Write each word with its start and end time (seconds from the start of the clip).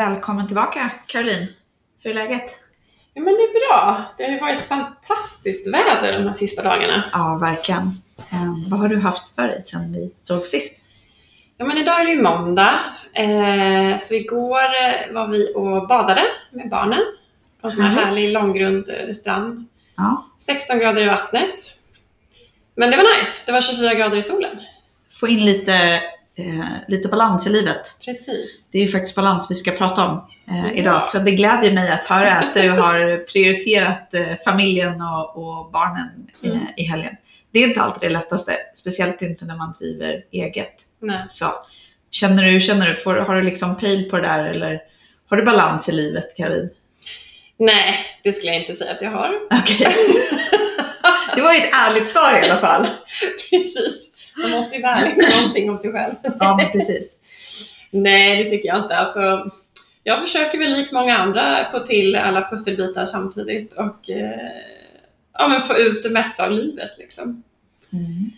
Välkommen 0.00 0.46
tillbaka 0.46 0.90
Caroline. 1.06 1.46
Hur 2.02 2.10
är 2.10 2.14
läget? 2.14 2.50
Ja 3.14 3.22
men 3.22 3.34
det 3.34 3.40
är 3.40 3.68
bra. 3.68 4.04
Det 4.18 4.24
har 4.24 4.30
ju 4.30 4.38
varit 4.38 4.60
fantastiskt 4.60 5.66
väder 5.66 6.18
de 6.18 6.26
här 6.26 6.34
sista 6.34 6.62
dagarna. 6.62 7.04
Ja, 7.12 7.38
verkligen. 7.40 7.80
Eh, 8.32 8.54
vad 8.70 8.80
har 8.80 8.88
du 8.88 9.00
haft 9.00 9.34
för 9.34 9.42
dig 9.42 9.64
sedan 9.64 9.92
vi 9.92 10.10
såg 10.20 10.46
sist? 10.46 10.80
Ja 11.56 11.64
men 11.64 11.78
idag 11.78 12.00
är 12.00 12.04
det 12.04 12.12
ju 12.12 12.22
måndag. 12.22 12.80
Eh, 13.12 13.96
så 13.98 14.14
igår 14.14 14.60
eh, 14.62 15.12
var 15.12 15.28
vi 15.28 15.52
och 15.54 15.88
badade 15.88 16.22
med 16.50 16.68
barnen. 16.68 17.02
På 17.60 17.66
en 17.66 17.72
sån 17.72 17.84
här 17.84 17.90
Härligt. 17.90 18.06
härlig 18.06 18.32
långgrund 18.32 18.88
eh, 18.88 19.14
strand. 19.14 19.66
Ja. 19.96 20.26
16 20.38 20.78
grader 20.78 21.02
i 21.02 21.06
vattnet. 21.06 21.70
Men 22.74 22.90
det 22.90 22.96
var 22.96 23.18
nice. 23.18 23.42
Det 23.46 23.52
var 23.52 23.60
24 23.60 23.94
grader 23.94 24.16
i 24.16 24.22
solen. 24.22 24.60
Få 25.20 25.28
in 25.28 25.44
lite, 25.44 26.02
eh, 26.40 26.64
lite 26.88 27.08
balans 27.08 27.46
i 27.46 27.50
livet. 27.50 27.96
Precis. 28.04 28.50
Det 28.72 28.78
är 28.78 28.82
ju 28.82 28.88
faktiskt 28.88 29.16
balans 29.16 29.46
vi 29.50 29.54
ska 29.54 29.70
prata 29.70 30.06
om 30.08 30.28
eh, 30.50 30.64
Ja. 30.66 30.72
idag. 30.72 31.02
Så 31.04 31.18
det 31.18 31.30
glädjer 31.30 31.72
mig 31.72 31.90
att 31.90 32.04
höra 32.04 32.32
att 32.32 32.54
du 32.54 32.70
har 32.70 33.24
prioriterat 33.32 34.14
eh, 34.14 34.26
familjen 34.44 35.02
och, 35.02 35.36
och 35.36 35.70
barnen 35.72 36.08
eh, 36.42 36.50
Mm. 36.50 36.66
i 36.76 36.82
helgen. 36.82 37.16
Det 37.52 37.58
är 37.64 37.68
inte 37.68 37.80
alltid 37.80 38.08
det 38.10 38.12
lättaste, 38.12 38.56
speciellt 38.74 39.22
inte 39.22 39.44
när 39.44 39.56
man 39.56 39.72
driver 39.78 40.24
eget. 40.32 40.74
Nej. 41.02 41.26
Så, 41.28 41.46
känner 42.10 42.44
du, 42.44 42.60
känner 42.60 42.88
du 42.88 42.94
får, 42.94 43.14
har 43.14 43.34
du 43.36 43.42
liksom 43.42 43.76
pejl 43.76 44.10
på 44.10 44.16
det 44.16 44.22
där 44.22 44.44
eller 44.44 44.80
har 45.30 45.36
du 45.36 45.44
balans 45.44 45.88
i 45.88 45.92
livet 45.92 46.36
Caroline? 46.36 46.70
Nej, 47.58 47.96
det 48.24 48.32
skulle 48.32 48.52
jag 48.52 48.60
inte 48.60 48.74
säga 48.74 48.90
att 48.92 49.02
jag 49.02 49.10
har. 49.10 49.32
Okej. 49.50 49.96
Det 51.34 51.42
var 51.42 51.52
ju 51.52 51.58
ett 51.58 51.70
ärligt 51.72 52.08
svar 52.08 52.40
i 52.42 52.50
alla 52.50 52.60
fall. 52.60 52.86
Precis. 53.50 54.09
Man 54.40 54.50
måste 54.50 54.76
ju 54.76 54.82
vara 54.82 54.96
ärlig 54.96 55.16
med 55.16 55.36
någonting 55.36 55.70
om 55.70 55.78
sig 55.78 55.92
själv. 55.92 56.14
Ja, 56.40 56.70
precis. 56.72 57.16
Nej, 57.90 58.44
det 58.44 58.50
tycker 58.50 58.68
jag 58.68 58.82
inte. 58.82 58.96
Alltså, 58.96 59.50
jag 60.02 60.20
försöker 60.20 60.58
väl 60.58 60.72
likt 60.72 60.92
många 60.92 61.18
andra 61.18 61.68
få 61.70 61.78
till 61.78 62.16
alla 62.16 62.50
pusselbitar 62.50 63.06
samtidigt 63.06 63.72
och 63.72 64.10
eh, 64.10 64.50
ja, 65.32 65.48
men 65.48 65.62
få 65.62 65.76
ut 65.76 66.02
det 66.02 66.10
mesta 66.10 66.44
av 66.44 66.52
livet. 66.52 66.90
Liksom. 66.98 67.42
Mm. 67.92 68.30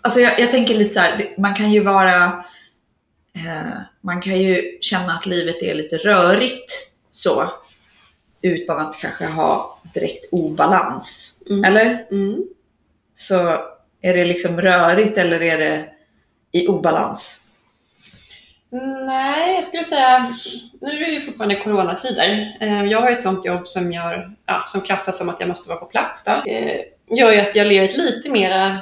Alltså 0.00 0.20
jag, 0.20 0.40
jag 0.40 0.50
tänker 0.50 0.74
lite 0.74 0.94
så 0.94 1.00
här, 1.00 1.34
man 1.38 1.54
kan 1.54 1.72
ju 1.72 1.80
vara, 1.80 2.44
eh, 3.34 3.80
man 4.00 4.20
kan 4.20 4.42
ju 4.42 4.78
känna 4.80 5.12
att 5.12 5.26
livet 5.26 5.62
är 5.62 5.74
lite 5.74 5.96
rörigt 5.96 6.72
så, 7.10 7.52
utan 8.42 8.78
att 8.78 8.98
kanske 9.00 9.26
ha 9.26 9.80
direkt 9.94 10.32
obalans. 10.32 11.40
Mm. 11.50 11.64
Eller? 11.64 12.06
Mm. 12.10 12.44
Så 13.16 13.58
är 14.02 14.14
det 14.14 14.24
liksom 14.24 14.60
rörigt 14.60 15.18
eller 15.18 15.42
är 15.42 15.58
det 15.58 15.84
i 16.52 16.66
obalans? 16.68 17.40
Nej, 19.06 19.54
jag 19.54 19.64
skulle 19.64 19.84
säga, 19.84 20.32
nu 20.80 20.90
är 20.90 21.06
det 21.06 21.12
ju 21.14 21.20
fortfarande 21.20 21.56
coronatider. 21.56 22.56
Eh, 22.60 22.84
Jag 22.84 23.00
har 23.00 23.10
ett 23.10 23.22
sånt 23.22 23.44
jobb 23.44 23.68
som, 23.68 23.92
gör, 23.92 24.34
ja, 24.46 24.64
som 24.66 24.80
klassas 24.80 25.18
som 25.18 25.28
att 25.28 25.40
jag 25.40 25.48
måste 25.48 25.68
vara 25.68 25.78
på 25.78 25.86
plats. 25.86 26.24
Då. 26.24 26.30
Eh, 26.50 26.80
gör 27.10 27.32
ju 27.32 27.40
att 27.40 27.56
jag 27.56 27.66
lever 27.66 27.88
ett 27.88 27.96
lite 27.96 28.30
mera 28.30 28.78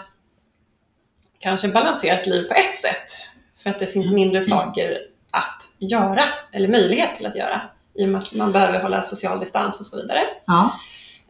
kanske 1.40 1.68
balanserat 1.68 2.26
liv 2.26 2.48
på 2.48 2.54
ett 2.54 2.78
sätt. 2.78 3.16
För 3.62 3.70
att 3.70 3.78
det 3.78 3.86
finns 3.86 4.12
mindre 4.12 4.42
saker 4.42 4.98
att 5.30 5.62
göra, 5.78 6.24
eller 6.52 6.68
möjlighet 6.68 7.14
till 7.16 7.26
att 7.26 7.36
göra. 7.36 7.60
I 7.94 8.04
och 8.04 8.08
med 8.08 8.18
att 8.18 8.32
man 8.34 8.52
behöver 8.52 8.82
hålla 8.82 9.02
social 9.02 9.40
distans 9.40 9.80
och 9.80 9.86
så 9.86 9.96
vidare. 9.96 10.20
Ja. 10.46 10.72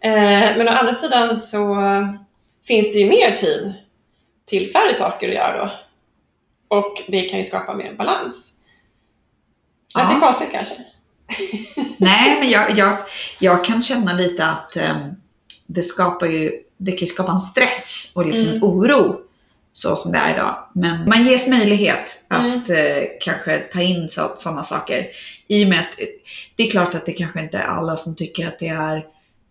Eh, 0.01 0.57
Men 0.57 0.69
å 0.69 0.71
andra 0.71 0.95
sidan 0.95 1.37
så 1.37 1.75
finns 2.67 2.93
det 2.93 2.99
ju 2.99 3.09
mer 3.09 3.37
tid 3.37 3.75
till 4.47 4.73
färre 4.73 4.95
saker 4.95 5.29
att 5.29 5.35
göra 5.35 5.65
då. 5.65 5.71
Och 6.77 7.03
det 7.09 7.23
kan 7.23 7.39
ju 7.39 7.45
skapa 7.45 7.75
mer 7.75 7.93
balans. 7.95 8.51
Ja. 9.95 10.09
Lite 10.09 10.21
konstigt 10.21 10.49
kanske. 10.53 10.75
Nej, 11.97 12.41
men 12.41 12.51
jag, 12.51 12.79
jag, 12.79 12.97
jag 13.41 13.65
kan 13.65 13.83
känna 13.83 14.13
lite 14.13 14.47
att 14.47 14.77
eh, 14.77 14.97
det 15.67 15.83
skapar 15.83 16.27
ju, 16.27 16.53
det 16.77 16.93
kan 16.93 17.09
skapa 17.09 17.33
en 17.33 17.41
stress 17.41 18.13
och 18.15 18.27
liksom 18.27 18.49
en 18.49 18.55
Mm. 18.57 18.65
oro 18.69 19.21
så 19.73 19.97
som 19.97 20.13
det 20.13 20.19
är 20.19 20.35
idag. 20.35 20.69
Men 20.75 21.09
man 21.09 21.27
ges 21.27 21.49
möjlighet 21.49 22.21
Mm. 22.31 22.59
att 22.59 22.71
eh, 22.71 22.77
kanske 23.21 23.59
ta 23.59 23.83
in 23.83 24.09
sådana 24.37 24.63
saker. 24.63 25.07
I 25.49 25.65
och 25.65 25.69
med 25.69 25.81
att 25.81 25.99
det 26.57 26.67
är 26.67 26.71
klart 26.71 26.95
att 26.95 27.07
det 27.07 27.13
kanske 27.13 27.41
inte 27.41 27.59
är 27.59 27.67
alla 27.67 27.97
som 27.97 28.17
tycker 28.17 28.49
att 28.49 28.59
det 28.59 28.69
är 28.69 29.07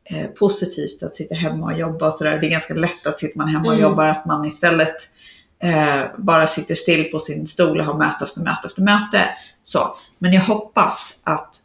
eh, 0.06 0.28
positivt 0.28 1.03
att 1.03 1.16
sitta 1.16 1.36
hemma 1.36 1.66
och 1.66 1.80
jobba 1.80 2.08
och 2.08 2.14
sådär. 2.14 2.40
Det 2.40 2.47
är 2.47 2.52
ganska 2.52 2.74
lätt 2.74 3.08
att 3.08 3.19
sitter 3.19 3.38
man 3.38 3.47
hemma 3.47 3.68
och 3.68 3.74
Mm. 3.74 3.84
jobbar 3.84 4.06
att 4.06 4.25
man 4.25 4.46
istället 4.46 4.96
eh, 5.59 6.02
bara 6.18 6.47
sitter 6.47 6.75
still 6.75 7.03
på 7.12 7.19
sin 7.19 7.47
stol 7.47 7.80
och 7.80 7.86
har 7.86 7.94
möte 7.94 8.24
efter 8.25 8.41
möte 8.41 8.68
efter 8.68 8.81
möte. 8.81 9.30
Så. 9.64 9.97
Men 10.18 10.34
jag 10.34 10.41
hoppas 10.41 11.19
att 11.24 11.56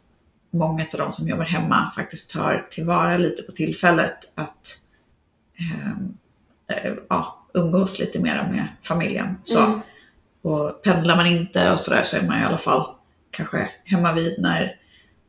många 0.51 0.83
av 0.93 0.99
de 0.99 1.11
som 1.11 1.27
jobbar 1.27 1.45
hemma 1.45 1.91
faktiskt 1.95 2.31
tar 2.31 2.67
tillvara 2.71 3.17
lite 3.17 3.43
på 3.43 3.51
tillfället 3.51 4.17
att 4.35 4.77
ehm, 5.59 6.17
eh, 6.67 6.93
ja, 7.09 7.45
umgås 7.53 7.99
lite 7.99 8.19
mer 8.19 8.47
med 8.51 8.67
familjen. 8.83 9.37
Så. 9.43 9.59
Mm. 9.59 9.79
Och 10.41 10.81
pendlar 10.83 11.15
man 11.15 11.27
inte 11.27 11.71
och 11.71 11.79
sådär 11.79 12.03
så 12.03 12.17
är 12.17 12.21
man 12.27 12.41
i 12.41 12.45
alla 12.45 12.57
fall 12.57 12.85
kanske 13.31 13.69
hemma 13.83 14.13
vid 14.13 14.41
när, 14.41 14.75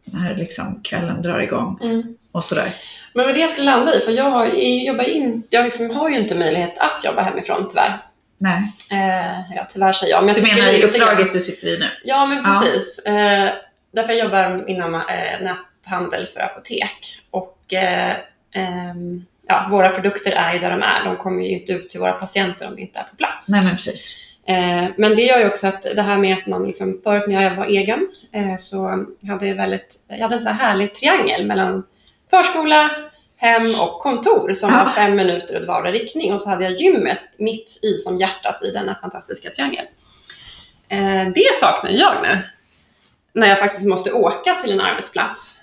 när 0.04 0.34
liksom 0.36 0.80
kvällen 0.84 1.22
drar 1.22 1.40
igång 1.40 1.78
Mm. 1.82 2.02
och 2.32 2.44
sådär. 2.44 2.74
Men 3.14 3.26
vad 3.26 3.34
det 3.34 3.40
jag 3.40 3.50
skulle 3.50 3.66
landa 3.70 3.94
i, 3.94 4.00
för 4.00 4.12
jag, 4.12 4.30
har, 4.30 4.46
jag, 4.46 4.58
jobbar 4.84 5.04
in, 5.04 5.42
jag 5.50 5.64
liksom 5.64 5.90
har 5.90 6.10
ju 6.10 6.16
inte 6.18 6.34
möjlighet 6.34 6.78
att 6.78 7.04
jobba 7.04 7.22
hemifrån 7.22 7.68
tyvärr. 7.70 8.02
Nej, 8.38 8.62
Eh, 8.92 9.54
ja, 9.56 9.66
tyvärr 9.70 9.92
säger 9.92 10.12
jag. 10.12 10.24
Men 10.24 10.34
jag 10.34 10.44
du 10.44 10.54
menar 10.56 10.72
i 10.72 10.82
uppdraget 10.84 11.32
du 11.32 11.40
sitter 11.40 11.68
i 11.68 11.78
nu? 11.78 11.86
Ja, 12.04 12.26
men 12.26 12.38
Ja. 12.38 12.60
precis. 12.62 12.98
Eh, 12.98 13.50
därför 13.92 14.12
jag 14.12 14.24
jobbar 14.24 14.70
inom 14.70 14.94
eh, 14.94 15.00
näthandel 15.40 16.26
för 16.26 16.40
apotek. 16.40 17.20
Och 17.30 17.74
eh, 17.74 18.16
ehm, 18.54 19.24
ja, 19.48 19.66
våra 19.70 19.90
produkter 19.90 20.32
är 20.32 20.52
ju 20.54 20.58
där 20.58 20.70
de 20.70 20.82
är. 20.82 21.04
De 21.04 21.16
kommer 21.16 21.42
ju 21.42 21.48
inte 21.60 21.72
ut 21.72 21.90
till 21.90 22.00
våra 22.00 22.12
patienter 22.12 22.66
om 22.66 22.74
vi 22.76 22.82
inte 22.82 22.98
är 22.98 23.04
på 23.04 23.16
plats. 23.16 23.48
Nej 23.48 23.60
men 23.64 23.72
precis. 23.72 24.16
Eh, 24.50 24.90
men 24.96 25.16
det 25.16 25.22
gör 25.22 25.38
ju 25.38 25.46
också 25.46 25.66
att 25.66 25.82
det 25.82 26.02
här 26.02 26.18
med 26.18 26.38
att 26.38 26.46
man 26.46 26.66
liksom, 26.66 27.00
förut 27.04 27.24
när 27.26 27.42
jag 27.42 27.56
var 27.56 27.66
egen 27.66 28.08
eh, 28.32 28.56
så 28.58 29.06
hade 29.28 29.46
jag 29.46 29.54
väldigt, 29.54 29.96
jag 30.08 30.18
hade 30.18 30.34
en 30.34 30.42
så 30.42 30.48
här 30.48 30.68
härlig 30.68 30.94
triangel 30.94 31.46
mellan 31.46 31.82
förskola, 32.30 32.90
hem 33.36 33.62
och 33.62 34.00
kontor 34.02 34.52
som 34.52 34.72
var 34.72 34.86
fem 34.86 35.16
minuter 35.16 35.62
åt 35.62 35.68
vardera 35.68 35.92
riktning 35.92 36.32
och 36.32 36.40
så 36.40 36.50
hade 36.50 36.64
jag 36.64 36.72
gymmet 36.72 37.20
mitt 37.36 37.80
i 37.82 37.96
som 37.96 38.18
hjärtat 38.18 38.62
i 38.62 38.70
denna 38.70 38.94
fantastiska 38.94 39.50
triangel. 39.50 39.84
Eh, 40.88 41.32
det 41.34 41.54
saknar 41.54 41.90
jag 41.90 42.22
nu. 42.22 42.38
När 43.32 43.46
jag 43.46 43.58
faktiskt 43.58 43.86
måste 43.86 44.12
åka 44.12 44.54
till 44.54 44.72
en 44.72 44.80
arbetsplats 44.80 45.56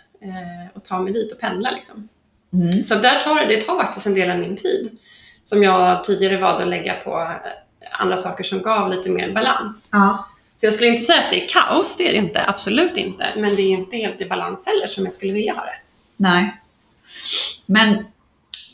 och 0.73 0.85
ta 0.85 0.99
mig 0.99 1.13
dit 1.13 1.31
och 1.31 1.39
pendla 1.39 1.71
liksom. 1.71 2.09
Mm. 2.53 2.85
Så 2.85 2.95
där 2.95 3.21
tar, 3.21 3.45
det 3.45 3.61
tar 3.61 3.77
faktiskt 3.77 4.05
en 4.05 4.13
del 4.13 4.31
av 4.31 4.37
min 4.37 4.55
tid. 4.55 4.97
Som 5.43 5.63
jag 5.63 6.03
tidigare 6.03 6.37
valde 6.37 6.63
att 6.63 6.69
lägga 6.69 6.93
på 6.93 7.31
andra 7.91 8.17
saker 8.17 8.43
som 8.43 8.61
gav 8.61 8.89
lite 8.89 9.09
mer 9.09 9.33
balans. 9.33 9.89
Ja. 9.93 10.25
Så 10.57 10.65
jag 10.65 10.73
skulle 10.73 10.89
inte 10.89 11.03
säga 11.03 11.23
att 11.23 11.29
det 11.29 11.43
är 11.43 11.47
kaos, 11.47 11.95
det 11.97 12.07
är 12.07 12.11
det 12.11 12.17
inte. 12.17 12.45
Absolut 12.47 12.97
inte. 12.97 13.33
Men 13.37 13.55
det 13.55 13.61
är 13.61 13.71
inte 13.71 13.97
helt 13.97 14.21
i 14.21 14.25
balans 14.25 14.65
heller 14.65 14.87
som 14.87 15.03
jag 15.03 15.13
skulle 15.13 15.33
vilja 15.33 15.53
ha 15.53 15.61
det. 15.61 15.77
Nej. 16.17 16.61
Men 17.65 18.05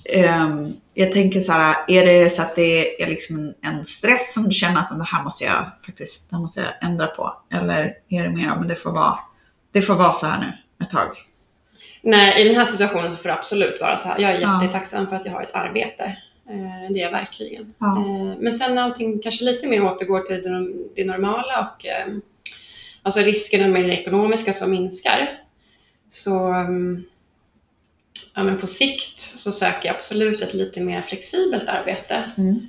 ehm, 0.06 0.74
jag 0.94 1.12
tänker 1.12 1.40
så 1.40 1.52
här, 1.52 1.76
är 1.88 2.06
det 2.06 2.30
så 2.30 2.42
att 2.42 2.56
det 2.56 3.04
är 3.04 3.08
liksom 3.08 3.54
en, 3.62 3.86
stress 3.86 4.34
som 4.34 4.44
du 4.44 4.52
känner 4.52 4.80
att 4.80 4.90
det 4.90 5.04
här 5.04 5.24
måste 5.24 5.44
jag 5.44 5.72
faktiskt 5.86 6.30
det 6.30 6.38
måste 6.38 6.62
jag 6.62 6.90
ändra 6.90 7.08
på? 7.08 7.38
Eller 7.54 7.94
är 8.10 8.24
det 8.24 8.30
mer, 8.30 8.46
ja, 8.46 8.56
men 8.56 8.68
det 8.68 8.76
får 8.76 8.92
vara, 8.92 9.20
det 9.72 9.82
får 9.82 9.96
vara 9.96 10.14
så 10.14 10.28
här 10.28 10.40
nu 10.40 10.86
ett 10.86 10.92
tag? 10.92 11.08
Nej, 12.02 12.42
i 12.42 12.48
den 12.48 12.58
här 12.58 12.66
situationen 12.66 13.12
så 13.12 13.18
får 13.18 13.30
det 13.30 13.36
absolut 13.36 13.82
vara 13.82 13.98
så 13.98 14.08
här. 14.08 14.20
Jag 14.20 14.32
är 14.32 14.42
Ja. 14.42 14.64
jättetacksam 14.64 15.08
för 15.08 15.16
att 15.16 15.26
jag 15.26 15.32
har 15.34 15.42
ett 15.42 15.56
arbete. 15.56 16.18
Eh, 16.50 16.94
det 16.94 17.00
är 17.00 17.04
jag 17.04 17.12
verkligen. 17.12 17.74
Ja. 17.80 17.98
Eh, 17.98 18.38
men 18.40 18.54
sen 18.54 18.76
när 18.76 18.82
allting 18.82 19.20
kanske 19.20 19.46
lite 19.46 19.68
mer 19.68 19.84
återgår 19.84 20.20
till 20.20 20.42
det, 20.96 21.06
normala 21.06 21.60
och 21.60 21.86
eh, 21.86 22.08
alltså 23.02 23.22
riskerna 23.22 23.68
med 23.68 23.84
det 23.84 23.94
ekonomiska 23.94 24.54
som 24.54 24.72
minskar. 24.72 25.40
Så 26.10 26.48
mm, 26.48 27.04
ja, 28.36 28.44
men 28.44 28.58
på 28.58 28.68
sikt 28.68 29.20
så 29.20 29.52
söker 29.52 29.88
jag 29.88 29.96
absolut 29.96 30.42
ett 30.42 30.54
lite 30.54 30.82
mer 30.82 31.02
flexibelt 31.02 31.70
arbete. 31.70 32.24
Mm. 32.38 32.68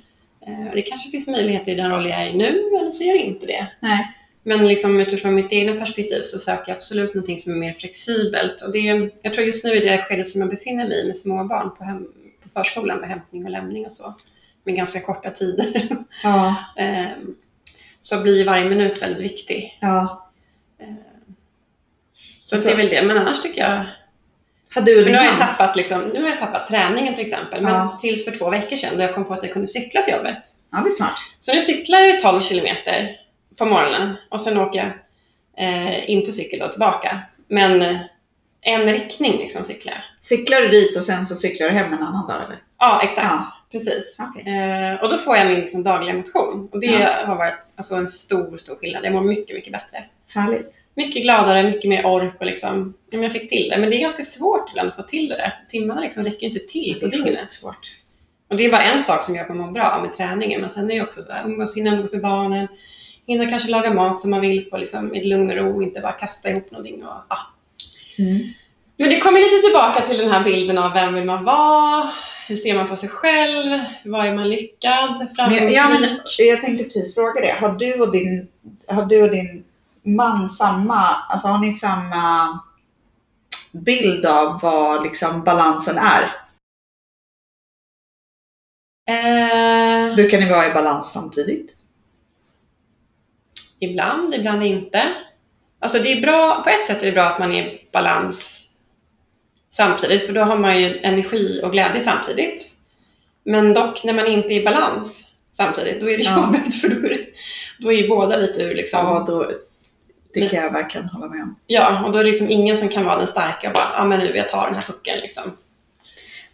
Det 0.73 0.81
kanske 0.81 1.11
finns 1.11 1.27
möjligheter 1.27 1.71
i 1.71 1.75
den 1.75 1.91
roll 1.91 2.09
jag 2.09 2.21
är 2.21 2.25
i 2.25 2.37
nu 2.37 2.77
eller 2.79 2.91
så 2.91 3.03
gör 3.03 3.13
det 3.13 3.23
inte 3.23 3.45
det. 3.45 3.67
Nej. 3.79 4.15
Men 4.43 4.67
liksom 4.67 4.99
utifrån 4.99 5.35
mitt 5.35 5.53
egna 5.53 5.73
perspektiv 5.73 6.21
så 6.21 6.39
söker 6.39 6.71
jag 6.71 6.75
absolut 6.75 7.13
någonting 7.13 7.39
som 7.39 7.53
är 7.53 7.57
mer 7.57 7.73
flexibelt. 7.73 8.61
Och 8.61 8.71
det, 8.71 9.11
jag 9.21 9.33
tror 9.33 9.47
just 9.47 9.63
nu 9.63 9.75
i 9.75 9.79
det 9.79 10.05
skede 10.07 10.25
som 10.25 10.41
jag 10.41 10.49
befinner 10.49 10.87
mig 10.87 11.03
i 11.03 11.05
med 11.05 11.17
små 11.17 11.43
barn 11.43 11.75
på, 11.77 11.83
hem, 11.83 12.07
förskolan 12.55 12.97
med 12.97 13.09
hämtning 13.09 13.45
och 13.45 13.51
lämning 13.51 13.85
och 13.85 13.93
så, 13.93 14.13
med 14.63 14.75
ganska 14.75 14.99
korta 14.99 15.31
tider, 15.31 15.87
Ja. 16.23 16.55
Ehm, 16.77 17.35
så 17.99 18.21
blir 18.21 18.45
varje 18.45 18.65
minut 18.69 19.01
väldigt 19.01 19.21
viktig. 19.23 19.77
ja. 19.81 20.29
Ehm, 20.79 20.95
Så 22.39 22.55
Alltså- 22.55 22.67
det 22.69 22.73
är 22.73 22.77
väl 22.77 22.89
det. 22.89 23.01
Men 23.01 23.17
annars 23.17 23.41
tycker 23.41 23.61
jag... 23.61 23.85
Har 24.75 24.81
du 24.81 24.99
och 25.05 25.11
nu 25.11 25.17
har 25.17 25.25
jag 25.25 25.37
tappat, 25.37 25.75
liksom, 25.75 26.01
nu 26.13 26.21
har 26.21 26.29
jag 26.29 26.39
tappat 26.39 26.67
träningen 26.67 27.15
till 27.15 27.23
exempel. 27.25 27.61
Men 27.63 27.73
Ja. 27.73 27.97
tills 28.01 28.25
för 28.25 28.31
två 28.31 28.49
veckor 28.49 28.75
sedan 28.75 28.97
då 28.97 29.03
jag 29.03 29.15
kom 29.15 29.25
på 29.25 29.33
att 29.33 29.43
jag 29.43 29.53
kunde 29.53 29.67
cykla 29.67 30.01
till 30.01 30.13
jobbet. 30.13 30.37
Ja, 30.71 30.77
det 30.77 30.87
är 30.87 30.91
smart. 30.91 31.17
Så 31.39 31.53
nu 31.53 31.61
cyklar 31.61 31.99
jag 31.99 32.19
12 32.19 32.41
kilometer 32.41 33.17
på 33.55 33.65
morgonen 33.65 34.15
och 34.29 34.41
sen 34.41 34.57
åker 34.57 34.79
jag 34.79 34.91
Eh, 35.57 36.09
inte 36.09 36.31
cykel 36.31 36.59
då 36.59 36.67
tillbaka. 36.67 37.19
Men 37.47 37.81
eh, 37.81 37.97
en 38.65 38.85
riktning 38.93 39.37
liksom 39.37 39.63
cyklar 39.63 39.93
jag. 39.93 40.01
Cyklar 40.21 40.61
du 40.61 40.67
dit 40.67 40.97
och 40.97 41.03
sen 41.03 41.25
så 41.25 41.35
cyklar 41.35 41.67
du 41.67 41.73
hem 41.73 41.93
en 41.93 42.03
annan 42.03 42.27
dag 42.27 42.43
eller? 42.43 42.57
Ja, 42.79 43.01
exakt. 43.03 43.27
Ja. 43.27 43.51
Precis. 43.71 44.17
Okej. 44.19 44.53
Eh, 44.53 45.03
och 45.03 45.09
då 45.09 45.17
får 45.17 45.37
jag 45.37 45.47
min 45.47 45.59
liksom, 45.59 45.83
dagliga 45.83 46.13
motion. 46.15 46.69
Och 46.71 46.79
det 46.79 46.85
Ja. 46.87 47.25
har 47.25 47.35
varit 47.35 47.73
alltså, 47.77 47.95
en 47.95 48.07
stor, 48.07 48.57
stor 48.57 48.75
skillnad. 48.75 49.05
Jag 49.05 49.13
mår 49.13 49.21
mycket, 49.21 49.55
mycket 49.55 49.73
bättre. 49.73 50.03
Härligt. 50.27 50.81
Mycket 50.95 51.23
gladare, 51.23 51.63
mycket 51.63 51.89
mer 51.89 52.05
ork 52.05 52.33
och 52.39 52.45
liksom, 52.45 52.93
ja, 53.09 53.19
jag 53.19 53.31
fick 53.31 53.49
till 53.49 53.69
det. 53.69 53.77
Men 53.77 53.89
det 53.89 53.95
är 53.95 54.01
ganska 54.01 54.23
svårt 54.23 54.69
ibland 54.69 54.89
att 54.89 54.95
få 54.95 55.01
till 55.03 55.27
det 55.29 55.35
där. 55.35 55.53
Timmarna 55.69 56.01
liksom 56.01 56.23
räcker 56.23 56.47
inte 56.47 56.59
till 56.59 56.97
på 57.01 57.07
dygnet. 57.07 57.51
svårt. 57.51 57.87
Och 58.49 58.55
det 58.57 58.65
är 58.65 58.71
bara 58.71 58.83
en 58.83 59.03
sak 59.03 59.23
som 59.23 59.35
gör 59.35 59.41
att 59.43 59.49
man 59.49 59.57
mår 59.57 59.71
bra 59.71 59.99
med 60.01 60.13
träningen. 60.13 60.61
Men 60.61 60.69
sen 60.69 60.91
är 60.91 60.95
det 60.95 61.01
också 61.03 61.23
så 61.23 61.31
här, 61.31 61.43
umgås, 61.45 61.77
hinna 61.77 61.91
umgås 61.95 62.11
med 62.11 62.21
barnen. 62.21 62.67
Hinna 63.27 63.49
kanske 63.49 63.69
laga 63.71 63.93
mat 63.93 64.21
som 64.21 64.31
man 64.31 64.41
vill 64.41 64.69
på 64.69 64.77
liksom, 64.77 65.15
i 65.15 65.23
lugn 65.23 65.49
och 65.51 65.57
ro. 65.57 65.81
Inte 65.83 65.99
bara 65.99 66.11
kasta 66.11 66.49
ihop 66.49 66.71
någonting. 66.71 67.03
Och, 67.03 67.13
ja. 67.29 67.37
Mm. 68.19 68.39
Men 68.97 69.09
det 69.09 69.19
kommer 69.19 69.39
lite 69.39 69.61
tillbaka 69.61 70.01
till 70.01 70.17
den 70.17 70.31
här 70.31 70.43
bilden 70.43 70.77
av 70.77 70.93
vem 70.93 71.13
vill 71.13 71.25
man 71.25 71.43
vara? 71.43 72.11
Hur 72.47 72.55
ser 72.55 72.75
man 72.75 72.87
på 72.87 72.95
sig 72.95 73.09
själv? 73.09 73.81
Vad 74.05 74.27
är 74.27 74.35
man 74.35 74.49
lyckad? 74.49 75.27
Framgångsrik? 75.35 75.75
ja, 75.75 75.89
men, 75.89 76.19
jag 76.37 76.61
tänkte 76.61 76.83
precis 76.83 77.15
fråga 77.15 77.41
det. 77.41 77.55
Har 77.59 77.71
du 77.73 78.01
och 78.01 78.11
din, 78.11 78.47
har 78.87 79.05
du 79.05 79.23
och 79.23 79.31
din 79.31 79.63
man 80.03 80.49
samma, 80.49 81.15
alltså 81.29 81.47
har 81.47 81.57
ni 81.57 81.71
samma 81.71 82.59
bild 83.73 84.25
av 84.25 84.59
vad 84.61 85.03
liksom 85.03 85.43
balansen 85.43 85.97
är? 85.97 86.31
Eh, 89.09 90.15
Brukar 90.15 90.39
ni 90.39 90.49
vara 90.49 90.67
i 90.67 90.73
balans 90.73 91.11
samtidigt? 91.11 91.75
ibland, 93.79 94.33
ibland 94.33 94.63
inte. 94.63 95.13
Alltså 95.79 95.99
det 95.99 96.11
är 96.11 96.21
bra, 96.21 96.63
på 96.63 96.69
ett 96.69 96.83
sätt 96.83 97.01
är 97.01 97.05
det 97.05 97.11
bra 97.11 97.23
att 97.23 97.39
man 97.39 97.51
är 97.51 97.79
balans 97.95 98.67
samtidigt, 99.71 100.25
för 100.25 100.33
då 100.33 100.41
har 100.41 100.57
man 100.57 100.81
ju 100.81 100.99
energi 100.99 101.61
och 101.63 101.71
glädje 101.71 102.01
samtidigt. 102.01 102.71
Men 103.45 103.73
dock 103.73 104.03
när 104.03 104.13
man 104.13 104.27
inte 104.27 104.47
är 104.47 104.59
i 104.61 104.63
balans 104.63 105.27
samtidigt, 105.51 106.01
då 106.01 106.09
är 106.09 106.17
det 106.17 106.23
Ja. 106.23 106.35
jobbigt 106.35 106.81
för 106.81 106.89
då 106.89 106.95
är, 106.95 107.09
det, 107.09 107.25
då 107.79 107.91
är 107.93 107.97
ju 107.97 108.07
båda 108.07 108.37
lite 108.37 108.61
ur 108.63 108.75
liksom. 108.75 108.99
Ja, 108.99 109.23
då, 109.27 109.51
det 110.33 110.49
kan 110.49 110.63
jag 110.63 110.71
verkligen 110.73 111.07
hålla 111.09 111.27
med 111.27 111.41
om. 111.43 111.55
Ja, 111.67 112.05
och 112.05 112.11
då 112.11 112.19
är 112.19 112.23
det 112.23 112.29
liksom 112.29 112.49
ingen 112.49 112.77
som 112.77 112.89
kan 112.89 113.05
vara 113.05 113.17
den 113.17 113.27
starka 113.27 113.67
och 113.67 113.73
bara, 113.73 113.89
ja 113.93 114.05
men 114.05 114.19
nu 114.19 114.35
jag 114.37 114.49
tar 114.49 114.65
den 114.65 114.73
här 114.75 114.81
pucken 114.81 115.19
liksom. 115.19 115.43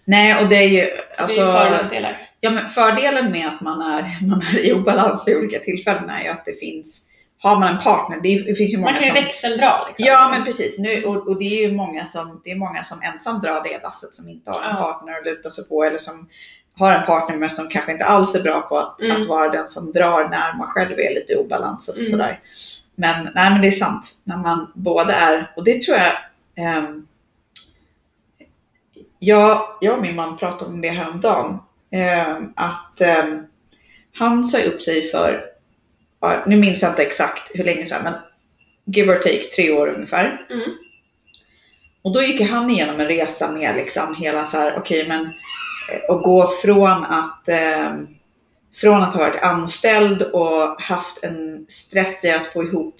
Nej, 0.05 0.43
och 0.43 0.49
det 0.49 0.55
är 0.55 0.67
ju 0.69 0.89
Så 1.17 1.21
alltså, 1.21 1.41
det 1.41 1.47
är 1.47 1.51
för 1.53 1.65
och 1.65 1.71
nackdelar. 1.71 2.17
ja, 2.39 2.49
men 2.49 2.67
fördelen 2.67 3.31
med 3.31 3.47
att 3.47 3.61
man 3.61 3.81
är, 3.81 4.25
man 4.27 4.41
är 4.41 4.59
i 4.65 4.73
obalans 4.73 5.27
vid 5.27 5.37
olika 5.37 5.59
tillfällen 5.59 6.09
är 6.09 6.23
ju 6.23 6.29
att 6.29 6.45
det 6.45 6.59
finns, 6.59 7.01
har 7.43 7.59
man 7.59 7.75
en 7.75 7.81
partner, 7.83 8.19
det, 8.23 8.57
finns 8.57 8.73
ju 8.73 8.77
många 8.77 8.91
Man 8.91 8.99
kan 9.01 9.03
ju 9.09 9.13
som 9.15 9.23
växeldra 9.23 9.87
liksom. 9.87 10.05
Ja 10.07 10.29
men 10.31 10.43
precis, 10.43 10.79
nu, 10.79 11.03
och, 11.03 11.27
och 11.27 11.39
det 11.39 11.45
är 11.63 11.67
ju 11.69 11.75
många 11.75 12.05
som, 12.05 12.41
det 12.43 12.51
är 12.51 12.55
många 12.55 12.83
som 12.83 13.01
ensam 13.01 13.39
drar 13.41 13.63
det 13.63 13.79
lasset 13.83 14.15
som 14.15 14.29
inte 14.29 14.51
har 14.51 14.61
en 14.63 14.69
Ja. 14.69 14.75
partner 14.83 15.17
att 15.17 15.25
luta 15.25 15.49
sig 15.49 15.67
på 15.69 15.83
eller 15.83 15.97
som 15.97 16.29
har 16.77 16.93
en 16.93 17.05
partner 17.05 17.35
men 17.37 17.49
som 17.49 17.67
kanske 17.69 17.91
inte 17.91 18.05
alls 18.05 18.35
är 18.35 18.43
bra 18.43 18.61
på 18.61 18.77
att, 18.77 19.01
Mm. 19.01 19.21
att 19.21 19.27
vara 19.27 19.49
den 19.49 19.67
som 19.67 19.91
drar 19.91 20.29
när 20.29 20.57
man 20.57 20.67
själv 20.67 20.99
är 20.99 21.15
lite 21.15 21.33
i 21.33 21.35
obalans 21.35 21.89
och 21.89 21.97
Mm. 21.97 22.11
sådär. 22.11 22.39
Men 22.95 23.29
nej 23.35 23.49
men 23.51 23.61
det 23.61 23.67
är 23.67 23.71
sant, 23.71 24.15
när 24.23 24.37
man 24.37 24.71
båda 24.75 25.13
är, 25.15 25.51
och 25.55 25.63
det 25.63 25.81
tror 25.81 25.97
jag 25.97 26.13
ehm, 26.55 27.07
jag, 29.19 29.61
jag 29.81 29.95
och 29.97 30.01
min 30.01 30.15
man 30.15 30.37
pratade 30.37 30.71
om 30.71 30.81
det 30.81 30.89
häromdagen. 30.89 31.59
ehm, 31.91 32.53
att 32.55 33.01
ehm, 33.01 33.43
han 34.13 34.45
sa 34.45 34.57
upp 34.61 34.81
sig 34.81 35.01
för, 35.01 35.43
ja, 36.21 36.43
nu 36.47 36.57
minns 36.57 36.81
jag 36.81 36.91
inte 36.91 37.03
exakt 37.03 37.51
hur 37.53 37.63
länge 37.63 37.85
sedan, 37.85 38.03
men 38.03 38.13
give 38.85 39.13
or 39.13 39.15
take 39.15 39.43
tre 39.55 39.71
år 39.71 39.87
ungefär. 39.87 40.45
Mm. 40.49 40.69
Och 42.01 42.13
då 42.13 42.21
gick 42.21 42.41
han 42.41 42.69
igenom 42.69 42.99
en 42.99 43.07
resa 43.07 43.51
med 43.51 43.75
liksom 43.75 44.15
hela 44.15 44.45
så 44.45 44.57
här, 44.57 44.77
okej 44.77 45.07
men 45.07 45.25
eh, 45.25 46.15
att 46.15 46.23
gå 46.23 46.47
från 46.47 47.03
att 47.03 47.49
eh, 47.49 47.93
från 48.75 49.03
att 49.03 49.13
ha 49.13 49.19
varit 49.19 49.43
anställd 49.43 50.21
och 50.21 50.81
haft 50.81 51.23
en 51.23 51.65
stress 51.67 52.25
i 52.25 52.31
att 52.31 52.47
få 52.47 52.63
ihop 52.63 52.95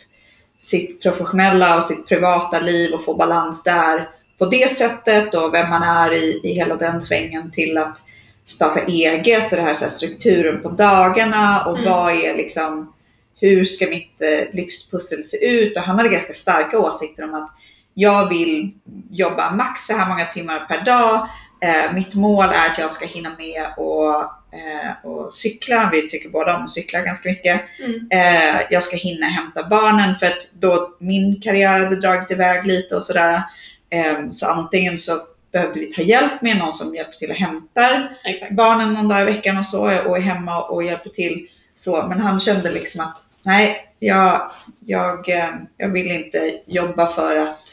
sitt 0.58 1.02
professionella 1.02 1.78
och 1.78 1.84
sitt 1.84 2.08
privata 2.08 2.60
liv 2.60 2.94
och 2.94 3.06
få 3.06 3.14
balans 3.14 3.64
där 3.64 4.10
på 4.38 4.46
det 4.46 4.72
sättet 4.72 5.36
och 5.36 5.54
vem 5.54 5.70
man 5.70 5.84
är 5.84 6.14
i, 6.14 6.42
i 6.44 6.54
hela 6.54 6.76
den 6.76 7.02
svängen 7.02 7.52
till 7.52 7.78
att 7.78 8.02
starta 8.46 8.80
eget 8.80 9.52
och 9.54 9.58
det 9.58 9.66
här, 9.66 9.74
så 9.74 9.86
här 9.86 9.90
strukturen 9.90 10.62
på 10.62 10.70
dagarna 10.70 11.66
och 11.66 11.78
Mm. 11.78 11.92
vad 11.92 12.12
är 12.12 12.36
liksom 12.36 12.94
hur 13.42 13.64
ska 13.64 13.88
mitt 13.88 14.22
eh, 14.22 14.56
livspussel 14.56 15.24
se 15.24 15.46
ut? 15.46 15.78
Och 15.78 15.84
han 15.84 15.98
hade 15.98 16.10
ganska 16.10 16.34
starka 16.34 16.80
åsikter 16.80 17.24
om 17.24 17.34
att 17.34 17.52
jag 17.94 18.30
vill 18.30 18.72
jobba 19.10 19.56
max 19.56 19.88
så 19.88 19.98
här 19.98 20.10
många 20.10 20.26
timmar 20.26 20.60
per 20.60 20.86
dag. 20.86 21.30
Eh, 21.62 21.94
mitt 21.94 22.14
mål 22.14 22.46
är 22.46 22.72
att 22.72 22.78
jag 22.78 22.92
ska 22.92 23.06
hinna 23.06 23.30
med 23.30 23.66
och, 23.78 24.16
eh, 24.54 25.06
och 25.06 25.34
cykla. 25.34 25.90
Vi 25.94 26.10
tycker 26.10 26.30
båda 26.30 26.58
om 26.58 26.64
att 26.64 26.72
cykla 26.72 27.02
ganska 27.02 27.30
mycket. 27.30 27.62
Mm. 27.80 28.08
Eh, 28.12 28.62
jag 28.70 28.84
ska 28.84 28.98
hinna 28.98 29.26
hämta 29.26 29.68
barnen 29.70 30.16
för 30.16 30.26
att 30.26 30.50
då 30.60 30.96
min 31.00 31.42
karriär 31.42 31.80
hade 31.80 31.96
dragit 31.96 32.32
iväg 32.32 32.66
lite 32.66 32.96
och 32.96 33.04
sådär. 33.04 33.42
Eh, 33.90 34.30
så 34.30 34.48
antingen 34.48 34.98
så 34.98 35.20
behövde 35.52 35.80
vi 35.80 35.94
ta 35.94 36.02
hjälp 36.02 36.42
med 36.42 36.58
någon 36.58 36.74
som 36.74 36.96
hjälper 36.96 37.14
till 37.14 37.30
och 37.30 37.36
hämtar 37.36 38.18
Exakt. 38.24 38.52
barnen 38.52 38.94
någon 38.94 39.08
dag 39.08 39.22
i 39.22 39.26
veckan 39.26 39.58
och 39.58 39.66
så 39.66 39.82
och 39.82 40.18
är 40.18 40.22
hemma 40.22 40.64
och 40.64 40.84
hjälper 40.84 41.10
till. 41.10 41.48
Så, 41.76 42.08
men 42.08 42.20
han 42.20 42.40
kände 42.40 42.72
liksom 42.72 43.02
att 43.02 43.22
nej, 43.44 43.88
jag, 44.00 44.52
jag, 44.86 45.30
eh, 45.30 45.50
jag 45.78 45.90
vill 45.90 46.08
inte 46.08 46.60
jobba 46.66 47.08
för 47.08 47.38
att, 47.38 47.70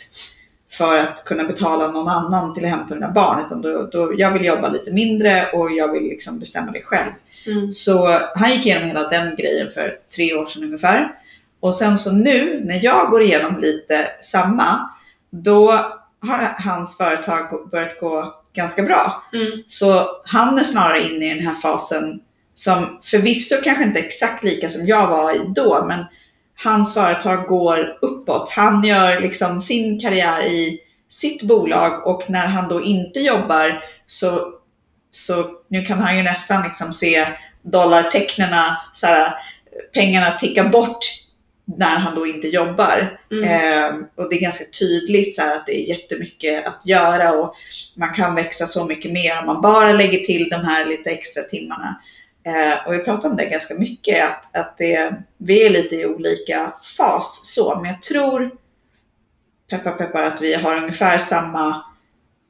för 0.71 0.99
att 0.99 1.25
kunna 1.25 1.45
betala 1.45 1.91
någon 1.91 2.09
annan 2.09 2.55
till 2.55 2.65
att 2.65 2.71
hämta 2.71 2.95
mina 2.95 3.11
barn. 3.11 3.45
Utan 3.47 3.63
då, 3.63 3.89
då, 3.93 4.13
jag 4.17 4.31
vill 4.31 4.45
jobba 4.45 4.69
lite 4.69 4.93
mindre 4.93 5.51
och 5.53 5.71
jag 5.71 5.93
vill 5.93 6.03
liksom 6.03 6.39
bestämma 6.39 6.73
det 6.73 6.83
själv. 6.83 7.11
Mm. 7.47 7.73
Så 7.73 8.21
han 8.35 8.53
gick 8.53 8.67
igenom 8.67 8.89
hela 8.89 9.09
den 9.09 9.37
grejen 9.37 9.71
för 9.71 9.99
tre 10.17 10.35
år 10.35 10.47
sedan 10.47 10.65
ungefär. 10.65 11.15
Och 11.61 11.75
sen 11.75 11.99
så 11.99 12.13
nu 12.13 12.63
när 12.65 12.85
jag 12.85 13.11
går 13.11 13.23
igenom 13.23 13.59
lite 13.59 14.07
samma, 14.23 14.91
då 15.31 15.73
har 16.21 16.55
hans 16.59 16.99
företag 16.99 17.69
börjat 17.71 18.01
gå 18.01 18.35
ganska 18.53 18.83
bra. 18.83 19.23
Mm. 19.33 19.63
Så 19.67 20.07
han 20.25 20.59
är 20.59 20.63
snarare 20.63 21.03
inne 21.03 21.27
i 21.27 21.35
den 21.35 21.47
här 21.47 21.55
fasen 21.55 22.21
som 22.59 22.99
förvisso 23.03 23.57
kanske 23.65 23.85
inte 23.85 24.01
exakt 24.01 24.45
lika 24.45 24.69
som 24.69 24.87
jag 24.87 25.07
var 25.07 25.35
i 25.35 25.41
då, 25.55 25.85
men 25.89 26.05
hans 26.57 26.95
företag 26.95 27.47
går 27.47 27.99
uppåt. 28.03 28.49
Han 28.51 28.85
gör 28.85 29.21
liksom 29.21 29.61
sin 29.61 30.01
karriär 30.01 30.47
i 30.47 30.81
sitt 31.09 31.43
bolag 31.43 32.07
och 32.07 32.31
när 32.31 32.47
han 32.47 32.69
då 32.69 32.83
inte 32.83 33.21
jobbar 33.21 33.85
så, 34.07 34.53
så 35.11 35.51
nu 35.69 35.85
kan 35.85 35.99
han 35.99 36.17
ju 36.17 36.23
nästan 36.23 36.63
liksom 36.63 36.93
se 36.93 37.27
dollartecknena, 37.63 38.77
så 38.95 39.07
här, 39.07 39.33
pengarna 39.95 40.31
ticka 40.31 40.65
bort 40.65 41.05
när 41.65 41.97
han 41.99 42.15
då 42.15 42.27
inte 42.27 42.49
jobbar. 42.49 43.19
Mm. 43.31 43.45
Eh, 43.45 43.95
och 44.15 44.31
det 44.31 44.37
är 44.37 44.41
ganska 44.41 44.65
tydligt 44.79 45.37
så 45.37 45.43
här, 45.43 45.57
att 45.57 45.67
det 45.67 45.75
är 45.75 45.89
jättemycket 45.89 46.67
att 46.67 46.81
göra 46.85 47.33
och 47.33 47.55
man 47.97 48.15
kan 48.15 48.35
växa 48.35 48.67
så 48.67 48.85
mycket 48.85 49.13
mer 49.13 49.39
om 49.41 49.47
man 49.47 49.63
bara 49.63 49.93
lägger 49.93 50.19
till 50.19 50.49
de 50.49 50.57
här 50.57 50.87
lite 50.87 51.11
extra 51.11 51.43
timmarna. 51.43 52.01
Eh, 52.49 52.87
och 52.87 52.95
vi 52.95 52.99
pratar 52.99 53.29
om 53.29 53.37
det 53.37 53.47
ganska 53.47 53.75
mycket, 53.75 54.25
att, 54.25 54.57
att 54.57 54.79
det, 54.79 55.15
vi 55.39 55.67
är 55.67 55.71
lite 55.71 55.95
i 55.97 56.07
olika 56.07 56.73
fas 56.97 57.41
så, 57.45 57.75
men 57.83 57.91
jag 57.91 58.03
tror 58.03 58.51
peppar 59.71 59.93
peppar 59.93 60.23
att 60.23 60.41
vi 60.41 60.55
har 60.55 60.77
ungefär 60.77 61.19
samma 61.19 61.83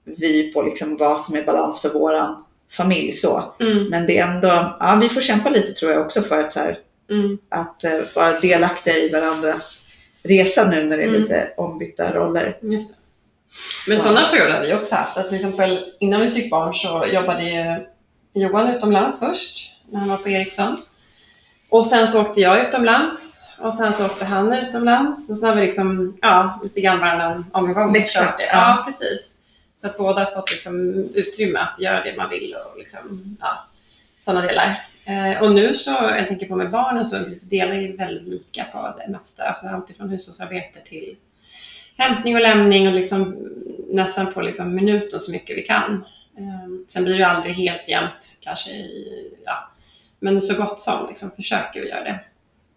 vy 0.05 0.52
på 0.52 0.62
liksom 0.62 0.97
vad 0.97 1.21
som 1.21 1.37
är 1.37 1.45
balans 1.45 1.81
för 1.81 1.88
våran 1.90 2.45
familj 2.71 3.12
så. 3.12 3.55
Mm. 3.61 3.85
Men 3.88 4.07
det 4.07 4.19
är 4.19 4.26
ändå, 4.26 4.76
ja 4.81 4.99
vi 5.02 5.09
får 5.09 5.21
kämpa 5.21 5.50
lite 5.50 5.73
tror 5.73 5.93
jag 5.93 6.00
också 6.00 6.23
för 6.23 6.40
att 6.40 6.52
så 6.52 6.61
här, 6.61 6.78
Mm. 7.11 7.38
att 7.49 7.85
eh, 7.85 7.90
vara 8.14 8.40
delaktiga 8.40 8.95
i 8.97 9.09
varandras 9.09 9.85
resa 10.23 10.71
nu 10.71 10.85
när 10.85 10.97
det 10.97 11.02
är 11.02 11.09
Mm. 11.09 11.23
lite 11.23 11.50
ombytta 11.57 12.12
roller. 12.14 12.59
Just 12.62 12.88
det. 12.90 12.95
Men 13.88 13.97
Så. 13.97 14.02
sådana 14.02 14.28
perioder 14.28 14.52
har 14.55 14.67
vi 14.67 14.75
också 14.75 14.95
haft. 14.95 15.17
Att 15.17 15.28
till 15.28 15.37
exempel 15.37 15.78
innan 16.00 16.21
vi 16.21 16.31
fick 16.31 16.50
barn 16.50 16.75
så 16.75 17.07
jobbade 17.12 17.87
Johan 18.35 18.71
utomlands 18.76 19.19
först, 19.21 19.73
när 19.90 20.00
han 20.00 20.09
var 20.09 20.16
på 20.16 20.28
Ericsson. 20.28 20.76
Och 21.71 21.87
sen 21.87 22.09
så 22.09 22.21
åkte 22.21 22.40
jag 22.40 22.68
utomlands 22.68 23.49
och 23.59 23.75
sen 23.75 23.92
så 23.92 24.07
åkte 24.07 24.25
han 24.25 24.52
utomlands. 24.52 25.30
Och 25.30 25.38
så 25.38 25.47
har 25.47 25.54
vi 25.54 25.62
liksom, 25.62 26.18
ja, 26.23 26.61
lite 26.62 26.80
grann 26.80 27.00
varannan 27.00 27.45
omgång. 27.52 27.92
Växlat, 27.92 28.35
ja. 28.38 28.47
Ja, 28.52 28.83
precis. 28.87 29.40
Så 29.80 29.87
att 29.87 29.99
båda 29.99 30.25
har 30.25 30.30
fått 30.30 30.50
liksom 30.50 30.90
utrymme 31.14 31.59
att 31.59 31.80
göra 31.80 32.04
det 32.04 32.16
man 32.16 32.30
vill 32.30 32.54
och 32.54 32.78
liksom, 32.78 33.37
ja, 33.40 33.64
sådana 34.21 34.47
delar. 34.47 34.80
Eh, 35.04 35.42
och 35.42 35.52
nu 35.52 35.75
så, 35.75 35.90
jag 35.90 36.28
tänker 36.28 36.47
på 36.47 36.57
med 36.57 36.71
barnen, 36.71 37.07
så 37.07 37.16
delar 37.42 37.75
vi 37.75 37.92
väldigt 37.92 38.28
lika 38.28 38.64
på 38.64 38.95
det 38.99 39.12
mesta. 39.12 39.45
Alltså 39.45 39.66
allt 39.66 39.90
ifrån 39.90 40.09
hushållsarbete 40.09 40.80
till 40.80 41.16
hämtning 41.97 42.35
och 42.35 42.40
lämning 42.40 42.88
och 42.88 42.95
liksom 42.95 43.49
nästan 43.88 44.33
på 44.33 44.42
liksom 44.42 44.75
minuten 44.75 45.21
så 45.21 45.33
mycket 45.33 45.57
vi 45.57 45.62
kan. 45.62 46.04
Eh, 46.38 46.68
sen 46.88 47.04
blir 47.04 47.18
det 47.18 47.26
aldrig 47.26 47.54
helt 47.54 47.88
jämnt 47.88 48.37
kanske 48.40 48.71
i, 48.71 49.33
ja, 49.45 49.71
men 50.20 50.40
så 50.40 50.54
gott 50.62 50.80
som 50.80 51.06
liksom 51.08 51.30
försöker 51.37 51.80
vi 51.80 51.88
göra 51.88 52.04
det. 52.04 52.20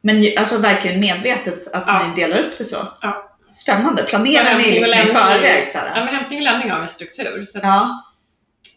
Men 0.02 0.24
alltså 0.38 0.58
verkligen 0.58 1.00
medvetet 1.00 1.68
att 1.74 1.84
Ja. 1.88 2.08
ni 2.08 2.22
delar 2.22 2.38
upp 2.38 2.58
det 2.58 2.64
så. 2.64 2.78
Ja. 3.02 3.28
Spännande. 3.54 4.04
Planerar 4.04 4.58
ni 4.58 4.64
liksom 4.72 5.00
i 5.00 5.04
förväg? 5.06 5.68
Ja, 5.74 5.82
men 5.96 6.08
hämtning 6.16 6.40
och 6.40 6.44
lämning 6.44 6.70
har 6.72 6.80
en 6.80 6.88
struktur. 6.88 7.46
Så 7.46 7.58
att, 7.58 7.64
Ja. 7.64 8.04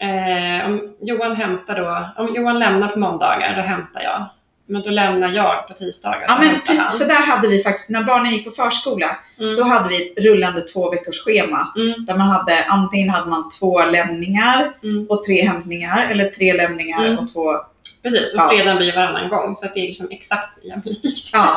eh, 0.00 0.66
om 0.66 0.94
Johan 1.00 1.37
hämtar 1.37 1.76
då, 1.80 2.23
om 2.23 2.35
Johan 2.35 2.59
lämnar 2.59 2.88
på 2.88 2.99
måndagar, 2.99 3.56
då 3.56 3.62
hämtar 3.62 4.02
jag. 4.02 4.26
Men 4.66 4.83
då 4.83 4.90
lämnar 4.90 5.33
jag 5.33 5.68
på 5.68 5.75
tisdagar. 5.75 6.25
Ja 6.28 6.35
så 6.37 6.42
men 6.42 6.61
precis, 6.66 6.99
så 6.99 7.04
där 7.04 7.26
hade 7.26 7.49
vi 7.49 7.62
faktiskt, 7.62 7.90
när 7.90 8.02
barnen 8.02 8.33
gick 8.33 8.44
på 8.44 8.50
förskola. 8.50 9.16
Mm. 9.40 9.56
då 9.56 9.62
hade 9.64 9.88
vi 9.88 10.11
ett 10.12 10.25
rullande 10.25 10.61
två 10.61 10.90
veckors 10.90 11.21
schema. 11.25 11.73
Mm. 11.76 12.04
Där 12.06 12.16
man 12.18 12.28
hade, 12.28 12.64
antingen 12.64 13.11
hade 13.11 13.30
man 13.30 13.49
två 13.61 13.85
lämningar 13.85 14.73
Mm. 14.83 15.06
och 15.09 15.25
tre 15.25 15.42
hämtningar, 15.47 16.09
eller 16.11 16.25
tre 16.28 16.52
lämningar 16.52 17.06
Mm. 17.06 17.18
och 17.18 17.33
två... 17.33 17.56
Precis, 18.04 18.34
och 18.34 18.40
Ja. 18.40 18.49
fredagen 18.49 18.76
blir 18.76 18.94
varannan 18.94 19.28
gång. 19.28 19.56
Så 19.56 19.66
att 19.66 19.75
det 19.75 19.80
är 19.80 19.87
liksom 19.87 20.08
exakt 20.11 20.64
jämlikt. 20.64 21.30
Ja, 21.32 21.56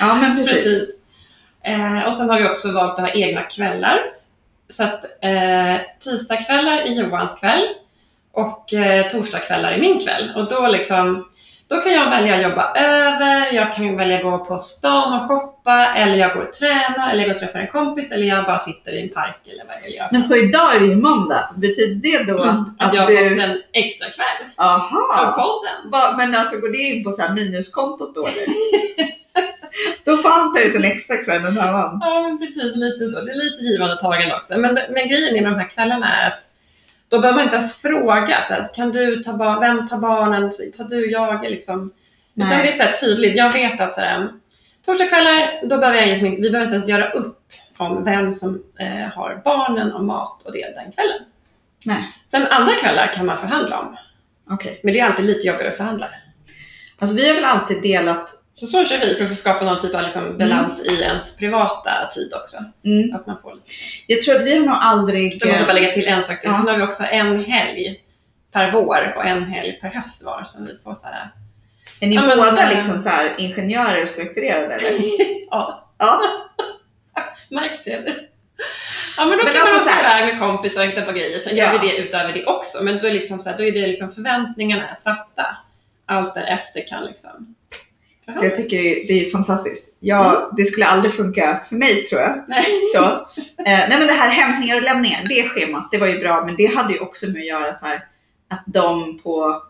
ja 0.00 0.14
men 0.14 0.36
precis. 0.36 0.88
Eh, 1.62 2.02
och 2.06 2.14
sen 2.14 2.30
har 2.30 2.40
vi 2.40 2.48
också 2.48 2.72
valt 2.72 2.92
att 2.92 3.00
ha 3.00 3.10
egna 3.12 3.42
kvällar. 3.42 4.00
Så 4.70 4.84
att 4.84 5.04
eh, 5.20 5.76
tisdagskvällar 6.00 6.76
är 6.78 6.86
Johans 6.86 7.40
kväll 7.40 7.68
och 8.32 8.72
eh, 8.74 9.06
torsdagskvällar 9.08 9.72
är 9.72 9.78
min 9.78 10.00
kväll. 10.00 10.32
Och 10.36 10.48
då, 10.50 10.66
liksom, 10.66 11.28
då 11.74 11.80
kan 11.80 11.92
jag 11.92 12.10
välja 12.10 12.36
att 12.36 12.42
jobba 12.42 12.72
över, 12.76 13.52
jag 13.52 13.74
kan 13.74 13.96
välja 13.96 14.16
att 14.16 14.22
gå 14.22 14.38
på 14.44 14.58
stan 14.58 15.12
och 15.20 15.28
shoppa, 15.28 15.94
eller 15.96 16.14
jag 16.16 16.34
går 16.34 16.42
och 16.42 16.52
tränar, 16.52 17.10
eller 17.10 17.20
jag 17.20 17.28
går 17.28 17.34
och 17.34 17.40
träffar 17.40 17.58
en 17.58 17.66
kompis, 17.66 18.12
eller 18.12 18.26
jag 18.26 18.44
bara 18.44 18.58
sitter 18.58 18.92
i 18.92 19.02
en 19.02 19.08
park 19.08 19.40
eller 19.52 19.64
vad 19.64 19.76
jag 19.82 19.90
göra. 19.90 20.08
Men 20.12 20.22
så 20.22 20.36
idag 20.36 20.76
är 20.76 20.80
det 20.80 20.86
ju 20.86 20.96
måndag. 20.96 21.50
Betyder 21.56 22.24
det 22.24 22.32
då 22.32 22.38
att, 22.38 22.44
Mm. 22.44 22.64
att 22.78 22.86
att 22.88 22.94
jag 22.94 23.02
har 23.02 23.08
du... 23.08 23.28
fått 23.30 23.38
en 23.44 23.62
extra 23.72 24.06
kväll 24.10 24.40
för 24.56 24.62
Aha! 24.64 25.32
podden. 25.36 25.90
Va, 25.92 26.14
men 26.18 26.34
alltså 26.34 26.56
går 26.60 26.68
det 26.68 26.78
in 26.78 27.04
på 27.04 27.12
så 27.12 27.22
här 27.22 27.34
minuskontot 27.34 28.14
då 28.14 28.26
eller? 28.26 28.46
då 30.04 30.16
får 30.22 30.28
han 30.28 30.54
ta 30.54 30.60
ut 30.60 30.74
en 30.76 30.84
extra 30.84 31.16
kväll 31.16 31.42
den 31.42 31.56
här 31.58 31.72
man. 31.72 31.98
Ja, 32.00 32.22
men 32.22 32.38
precis. 32.38 32.72
Lite 32.76 33.08
så. 33.12 33.20
Det 33.24 33.30
är 33.32 33.44
lite 33.44 33.64
givande 33.64 33.94
och 33.94 34.00
tagande 34.00 34.36
också. 34.36 34.58
Men, 34.58 34.74
men 34.74 35.08
grejen 35.08 35.34
med 35.42 35.52
de 35.52 35.58
här 35.58 35.68
kvällarna 35.70 36.06
är 36.16 36.26
att 36.26 36.40
då 37.14 37.20
behöver 37.20 37.36
man 37.36 37.44
inte 37.44 37.56
ens 37.56 37.82
fråga. 37.82 38.42
Så 38.48 38.54
här, 38.54 38.74
kan 38.74 38.92
du 38.92 39.22
ta 39.22 39.60
vem 39.60 39.88
tar 39.88 39.98
barnen? 39.98 40.50
Tar 40.76 40.84
du, 40.84 41.10
jag? 41.10 41.50
Liksom. 41.50 41.92
Utan 42.34 42.48
det 42.48 42.68
är 42.68 42.72
så 42.72 42.82
här 42.82 42.92
tydligt. 42.92 43.36
Jag 43.36 43.52
vet 43.52 43.80
att 43.80 43.94
så 43.94 44.00
här, 44.00 44.28
torsdagskvällar, 44.86 45.66
då 45.68 45.78
behöver 45.78 45.98
jag 45.98 46.08
liksom 46.08 46.30
vi 46.30 46.50
behöver 46.50 46.64
inte 46.64 46.74
ens 46.74 46.88
göra 46.88 47.10
upp 47.10 47.40
om 47.76 48.04
vem 48.04 48.34
som 48.34 48.62
eh, 48.78 49.12
har 49.14 49.42
barnen 49.44 49.92
och 49.92 50.04
mat 50.04 50.42
och 50.46 50.52
det 50.52 50.74
den 50.74 50.92
kvällen. 50.92 51.22
Nej. 51.86 52.12
Sen 52.26 52.46
andra 52.50 52.74
kvällar 52.74 53.12
kan 53.14 53.26
man 53.26 53.38
förhandla 53.38 53.78
om. 53.78 53.96
Okej. 54.50 54.80
Men 54.82 54.94
det 54.94 55.00
är 55.00 55.04
alltid 55.04 55.24
lite 55.24 55.46
jobbigare 55.46 55.70
att 55.70 55.76
förhandla. 55.76 56.08
Alltså 56.98 57.16
vi 57.16 57.28
har 57.28 57.34
väl 57.34 57.44
alltid 57.44 57.82
delat... 57.82 58.30
Så 58.54 58.66
så 58.66 58.84
kör 58.84 58.98
vi 58.98 59.14
för 59.14 59.24
att 59.24 59.38
skapa 59.38 59.64
någon 59.64 59.80
typ 59.80 59.94
av 59.94 60.02
liksom 60.02 60.38
balans 60.38 60.80
i 60.84 61.02
ens 61.02 61.36
privata 61.36 62.08
tid 62.14 62.32
också. 62.42 62.56
Mm. 62.84 63.14
Att 63.16 63.26
man 63.26 63.36
får 63.42 63.54
lite 63.54 63.66
Jag 64.06 64.22
tror 64.22 64.36
att 64.36 64.42
vi 64.42 64.58
har 64.58 64.66
nog 64.66 64.76
aldrig... 64.80 65.32
Så 65.32 65.48
måste 65.48 65.60
jag 65.60 65.66
bara 65.66 65.72
lägga 65.72 65.92
till 65.92 66.08
en 66.08 66.24
sak 66.24 66.40
till. 66.40 66.50
Ja. 66.50 66.56
Sen 66.58 66.68
har 66.68 66.76
vi 66.76 66.82
också 66.82 67.04
en 67.10 67.44
helg 67.44 68.00
per 68.52 68.72
vår 68.72 69.12
och 69.16 69.24
en 69.24 69.44
helg 69.44 69.72
per 69.80 69.88
höst 69.88 70.24
var 70.24 70.44
som 70.44 70.66
vi 70.66 70.78
får 70.84 70.94
så 70.94 71.06
här. 71.06 71.30
Är 72.00 72.06
ni 72.06 72.14
Ja, 72.14 72.22
men, 72.26 72.36
båda 72.38 72.62
eh, 72.70 72.76
liksom 72.76 72.98
så 72.98 73.08
här 73.08 73.34
ingenjörer 73.38 74.02
och 74.02 74.08
strukturerade 74.08 74.74
eller? 74.74 75.00
Ja, 75.50 75.90
Ja. 75.98 76.20
märks 77.50 77.84
det? 77.84 77.90
eller? 77.92 78.28
Ja 79.16 79.24
men 79.26 79.38
då 79.38 79.44
Men 79.44 79.52
kan 79.52 79.60
alltså 79.62 79.90
man 79.90 79.98
åka 79.98 80.18
iväg 80.18 80.34
med 80.34 80.40
kompisar 80.40 80.80
och 80.82 80.88
hitta 80.88 81.02
på 81.02 81.12
grejer. 81.12 81.38
Sen 81.38 81.56
Ja. 81.56 81.64
gör 81.72 81.78
vi 81.80 81.88
det 81.88 81.96
utöver 81.96 82.32
det 82.32 82.46
också. 82.46 82.84
Men 82.84 82.98
då 82.98 83.06
är, 83.06 83.12
liksom 83.12 83.40
så 83.40 83.50
här, 83.50 83.58
då 83.58 83.64
är 83.64 83.72
det 83.72 83.86
liksom 83.86 84.12
förväntningarna 84.12 84.88
är 84.88 84.94
satta. 84.94 85.56
Allt 86.06 86.34
därefter 86.34 86.88
kan 86.88 87.04
liksom 87.04 87.54
Så 88.36 88.44
jag 88.44 88.56
tycker 88.56 88.76
det 88.82 89.02
är- 89.02 89.06
det 89.08 89.26
är 89.26 89.30
fantastiskt. 89.30 89.96
Jag, 90.00 90.54
Det 90.56 90.64
skulle 90.64 90.86
aldrig 90.86 91.14
funka 91.14 91.60
för 91.68 91.76
mig 91.76 92.04
tror 92.04 92.20
jag. 92.20 92.44
Nej. 92.48 92.64
Så. 92.94 93.04
Eh, 93.04 93.18
nej 93.64 93.98
men 93.98 94.06
det 94.06 94.12
här 94.12 94.28
hämtningar 94.28 94.76
och 94.76 94.82
lämningar, 94.82 95.24
det 95.28 95.48
schemat, 95.48 95.88
det 95.90 95.98
var 95.98 96.06
ju 96.06 96.18
bra. 96.18 96.44
Men 96.46 96.56
det 96.56 96.66
hade 96.66 96.92
ju 96.94 96.98
också 97.00 97.26
med 97.26 97.40
att 97.40 97.46
göra 97.46 97.74
så 97.74 97.86
här 97.86 98.04
att 98.50 98.62
de 98.66 99.18
på... 99.18 99.62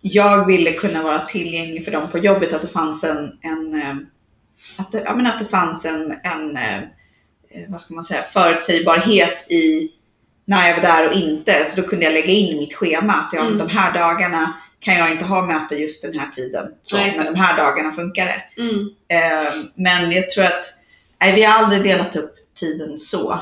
Jag 0.00 0.46
ville 0.46 0.72
kunna 0.72 1.02
vara 1.02 1.18
tillgänglig 1.18 1.84
för 1.84 1.92
dem 1.92 2.08
på 2.12 2.18
jobbet, 2.18 2.52
att 2.52 2.60
det 2.62 2.68
fanns 2.68 3.04
en... 3.04 3.32
en 3.42 3.74
eh, 3.74 3.96
att, 4.78 4.92
det, 4.92 5.02
ja, 5.04 5.14
men 5.14 5.26
att 5.26 5.38
det 5.38 5.44
fanns 5.44 5.84
en, 5.84 6.12
en 6.22 6.56
eh, 6.56 6.76
eh, 6.76 6.82
vad 7.68 7.80
ska 7.80 7.94
man 7.94 8.04
säga, 8.04 8.22
förutsägbarhet 8.22 9.50
i 9.52 9.90
när 10.44 10.68
jag 10.68 10.74
var 10.76 10.82
där 10.82 11.08
och 11.08 11.14
inte. 11.14 11.64
Så 11.70 11.80
då 11.80 11.88
kunde 11.88 12.04
jag 12.04 12.14
lägga 12.14 12.32
in 12.32 12.56
i 12.56 12.58
mitt 12.58 12.74
schema 12.74 13.12
att 13.12 13.32
jag, 13.32 13.46
Mm. 13.46 13.58
de 13.58 13.68
här 13.68 13.92
dagarna 13.92 14.52
kan 14.82 14.94
jag 14.94 15.10
inte 15.10 15.24
ha 15.24 15.46
möte 15.46 15.76
just 15.76 16.02
den 16.02 16.18
här 16.18 16.30
tiden. 16.30 16.74
Så, 16.82 16.96
Nej, 16.96 17.14
men 17.16 17.26
de 17.26 17.34
här 17.34 17.56
dagarna 17.56 17.92
funkar 17.92 18.26
det. 18.26 18.62
Mm. 18.62 18.88
Eh, 19.08 19.52
men 19.74 20.12
jag 20.12 20.30
tror 20.30 20.44
att 20.44 20.64
nej, 21.20 21.34
vi 21.34 21.42
har 21.42 21.62
aldrig 21.62 21.82
delat 21.82 22.16
upp 22.16 22.34
tiden 22.54 22.98
så. 22.98 23.32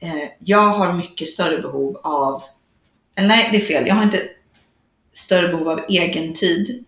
Eh, 0.00 0.28
jag 0.38 0.68
har 0.68 0.92
mycket 0.92 1.28
större 1.28 1.62
behov 1.62 2.00
av, 2.04 2.42
eller 3.14 3.28
nej 3.28 3.48
det 3.52 3.56
är 3.56 3.60
fel, 3.60 3.86
jag 3.86 3.94
har 3.94 4.02
inte 4.02 4.22
större 5.12 5.48
behov 5.48 5.68
av 5.68 5.80
egen 5.88 6.34
tid. 6.34 6.84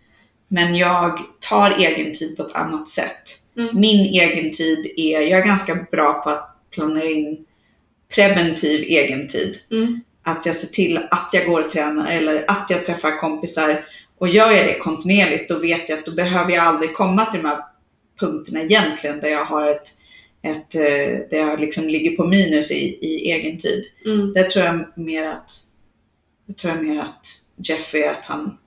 Men 0.47 0.75
jag 0.75 1.19
tar 1.39 1.71
egen 1.79 2.13
tid 2.13 2.37
på 2.37 2.43
ett 2.43 2.55
annat 2.55 2.89
sätt. 2.89 3.23
Mm. 3.57 3.79
Min 3.79 4.05
egen 4.05 4.53
tid 4.53 4.93
är, 4.97 5.21
jag 5.21 5.39
är 5.39 5.45
ganska 5.45 5.75
bra 5.91 6.13
på 6.13 6.29
att 6.29 6.57
planera 6.71 7.05
in 7.05 7.45
preventiv 8.15 8.81
egen 8.81 9.27
tid. 9.27 9.59
Mm. 9.71 10.01
Att 10.25 10.45
jag 10.45 10.55
ser 10.55 10.67
till 10.67 10.97
att 11.11 11.29
jag 11.31 11.45
går 11.45 11.65
och 11.65 11.71
tränar 11.71 12.11
eller 12.11 12.45
att 12.47 12.69
jag 12.69 12.85
träffar 12.85 13.17
kompisar. 13.17 13.85
Och 14.17 14.27
gör 14.27 14.51
jag 14.51 14.67
det 14.67 14.77
kontinuerligt 14.79 15.49
då 15.49 15.59
vet 15.59 15.89
jag 15.89 15.99
att 15.99 16.05
då 16.05 16.11
behöver 16.11 16.51
jag 16.51 16.63
aldrig 16.63 16.93
komma 16.93 17.25
till 17.25 17.41
de 17.41 17.47
här 17.47 17.63
punkterna 18.19 18.61
egentligen 18.61 19.19
där 19.19 19.29
jag 19.29 19.45
har 19.45 19.69
ett, 19.69 19.93
ett 20.41 20.75
eh, 20.75 21.29
där 21.29 21.37
jag 21.37 21.59
liksom 21.59 21.83
ligger 21.83 22.17
på 22.17 22.27
minus 22.27 22.71
i, 22.71 22.97
i 23.01 23.31
egen 23.31 23.57
tid. 23.57 23.85
Mm. 24.05 24.33
Det 24.33 24.43
tror 24.43 24.65
jag 24.65 24.85
mer 24.95 25.27
att, 25.27 25.51
det 26.45 26.53
tror 26.53 26.75
jag 26.75 26.85
mer 26.85 26.99
att 26.99 27.27
Jeff 27.55 27.95
är 27.95 28.11
att 28.11 28.25
han, 28.25 28.57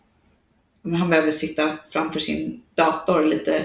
han 0.82 1.10
behöver 1.10 1.30
sitta 1.30 1.78
framför 1.90 2.20
sin 2.20 2.62
dator 2.74 3.24
lite 3.24 3.64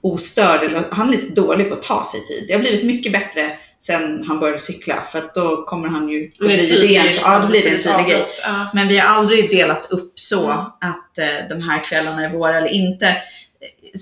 ostörd. 0.00 0.62
Eller, 0.62 0.84
han 0.90 1.08
är 1.08 1.12
lite 1.12 1.40
dålig 1.40 1.68
på 1.68 1.74
att 1.74 1.82
ta 1.82 2.04
sig 2.04 2.26
tid. 2.26 2.44
Det 2.48 2.54
har 2.54 2.60
blivit 2.60 2.84
mycket 2.84 3.12
bättre 3.12 3.58
sen 3.86 4.24
han 4.28 4.40
började 4.40 4.58
cykla 4.58 5.02
för 5.02 5.18
att 5.18 5.34
då 5.34 5.64
kommer 5.64 5.88
han 5.88 6.08
ju, 6.08 6.30
då 6.38 6.46
blir 6.46 6.58
tydlig, 6.58 6.88
det 6.90 6.96
en, 6.96 7.04
liksom, 7.06 7.32
ja, 7.32 7.38
då 7.38 7.46
blir 7.46 7.62
det 7.62 7.68
en 7.68 7.82
tydlig 7.82 8.06
grej. 8.06 8.26
Ja. 8.42 8.66
Men 8.74 8.88
vi 8.88 8.98
har 8.98 9.16
aldrig 9.18 9.50
delat 9.50 9.90
upp 9.90 10.12
så 10.18 10.44
Mm. 10.44 10.58
att 10.60 11.18
eh, 11.18 11.48
de 11.48 11.62
här 11.62 11.82
kvällarna 11.84 12.24
är 12.24 12.28
våra 12.30 12.56
eller 12.58 12.68
inte. 12.68 13.16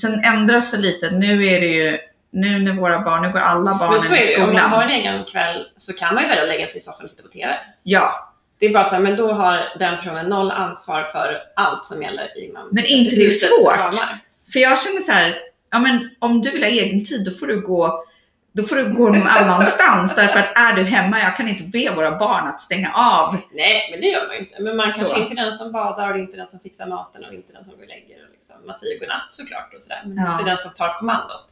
Sen 0.01 0.25
ändras 0.25 0.71
det 0.73 0.79
lite. 0.79 1.11
Nu 1.11 1.47
är 1.47 1.61
det 1.61 1.67
ju, 1.67 1.99
nu 2.31 2.59
när 2.59 2.73
våra 2.73 3.01
barn, 3.01 3.23
nu 3.23 3.33
går 3.33 3.39
alla 3.39 3.75
barnen 3.75 4.13
är 4.13 4.31
i 4.31 4.33
ju. 4.33 4.37
Om 4.37 4.41
man 4.49 4.57
skolan. 4.59 4.71
har 4.71 4.83
en 4.83 4.91
egen 4.91 5.25
kväll 5.25 5.67
så 5.77 5.93
kan 5.93 6.15
man 6.15 6.23
ju 6.23 6.29
välja 6.29 6.43
att 6.43 6.49
lägga 6.49 6.67
sig 6.67 6.79
i 6.79 6.81
soffan 6.81 7.05
och 7.05 7.11
titta 7.11 7.23
på 7.23 7.29
TV. 7.29 7.55
Ja, 7.83 8.33
Det 8.61 8.67
är 8.67 8.73
bara 8.73 8.85
så 8.85 8.95
här, 8.95 9.03
men 9.03 9.17
då 9.17 9.33
har 9.33 9.79
den 9.79 9.97
personen 9.99 10.27
noll 10.29 10.51
ansvar 10.51 11.05
för 11.05 11.39
allt 11.57 11.87
som 11.87 12.03
gäller 12.03 12.45
inom 12.45 12.69
Men 12.73 12.85
är 12.85 12.89
inte 12.91 13.17
det 13.17 13.23
husets 13.25 13.53
svårt? 13.59 13.77
ramar. 13.81 14.19
för 14.53 14.61
jag 14.61 14.79
känner 14.79 15.01
så 15.01 15.13
här, 15.13 15.37
ja 15.71 15.79
men 15.79 16.11
om 16.19 16.43
du 16.43 16.51
vill 16.51 16.63
ha 16.63 16.71
egen 16.71 17.05
tid 17.05 17.25
då 17.25 17.31
får 17.31 17.47
du 17.47 17.61
gå 17.61 18.05
då 18.53 18.63
får 18.63 18.77
du 18.77 18.93
gå 18.93 19.09
någon 19.11 19.27
annanstans 19.29 20.15
därför 20.15 20.39
att 20.41 20.59
är 20.59 20.73
du 20.77 20.83
hemma, 20.85 21.21
jag 21.21 21.37
kan 21.37 21.49
inte 21.49 21.63
be 21.63 21.91
våra 21.97 22.19
barn 22.19 22.49
att 22.49 22.61
stänga 22.61 22.93
av. 22.95 23.37
Nej, 23.53 23.89
men 23.91 24.01
det 24.01 24.07
gör 24.07 24.27
man 24.27 24.37
inte. 24.37 24.63
Men 24.63 24.77
man 24.77 24.91
Så. 24.91 24.99
kanske 25.05 25.21
inte 25.21 25.41
är 25.43 25.45
den 25.45 25.55
som 25.55 25.73
badar 25.73 26.09
och 26.09 26.15
det 26.15 26.21
inte 26.21 26.37
den 26.37 26.49
som 26.49 26.61
fixar 26.61 26.87
maten 26.87 27.25
och 27.25 27.31
det 27.31 27.37
inte 27.37 27.53
den 27.53 27.65
som 27.65 27.75
går 27.75 27.83
och 27.83 27.89
lägger. 27.89 28.17
Och 28.25 28.31
liksom. 28.33 28.57
Man 28.67 28.77
säger 28.79 29.01
godnatt 29.01 29.27
såklart 29.31 29.75
och 29.77 29.83
sådär. 29.83 30.03
Men 30.07 30.17
Ja. 30.17 30.31
det 30.31 30.33
inte 30.33 30.51
den 30.51 30.59
som 30.59 30.71
tar 30.71 30.99
kommandot. 30.99 31.49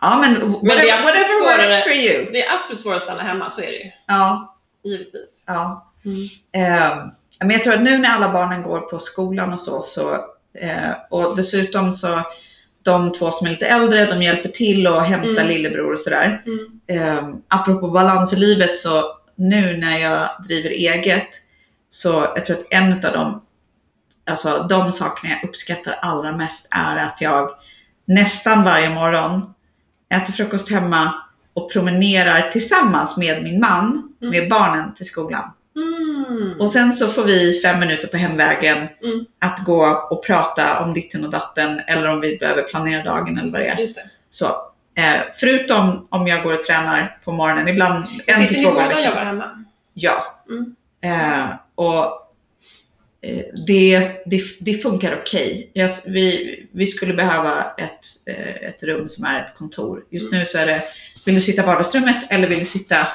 Ja 0.00 0.18
men 0.20 0.34
det 0.34 0.40
är 0.40 0.48
whatever, 0.48 0.98
absolut 0.98 1.16
whatever 1.16 1.56
works 1.56 1.70
svårare. 1.70 1.82
for 1.82 1.92
you. 1.92 2.32
Det 2.32 2.42
är 2.46 2.54
absolut 2.58 2.80
svårt 2.82 2.96
att 2.96 3.02
stanna 3.02 3.22
hemma, 3.22 3.50
så 3.50 3.60
är 3.60 3.66
det 3.66 3.76
ju. 3.76 3.90
Ja, 4.06 4.56
Givetvis. 4.84 5.30
ja. 5.46 5.92
Mm. 6.04 6.72
Eh, 6.74 6.96
men 7.40 7.50
jag 7.50 7.64
tror 7.64 7.74
att 7.74 7.82
nu 7.82 7.98
när 7.98 8.08
alla 8.10 8.32
barnen 8.32 8.62
går 8.62 8.80
på 8.80 8.98
skolan 8.98 9.52
och 9.52 9.60
så, 9.60 9.80
så 9.80 10.14
eh, 10.54 10.90
och 11.10 11.36
dessutom 11.36 11.92
så 11.94 12.20
de 12.86 13.12
två 13.12 13.30
som 13.30 13.46
är 13.46 13.50
lite 13.50 13.66
äldre, 13.66 14.06
de 14.06 14.22
hjälper 14.22 14.48
till 14.48 14.86
och 14.86 15.02
hämtar 15.02 15.28
Mm. 15.42 15.48
lillebror 15.48 15.92
och 15.92 16.00
sådär. 16.00 16.42
Mm. 16.46 16.80
Eh, 17.08 17.34
apropå 17.48 17.88
balans 17.90 18.32
i 18.32 18.36
livet 18.36 18.76
så 18.76 19.04
nu 19.36 19.76
när 19.76 19.98
jag 19.98 20.28
driver 20.48 20.70
eget 20.70 21.28
så 21.88 22.26
jag 22.34 22.44
tror 22.44 22.56
att 22.58 22.66
en 22.70 22.92
av 22.92 23.00
de, 23.12 23.42
alltså 24.30 24.66
de 24.68 24.92
sakerna 24.92 25.34
jag 25.34 25.48
uppskattar 25.48 25.98
allra 26.02 26.36
mest 26.36 26.68
är 26.70 26.96
att 26.96 27.20
jag 27.20 27.50
nästan 28.04 28.64
varje 28.64 28.90
morgon 28.90 29.54
äter 30.14 30.32
frukost 30.32 30.70
hemma 30.70 31.14
och 31.54 31.72
promenerar 31.72 32.50
tillsammans 32.50 33.16
med 33.16 33.42
min 33.42 33.60
man 33.60 34.02
Mm. 34.22 34.30
med 34.30 34.50
barnen 34.50 34.94
till 34.94 35.06
skolan. 35.06 35.50
Mm. 35.76 36.60
Och 36.60 36.70
sen 36.70 36.92
så 36.92 37.08
får 37.08 37.24
vi 37.24 37.60
fem 37.60 37.80
minuter 37.80 38.08
på 38.08 38.16
hemvägen 38.16 38.76
Mm. 38.76 39.24
att 39.38 39.64
gå 39.64 40.06
och 40.10 40.24
prata 40.26 40.80
om 40.84 40.94
ditten 40.94 41.24
och 41.24 41.30
datten 41.30 41.80
eller 41.86 42.06
om 42.08 42.20
vi 42.20 42.36
behöver 42.38 42.62
planera 42.62 43.04
dagen 43.04 43.38
eller 43.38 43.52
vad 43.52 43.60
det 43.60 43.66
är. 43.68 43.76
Det. 43.76 43.94
Så, 44.30 44.46
eh, 44.94 45.20
förutom 45.34 46.06
om 46.10 46.26
jag 46.26 46.42
går 46.42 46.52
och 46.54 46.62
tränar 46.62 47.18
på 47.24 47.32
morgonen, 47.32 47.68
ibland 47.68 48.04
en 48.26 48.36
Sitter 48.40 48.54
till 48.54 48.64
två 48.64 48.70
gånger 48.70 48.84
i 48.86 48.88
veckan. 48.88 49.04
jobbar 49.04 49.24
hemma? 49.24 49.64
Ja. 49.94 50.42
Mm. 50.50 50.74
Eh, 51.00 51.46
och 51.74 52.04
eh, 53.22 53.44
det, 53.66 53.98
det, 54.26 54.42
det 54.60 54.74
funkar 54.74 55.18
okej. 55.22 55.70
Yes, 55.74 56.02
vi, 56.06 56.66
vi 56.72 56.86
skulle 56.86 57.14
behöva 57.14 57.52
ett, 57.78 58.06
eh, 58.36 58.68
ett 58.68 58.82
rum 58.82 59.08
som 59.08 59.24
är 59.24 59.40
ett 59.44 59.54
kontor. 59.58 60.04
Just 60.10 60.32
nu 60.32 60.44
så 60.44 60.58
är 60.58 60.66
det, 60.66 60.82
vill 61.24 61.34
du 61.34 61.40
sitta 61.40 61.62
i 61.62 61.66
vardagsrummet 61.66 62.16
eller 62.28 62.48
vill 62.48 62.58
du 62.58 62.64
sitta 62.64 63.08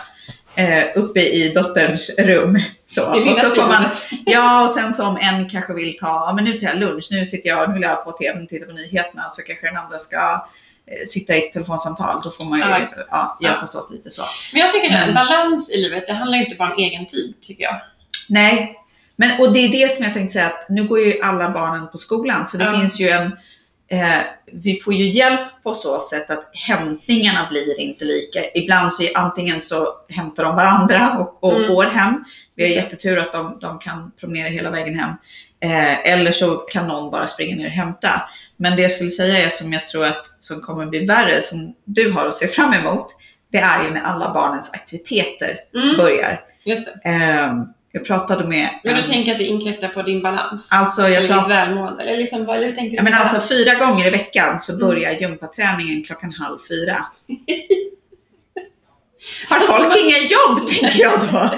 eh, 0.55 0.84
uppe 0.96 1.20
i 1.22 1.50
dotterns 1.53 2.12
rum? 2.20 2.62
Så. 2.88 3.13
Det 3.13 3.20
lilla 3.20 3.31
Och 3.31 3.38
så 3.38 3.50
får 3.50 3.67
man, 3.67 3.86
ja, 4.25 4.63
och 4.65 4.72
sen 4.72 4.93
så 4.93 5.08
om 5.08 5.17
en 5.17 5.50
kanske 5.50 5.74
vill 5.74 5.98
ta, 5.98 6.08
ja 6.08 6.34
men 6.36 6.43
nu 6.43 6.60
tar 6.60 6.67
jag 6.67 6.77
lunch, 6.77 7.08
nu 7.12 7.25
sitter 7.25 7.50
jag, 7.50 7.70
nu 7.70 7.74
vill 7.74 7.84
jag 7.84 8.03
på 8.05 8.12
tvn 8.12 8.43
och 8.43 8.50
titta 8.50 8.65
på 8.65 8.72
nyheterna, 8.72 9.29
så 9.31 9.41
kanske 9.41 9.67
den 9.67 9.77
andra 9.77 10.00
ska 10.00 10.48
eh, 10.88 11.05
sitta 11.08 11.36
i 11.36 11.38
ett 11.48 11.51
telefonsamtal. 11.53 12.22
Då 12.24 12.31
får 12.31 12.46
man 12.50 12.60
ju 12.60 12.65
Ja, 12.65 12.88
ja, 13.12 13.38
hjälpas 13.41 13.75
åt 13.75 13.91
lite 13.91 14.10
så. 14.10 14.24
Men 14.53 14.62
jag 14.62 14.72
tycker 14.72 14.98
att 14.98 15.08
en 15.08 15.13
balans 15.13 15.70
i 15.70 15.77
livet, 15.77 16.08
det 16.08 16.13
handlar 16.13 16.38
ju 16.38 16.43
inte 16.46 16.55
bara 16.58 16.74
om 16.74 16.77
egen 16.84 17.05
tid, 17.05 17.34
tycker 17.41 17.63
jag. 17.63 17.81
Nej, 18.29 18.77
men 19.15 19.39
och 19.39 19.53
det 19.53 19.60
är 19.60 19.70
det 19.70 19.91
som 19.91 20.05
jag 20.05 20.13
tänkte 20.13 20.34
säga 20.34 20.46
att 20.48 20.70
nu 20.70 20.84
går 20.84 21.00
ju 21.00 21.22
alla 21.22 21.50
barnen 21.50 21.88
på 21.88 21.98
skolan 21.98 22.46
så 22.46 22.58
det 22.58 22.63
Ja. 22.63 22.72
finns 22.79 23.00
ju 23.00 23.10
en 23.10 23.38
eh, 23.91 24.19
vi 24.53 24.79
får 24.79 24.93
ju 24.93 25.10
hjälp 25.10 25.39
på 25.63 25.74
så 25.74 26.00
sätt 26.00 26.29
att 26.29 26.50
hämtningarna 26.53 27.48
blir 27.50 27.79
inte 27.79 28.05
lika. 28.05 28.39
Ibland 28.55 28.93
så 28.93 29.03
är 29.03 29.17
antingen 29.17 29.62
så 29.62 29.88
hämtar 30.10 30.43
de 30.43 30.55
varandra 30.55 31.17
och, 31.19 31.43
och 31.43 31.55
Mm. 31.57 31.74
går 31.74 31.83
hem. 31.86 32.24
Vi 32.55 32.63
har 32.63 32.69
jättetur 32.69 33.17
att 33.17 33.33
de, 33.33 33.57
de 33.62 33.79
kan 33.79 34.12
promenera 34.19 34.48
hela 34.50 34.69
vägen 34.71 35.00
hem. 35.00 35.10
Eh, 35.63 36.12
eller 36.13 36.31
så 36.31 36.55
kan 36.55 36.88
någon 36.88 37.12
bara 37.12 37.27
springa 37.27 37.55
ner 37.55 37.65
och 37.65 37.71
hämta. 37.71 38.21
Men 38.57 38.75
det 38.75 38.81
jag 38.81 38.91
skulle 38.91 39.10
säga 39.10 39.45
är 39.45 39.50
som 39.50 39.74
jag 39.74 39.88
tror 39.88 40.05
att 40.05 40.25
som 40.39 40.62
kommer 40.62 40.86
bli 40.86 41.05
värre, 41.05 41.41
som 41.41 41.75
du 41.86 42.12
har 42.12 42.27
att 42.27 42.36
se 42.36 42.48
fram 42.48 42.74
emot, 42.74 43.07
det 43.51 43.57
är 43.57 43.83
ju 43.83 43.89
när 43.91 44.01
alla 44.01 44.33
barnens 44.33 44.71
aktiviteter 44.74 45.57
Mm, 45.75 45.98
börjar. 45.98 46.41
just 46.65 46.86
det. 47.03 47.10
Eh, 47.10 47.53
jag 47.91 48.05
pratade 48.05 48.48
med 48.48 48.69
Men 48.83 48.95
du 48.95 49.03
tänker 49.03 49.31
att 49.31 49.38
det 49.38 49.43
inkräktar 49.43 49.88
på 49.88 50.01
din 50.01 50.21
balans? 50.21 50.67
Alltså 50.71 51.01
jag 51.01 51.12
eller 51.24 51.39
ditt 51.39 51.50
välmående? 51.50 52.03
Eller 52.03 52.17
liksom, 52.17 52.45
vad 52.45 52.57
eller 52.57 52.71
tänker 52.71 52.89
du 52.91 52.95
ja, 52.95 53.03
men 53.03 53.13
alltså 53.13 53.39
fyra 53.55 53.75
gånger 53.75 54.07
i 54.07 54.10
veckan 54.10 54.60
så 54.60 54.74
Mm. 54.74 54.88
börjar 54.88 55.12
gympaträningen 55.12 56.03
klockan 56.03 56.31
halv 56.33 56.57
fyra. 56.69 57.05
Har 59.50 59.60
folk 59.60 59.98
inga 60.03 60.17
jobb 60.17 60.67
tänker 60.67 61.00
jag 61.01 61.19
då? 61.31 61.50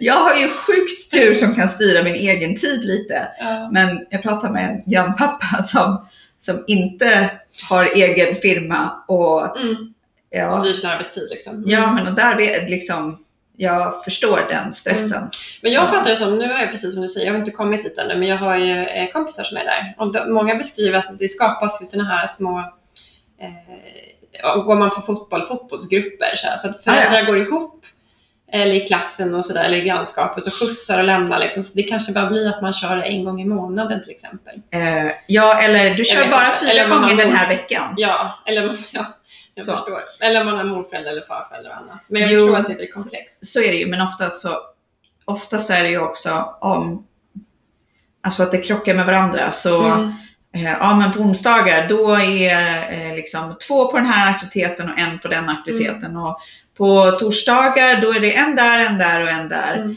Jag 0.00 0.14
har 0.14 0.34
ju 0.34 0.48
sjukt 0.48 1.10
tur 1.10 1.34
som 1.34 1.54
kan 1.54 1.68
styra 1.68 2.02
min 2.02 2.14
egen 2.14 2.56
tid 2.56 2.84
lite. 2.84 3.28
Ja. 3.38 3.68
Men 3.72 4.06
jag 4.10 4.22
pratade 4.22 4.52
med 4.52 4.68
en 4.70 4.92
grannpappa 4.92 5.62
som, 5.62 6.06
som 6.40 6.64
inte 6.66 7.30
har 7.68 7.84
egen 7.96 8.34
firma 8.36 9.04
och 9.08 9.56
Mm. 9.58 9.74
ja, 10.30 10.50
Styr 10.50 10.72
sin 10.72 10.90
arbetstid 10.90 11.28
liksom. 11.30 11.64
ja 11.66 11.92
men 11.92 12.06
och 12.06 12.14
där 12.14 12.40
är 12.40 12.68
liksom, 12.68 13.18
jag 13.60 14.04
förstår 14.04 14.46
den 14.50 14.72
stressen. 14.72 15.30
Men 15.62 15.72
jag 15.72 15.88
fattar 15.88 16.10
det 16.10 16.16
som, 16.16 16.38
nu 16.38 16.44
är 16.44 16.58
jag 16.58 16.70
precis 16.70 16.92
som 16.92 17.02
du 17.02 17.08
säger, 17.08 17.26
jag 17.26 17.34
har 17.34 17.40
inte 17.40 17.50
kommit 17.50 17.82
dit 17.82 17.98
ännu, 17.98 18.18
men 18.18 18.28
jag 18.28 18.36
har 18.36 18.56
ju 18.56 18.84
eh, 18.84 19.10
kompisar 19.12 19.44
som 19.44 19.56
är 19.56 19.64
där. 19.64 19.94
Och 19.98 20.12
de, 20.12 20.32
många 20.32 20.54
beskriver 20.54 20.98
att 20.98 21.18
det 21.18 21.28
skapas 21.28 21.82
ju 21.82 21.86
sådana 21.86 22.08
här 22.08 22.26
små, 22.26 22.58
eh, 23.40 23.48
ja, 24.32 24.56
går 24.56 24.76
man 24.76 24.90
på 24.90 25.00
fotboll, 25.00 25.42
fotbollsgrupper 25.42 26.36
så, 26.36 26.46
här, 26.46 26.56
så 26.56 26.68
att 26.68 26.84
föräldrar 26.84 27.26
går 27.26 27.38
ihop 27.38 27.84
eller 28.52 28.74
i 28.74 28.80
klassen 28.80 29.34
och 29.34 29.44
sådär, 29.44 29.64
eller 29.64 29.76
i 29.78 29.80
grannskapet 29.80 30.46
och 30.46 30.52
skjutsar 30.54 30.98
och 30.98 31.04
lämnar 31.04 31.38
liksom. 31.38 31.62
Så 31.62 31.72
det 31.74 31.82
kanske 31.82 32.12
bara 32.12 32.30
blir 32.30 32.48
att 32.48 32.62
man 32.62 32.72
kör 32.72 32.96
en 32.96 33.24
gång 33.24 33.40
i 33.40 33.44
månaden 33.44 34.02
till 34.02 34.10
exempel. 34.10 34.54
Eh, 34.70 35.08
ja, 35.26 35.60
eller 35.62 35.94
du 35.94 36.04
kör 36.04 36.28
bara 36.30 36.46
inte. 36.46 36.58
fyra 36.58 36.70
Eller 36.70 36.88
gånger 36.88 37.16
den 37.16 37.30
här 37.32 37.48
veckan. 37.48 37.94
Ja, 37.96 38.38
eller 38.46 38.76
ja, 38.90 39.06
jag 39.54 39.64
Så. 39.64 39.72
förstår. 39.72 40.02
Eller 40.20 40.44
man 40.44 40.56
har 40.56 40.64
morföräldrar 40.64 41.12
eller 41.12 41.22
farföräldrar 41.22 41.70
och 41.70 41.76
annat. 41.76 41.98
Men 42.08 42.22
jag 42.22 42.32
Jo. 42.32 42.38
förstår 42.46 42.60
att 42.60 42.68
det 42.68 42.74
blir 42.74 42.90
komplext. 42.92 43.34
så 43.40 43.60
är 43.62 43.68
det 43.68 43.76
ju, 43.78 43.86
men 43.86 44.00
ofta 44.00 44.30
så, 44.30 44.48
ofta 45.24 45.58
så 45.58 45.72
är 45.72 45.82
det 45.82 45.88
ju 45.88 46.00
också 46.00 46.54
om, 46.60 47.06
alltså 48.22 48.42
att 48.42 48.50
det 48.50 48.58
krockar 48.58 48.94
med 48.94 49.06
varandra. 49.06 49.52
Så, 49.52 49.82
Mm. 49.82 50.12
Eh, 50.54 50.72
ja 50.80 50.96
men 50.96 51.12
på 51.12 51.20
onsdagar 51.20 51.88
då 51.88 52.14
är 52.14 52.92
eh, 52.92 53.16
liksom 53.16 53.56
två 53.68 53.90
på 53.90 53.96
den 53.96 54.06
här 54.06 54.30
aktiviteten 54.30 54.90
och 54.90 54.98
en 54.98 55.18
på 55.18 55.28
den 55.28 55.48
aktiviteten. 55.48 56.10
Mm. 56.10 56.22
Och 56.22 56.40
på 56.76 57.10
torsdagar 57.10 58.00
då 58.00 58.12
är 58.12 58.20
det 58.20 58.36
en 58.36 58.56
där, 58.56 58.86
en 58.86 58.98
där 58.98 59.22
och 59.22 59.30
en 59.30 59.48
där. 59.48 59.76
Mm. 59.76 59.96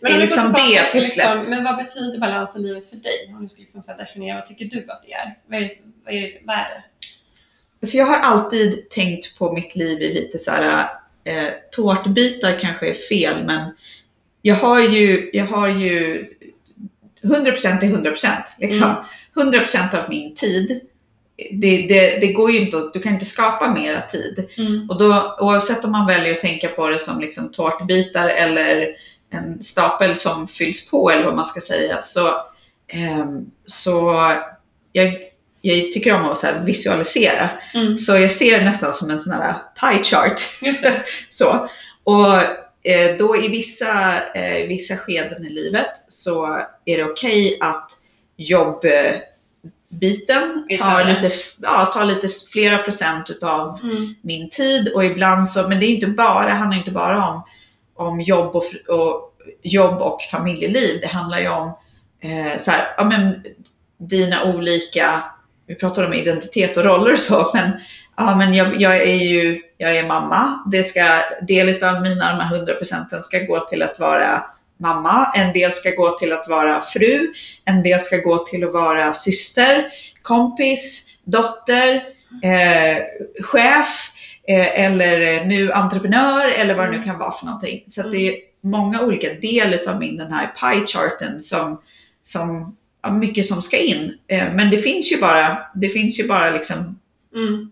Det 0.00 0.12
är 0.12 0.18
liksom 0.18 0.52
det 0.52 0.90
till 0.90 1.00
pusslet. 1.00 1.34
Liksom, 1.34 1.50
men 1.50 1.64
vad 1.64 1.76
betyder 1.76 2.18
balans 2.18 2.56
i 2.56 2.58
livet 2.58 2.90
för 2.90 2.96
dig? 2.96 3.34
Om 3.36 3.42
du 3.42 3.48
ska 3.48 3.60
liksom 3.60 3.82
definiera, 3.98 4.34
vad 4.34 4.46
tycker 4.46 4.64
du 4.64 4.86
att 4.90 5.02
det 5.02 5.12
är? 5.12 5.38
Vad 5.46 5.58
är 5.58 5.62
det? 5.62 5.74
Vad 6.04 6.14
är 6.14 6.20
det, 6.20 6.38
vad 6.44 6.56
är 6.56 6.64
det? 7.80 7.86
Så 7.86 7.96
jag 7.96 8.06
har 8.06 8.18
alltid 8.18 8.90
tänkt 8.90 9.38
på 9.38 9.52
mitt 9.52 9.76
liv 9.76 10.02
i 10.02 10.14
lite 10.14 10.38
så 10.38 10.50
här, 10.50 10.88
eh, 11.24 11.48
tårtbitar 11.72 12.58
kanske 12.60 12.88
är 12.88 12.94
fel, 12.94 13.44
men 13.44 13.70
jag 14.42 14.54
har 14.54 14.80
ju, 14.80 15.30
jag 15.32 15.46
har 15.46 15.68
ju 15.68 16.26
100% 17.22 17.82
är 17.82 17.86
100% 17.86 18.26
liksom. 18.58 18.90
Mm. 18.90 19.02
100% 19.36 20.02
av 20.02 20.10
min 20.10 20.34
tid. 20.34 20.80
Det, 21.52 21.86
det, 21.86 22.20
det 22.20 22.32
går 22.32 22.50
ju 22.50 22.58
inte 22.58 22.78
att, 22.78 22.92
du 22.92 23.00
kan 23.00 23.12
inte 23.12 23.24
skapa 23.24 23.72
mera 23.72 24.00
tid. 24.00 24.48
Mm. 24.56 24.90
Och 24.90 24.98
då, 24.98 25.36
oavsett 25.40 25.84
om 25.84 25.92
man 25.92 26.06
väljer 26.06 26.32
att 26.32 26.40
tänka 26.40 26.68
på 26.68 26.90
det 26.90 26.98
som 26.98 27.20
liksom 27.20 27.52
tårtbitar 27.52 28.28
eller 28.28 28.96
en 29.30 29.62
stapel 29.62 30.16
som 30.16 30.48
fylls 30.48 30.90
på 30.90 31.10
eller 31.10 31.24
vad 31.24 31.36
man 31.36 31.46
ska 31.46 31.60
säga. 31.60 32.02
Så, 32.02 32.34
ehm, 32.88 33.50
så 33.66 34.14
jag, 34.92 35.14
jag 35.60 35.92
tycker 35.92 36.12
om 36.12 36.24
att 36.24 36.38
så 36.38 36.46
visualisera. 36.64 37.50
Mm. 37.74 37.98
Så 37.98 38.18
jag 38.18 38.30
ser 38.30 38.58
det 38.58 38.64
nästan 38.64 38.92
som 38.92 39.10
en 39.10 39.20
sån 39.20 39.32
här 39.32 39.54
pie 39.80 40.04
chart. 40.04 40.40
Just 40.62 40.82
det. 40.82 41.04
Så. 41.28 41.68
Och 42.04 42.34
eh, 42.82 43.16
då 43.18 43.36
i 43.36 43.48
vissa, 43.48 44.22
eh, 44.34 44.68
vissa 44.68 44.96
skeden 44.96 45.46
i 45.46 45.50
livet 45.50 45.90
så 46.08 46.46
är 46.84 46.96
det 46.96 47.04
okej 47.04 47.58
att 47.60 47.92
jobbbiten 48.40 49.22
tar 50.78 51.04
lite, 51.04 51.30
ja, 51.60 51.84
tar 51.84 52.04
lite 52.04 52.28
flera 52.52 52.78
procent 52.78 53.30
utav 53.30 53.80
Mm. 53.82 54.14
min 54.22 54.50
tid 54.50 54.92
och 54.94 55.04
ibland 55.04 55.48
så, 55.48 55.68
men 55.68 55.80
det 55.80 55.86
är 55.86 55.94
inte 55.94 56.06
bara, 56.06 56.50
handlar 56.50 56.78
inte 56.78 56.90
bara 56.90 57.26
om, 57.28 57.42
om 57.94 58.20
jobb, 58.20 58.56
och, 58.56 58.64
och, 58.88 59.36
jobb 59.62 60.02
och 60.02 60.20
familjeliv. 60.22 61.00
Det 61.00 61.06
handlar 61.06 61.40
ju 61.40 61.48
om 61.48 61.72
eh, 62.20 62.60
så 62.60 62.70
här, 62.70 62.88
ja, 62.96 63.04
men, 63.04 63.44
dina 63.98 64.44
olika, 64.44 65.22
vi 65.66 65.74
pratar 65.74 66.06
om 66.06 66.14
identitet 66.14 66.76
och 66.76 66.84
roller 66.84 67.12
och 67.12 67.18
så, 67.18 67.50
men, 67.54 67.70
ja, 68.16 68.36
men 68.36 68.54
jag, 68.54 68.80
jag 68.80 68.96
är 68.96 69.24
ju 69.24 69.62
jag 69.76 69.96
är 69.96 70.06
mamma. 70.06 70.64
Det 70.66 70.82
ska, 70.82 71.22
del 71.42 71.84
av 71.84 72.02
mina 72.02 72.36
de 72.36 72.40
här 72.40 72.56
100 72.56 72.74
procenten 72.74 73.22
ska 73.22 73.38
gå 73.38 73.60
till 73.60 73.82
att 73.82 73.98
vara 73.98 74.44
mamma. 74.80 75.32
En 75.34 75.52
del 75.52 75.72
ska 75.72 75.90
gå 75.90 76.18
till 76.18 76.32
att 76.32 76.48
vara 76.48 76.80
fru. 76.80 77.32
En 77.64 77.82
del 77.82 78.00
ska 78.00 78.16
gå 78.16 78.38
till 78.38 78.64
att 78.64 78.72
vara 78.72 79.14
syster, 79.14 79.92
kompis, 80.22 81.06
dotter, 81.24 81.94
eh, 82.42 82.98
chef 83.42 84.10
eh, 84.48 84.84
eller 84.84 85.20
eh, 85.20 85.46
nu 85.46 85.72
entreprenör 85.72 86.48
eller 86.48 86.74
vad 86.74 86.86
det 86.86 86.98
nu 86.98 87.02
kan 87.02 87.18
vara 87.18 87.32
för 87.32 87.46
någonting. 87.46 87.84
Så 87.86 88.02
det 88.02 88.28
är 88.28 88.36
många 88.60 89.02
olika 89.02 89.34
delar 89.34 89.88
av 89.88 89.98
min 90.00 90.16
den 90.16 90.32
här 90.32 90.46
pie 90.46 90.86
charten 90.86 91.40
som, 91.40 91.82
som 92.22 92.76
mycket 93.20 93.46
som 93.46 93.62
ska 93.62 93.76
in. 93.76 94.18
Eh, 94.26 94.52
men 94.54 94.70
det 94.70 94.76
finns 94.76 95.12
ju 95.12 95.20
bara, 95.20 95.58
det 95.74 95.88
finns 95.88 96.20
ju 96.20 96.28
bara 96.28 96.50
liksom 96.50 96.96
Mm. 97.34 97.70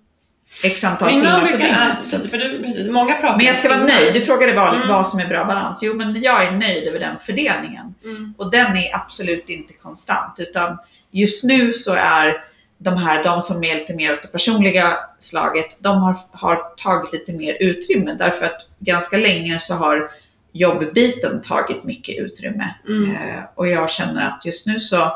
X 0.63 0.85
antal 0.85 1.09
timmar 1.09 1.41
på 1.41 1.47
dygnet. 1.47 1.99
precis, 2.01 2.31
för 2.31 2.39
du, 2.39 2.63
precis, 2.63 2.89
många 2.89 3.15
pratar 3.15 3.37
Men 3.37 3.47
jag 3.47 3.57
ska 3.57 3.69
vara 3.69 3.85
nöjd. 3.85 4.15
Du 4.15 4.21
frågade 4.21 4.53
vad, 4.55 4.75
Mm. 4.75 4.89
vad 4.89 5.07
som 5.07 5.21
är 5.21 5.27
bra 5.27 5.45
balans. 5.45 5.79
Jo, 5.83 5.95
men 5.95 6.23
jag 6.23 6.45
är 6.45 6.51
nöjd 6.53 6.89
över 6.89 6.99
den 6.99 7.19
fördelningen. 7.21 7.95
Mm. 8.05 8.35
Och 8.39 8.51
den 8.51 8.77
är 8.77 8.95
absolut 8.97 9.49
inte 9.49 9.73
konstant. 9.73 10.35
Utan 10.39 10.79
just 11.11 11.45
nu 11.45 11.73
så 11.73 11.95
är 11.95 12.45
de 12.79 12.97
här, 12.97 13.25
de 13.25 13.41
som 13.43 13.65
är 13.65 13.75
lite 13.75 13.95
mer 13.95 14.13
åt 14.13 14.23
det 14.23 14.29
personliga 14.29 14.97
slaget, 15.19 15.77
de 15.79 16.03
har, 16.03 16.17
har 16.33 16.57
tagit 16.77 17.13
lite 17.13 17.33
mer 17.33 17.57
utrymme. 17.61 18.15
Därför 18.19 18.47
att 18.47 18.61
ganska 18.79 19.17
länge 19.17 19.59
så 19.59 19.75
har 19.75 20.11
jobbbiten 20.53 21.41
tagit 21.41 21.85
mycket 21.85 22.19
utrymme. 22.19 22.75
Mm. 22.89 23.11
Eh, 23.11 23.43
och 23.55 23.69
jag 23.69 23.91
känner 23.91 24.27
att 24.27 24.45
just 24.45 24.67
nu 24.67 24.81
så 24.81 25.13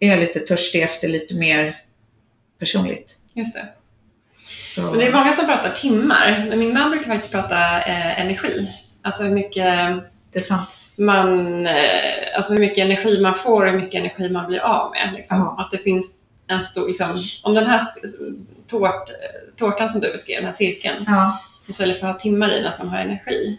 är 0.00 0.10
jag 0.10 0.18
lite 0.20 0.40
törstig 0.40 0.82
efter 0.82 1.08
lite 1.08 1.34
mer 1.34 1.76
personligt. 2.58 3.16
Just 3.34 3.54
det. 3.54 3.68
Så, 4.74 4.80
Men 4.80 4.98
det 4.98 5.06
är 5.06 5.12
många 5.12 5.32
som 5.32 5.46
pratar 5.46 5.70
timmar. 5.70 6.46
Men 6.48 6.58
min 6.58 6.74
man 6.74 6.90
brukar 6.90 7.06
faktiskt 7.06 7.32
prata 7.32 7.80
eh, 7.80 8.20
energi. 8.20 8.68
Alltså 9.02 9.22
hur 9.22 9.34
mycket 9.34 9.64
det 10.32 10.38
är 10.38 10.42
sant. 10.42 10.68
man, 10.96 11.66
eh, 11.66 11.74
alltså 12.36 12.52
hur 12.52 12.60
mycket 12.60 12.84
energi 12.84 13.20
man 13.20 13.34
får 13.34 13.66
och 13.66 13.72
hur 13.72 13.80
mycket 13.80 14.00
energi 14.00 14.28
man 14.28 14.46
blir 14.46 14.60
av 14.60 14.90
med. 14.90 15.14
Liksom. 15.14 15.48
Att 15.58 15.70
det 15.70 15.78
finns 15.78 16.06
en 16.46 16.62
stor, 16.62 16.86
liksom, 16.86 17.16
om 17.44 17.54
den 17.54 17.66
här 17.66 17.82
tårt, 18.70 19.10
tårtan 19.56 19.88
som 19.88 20.00
du 20.00 20.12
beskrev, 20.12 20.36
den 20.36 20.44
här 20.44 20.52
cirkeln, 20.52 21.04
Ja. 21.06 21.38
istället 21.66 22.00
för 22.00 22.06
att 22.06 22.12
ha 22.12 22.20
timmar 22.20 22.52
i 22.52 22.66
att 22.66 22.78
man 22.78 22.88
har 22.88 22.98
energi. 22.98 23.58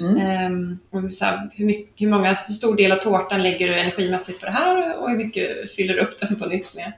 Mm. 0.00 0.78
Och 0.90 1.14
så 1.14 1.24
här, 1.24 1.50
hur, 1.54 1.66
mycket, 1.66 1.92
hur, 1.96 2.08
många, 2.08 2.28
hur 2.28 2.54
stor 2.54 2.76
del 2.76 2.92
av 2.92 2.96
tårtan 2.96 3.42
lägger 3.42 3.68
du 3.68 3.74
energimässigt 3.74 4.40
på 4.40 4.46
det 4.46 4.52
här 4.52 4.98
och 4.98 5.10
hur 5.10 5.16
mycket 5.16 5.74
fyller 5.74 5.94
du 5.94 6.00
upp 6.00 6.20
den 6.20 6.36
på 6.38 6.46
nytt 6.46 6.74
med? 6.74 6.92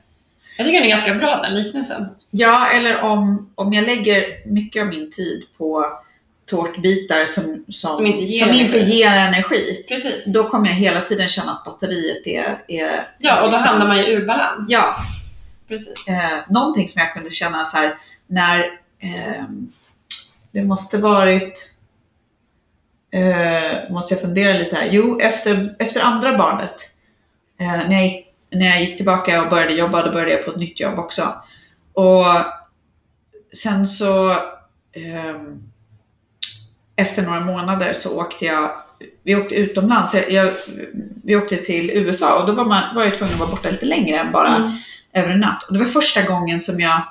Jag 0.56 0.66
tycker 0.66 0.80
den 0.80 0.86
är 0.90 0.96
ganska 0.96 1.14
bra 1.14 1.36
den 1.42 1.54
liknelsen. 1.62 2.08
Ja, 2.30 2.70
eller 2.70 3.00
om, 3.00 3.50
om 3.54 3.72
jag 3.72 3.84
lägger 3.86 4.46
mycket 4.48 4.82
av 4.82 4.88
min 4.88 5.10
tid 5.10 5.42
på 5.58 5.86
tårtbitar 6.46 7.26
som, 7.26 7.64
som, 7.68 7.96
Som 7.96 8.06
inte 8.06 8.22
ger 8.22 8.44
som 8.46 8.54
inte 8.54 8.76
energi. 8.78 8.96
ger 8.96 9.16
energi. 9.16 9.84
Precis. 9.88 10.24
Då 10.24 10.44
kommer 10.44 10.66
jag 10.68 10.74
hela 10.74 11.00
tiden 11.00 11.28
känna 11.28 11.52
att 11.52 11.64
batteriet 11.64 12.26
är... 12.26 12.62
är 12.68 13.08
Ja, 13.18 13.40
och 13.42 13.46
då 13.46 13.52
liksom- 13.56 13.68
hamnar 13.68 13.86
man 13.88 13.98
i 13.98 14.12
urbalans. 14.12 14.70
Ja, 14.70 14.96
Precis. 15.68 16.08
eh, 16.08 16.38
någonting 16.48 16.88
som 16.88 17.00
jag 17.02 17.12
kunde 17.12 17.30
känna 17.30 17.64
så 17.64 17.76
här 17.76 17.94
när 18.26 18.58
eh, 18.98 19.44
det 20.52 20.62
måste 20.64 20.98
varit 20.98 21.74
eh, 23.10 23.90
måste 23.92 24.14
jag 24.14 24.20
fundera 24.20 24.58
lite 24.58 24.76
här. 24.76 24.88
Jo, 24.92 25.20
efter, 25.20 25.74
efter 25.78 26.00
andra 26.00 26.38
barnet 26.38 26.74
eh, 27.60 27.66
när, 27.66 27.92
jag 27.92 28.06
gick, 28.06 28.26
när 28.52 28.66
jag 28.66 28.80
gick 28.80 28.96
tillbaka 28.96 29.42
och 29.42 29.50
började 29.50 29.72
jobba, 29.72 30.02
då 30.06 30.12
började 30.12 30.32
jag 30.32 30.44
på 30.44 30.50
ett 30.50 30.56
nytt 30.56 30.80
jobb 30.80 30.98
också. 30.98 31.34
Och 31.92 32.24
sen 33.56 33.86
så 33.86 34.30
ehm, 34.92 35.62
efter 36.96 37.22
några 37.22 37.40
månader 37.40 37.92
så 37.92 38.20
åkte 38.20 38.44
jag, 38.44 38.70
vi 39.22 39.36
åkte 39.36 39.54
utomlands, 39.54 40.14
jag, 40.14 40.30
jag, 40.30 40.52
vi 41.24 41.36
åkte 41.36 41.56
till 41.56 41.90
USA 41.90 42.40
och 42.40 42.46
då 42.46 42.52
var, 42.52 42.64
man, 42.64 42.94
var 42.94 43.04
jag 43.04 43.14
tvungen 43.14 43.34
att 43.34 43.40
vara 43.40 43.50
borta 43.50 43.70
lite 43.70 43.86
längre 43.86 44.18
än 44.18 44.32
bara 44.32 44.56
Mm. 44.56 44.72
över 45.12 45.30
en 45.30 45.40
natt. 45.40 45.62
Och 45.62 45.72
det 45.72 45.78
var 45.78 45.86
första 45.86 46.22
gången 46.22 46.60
som 46.60 46.80
jag, 46.80 47.02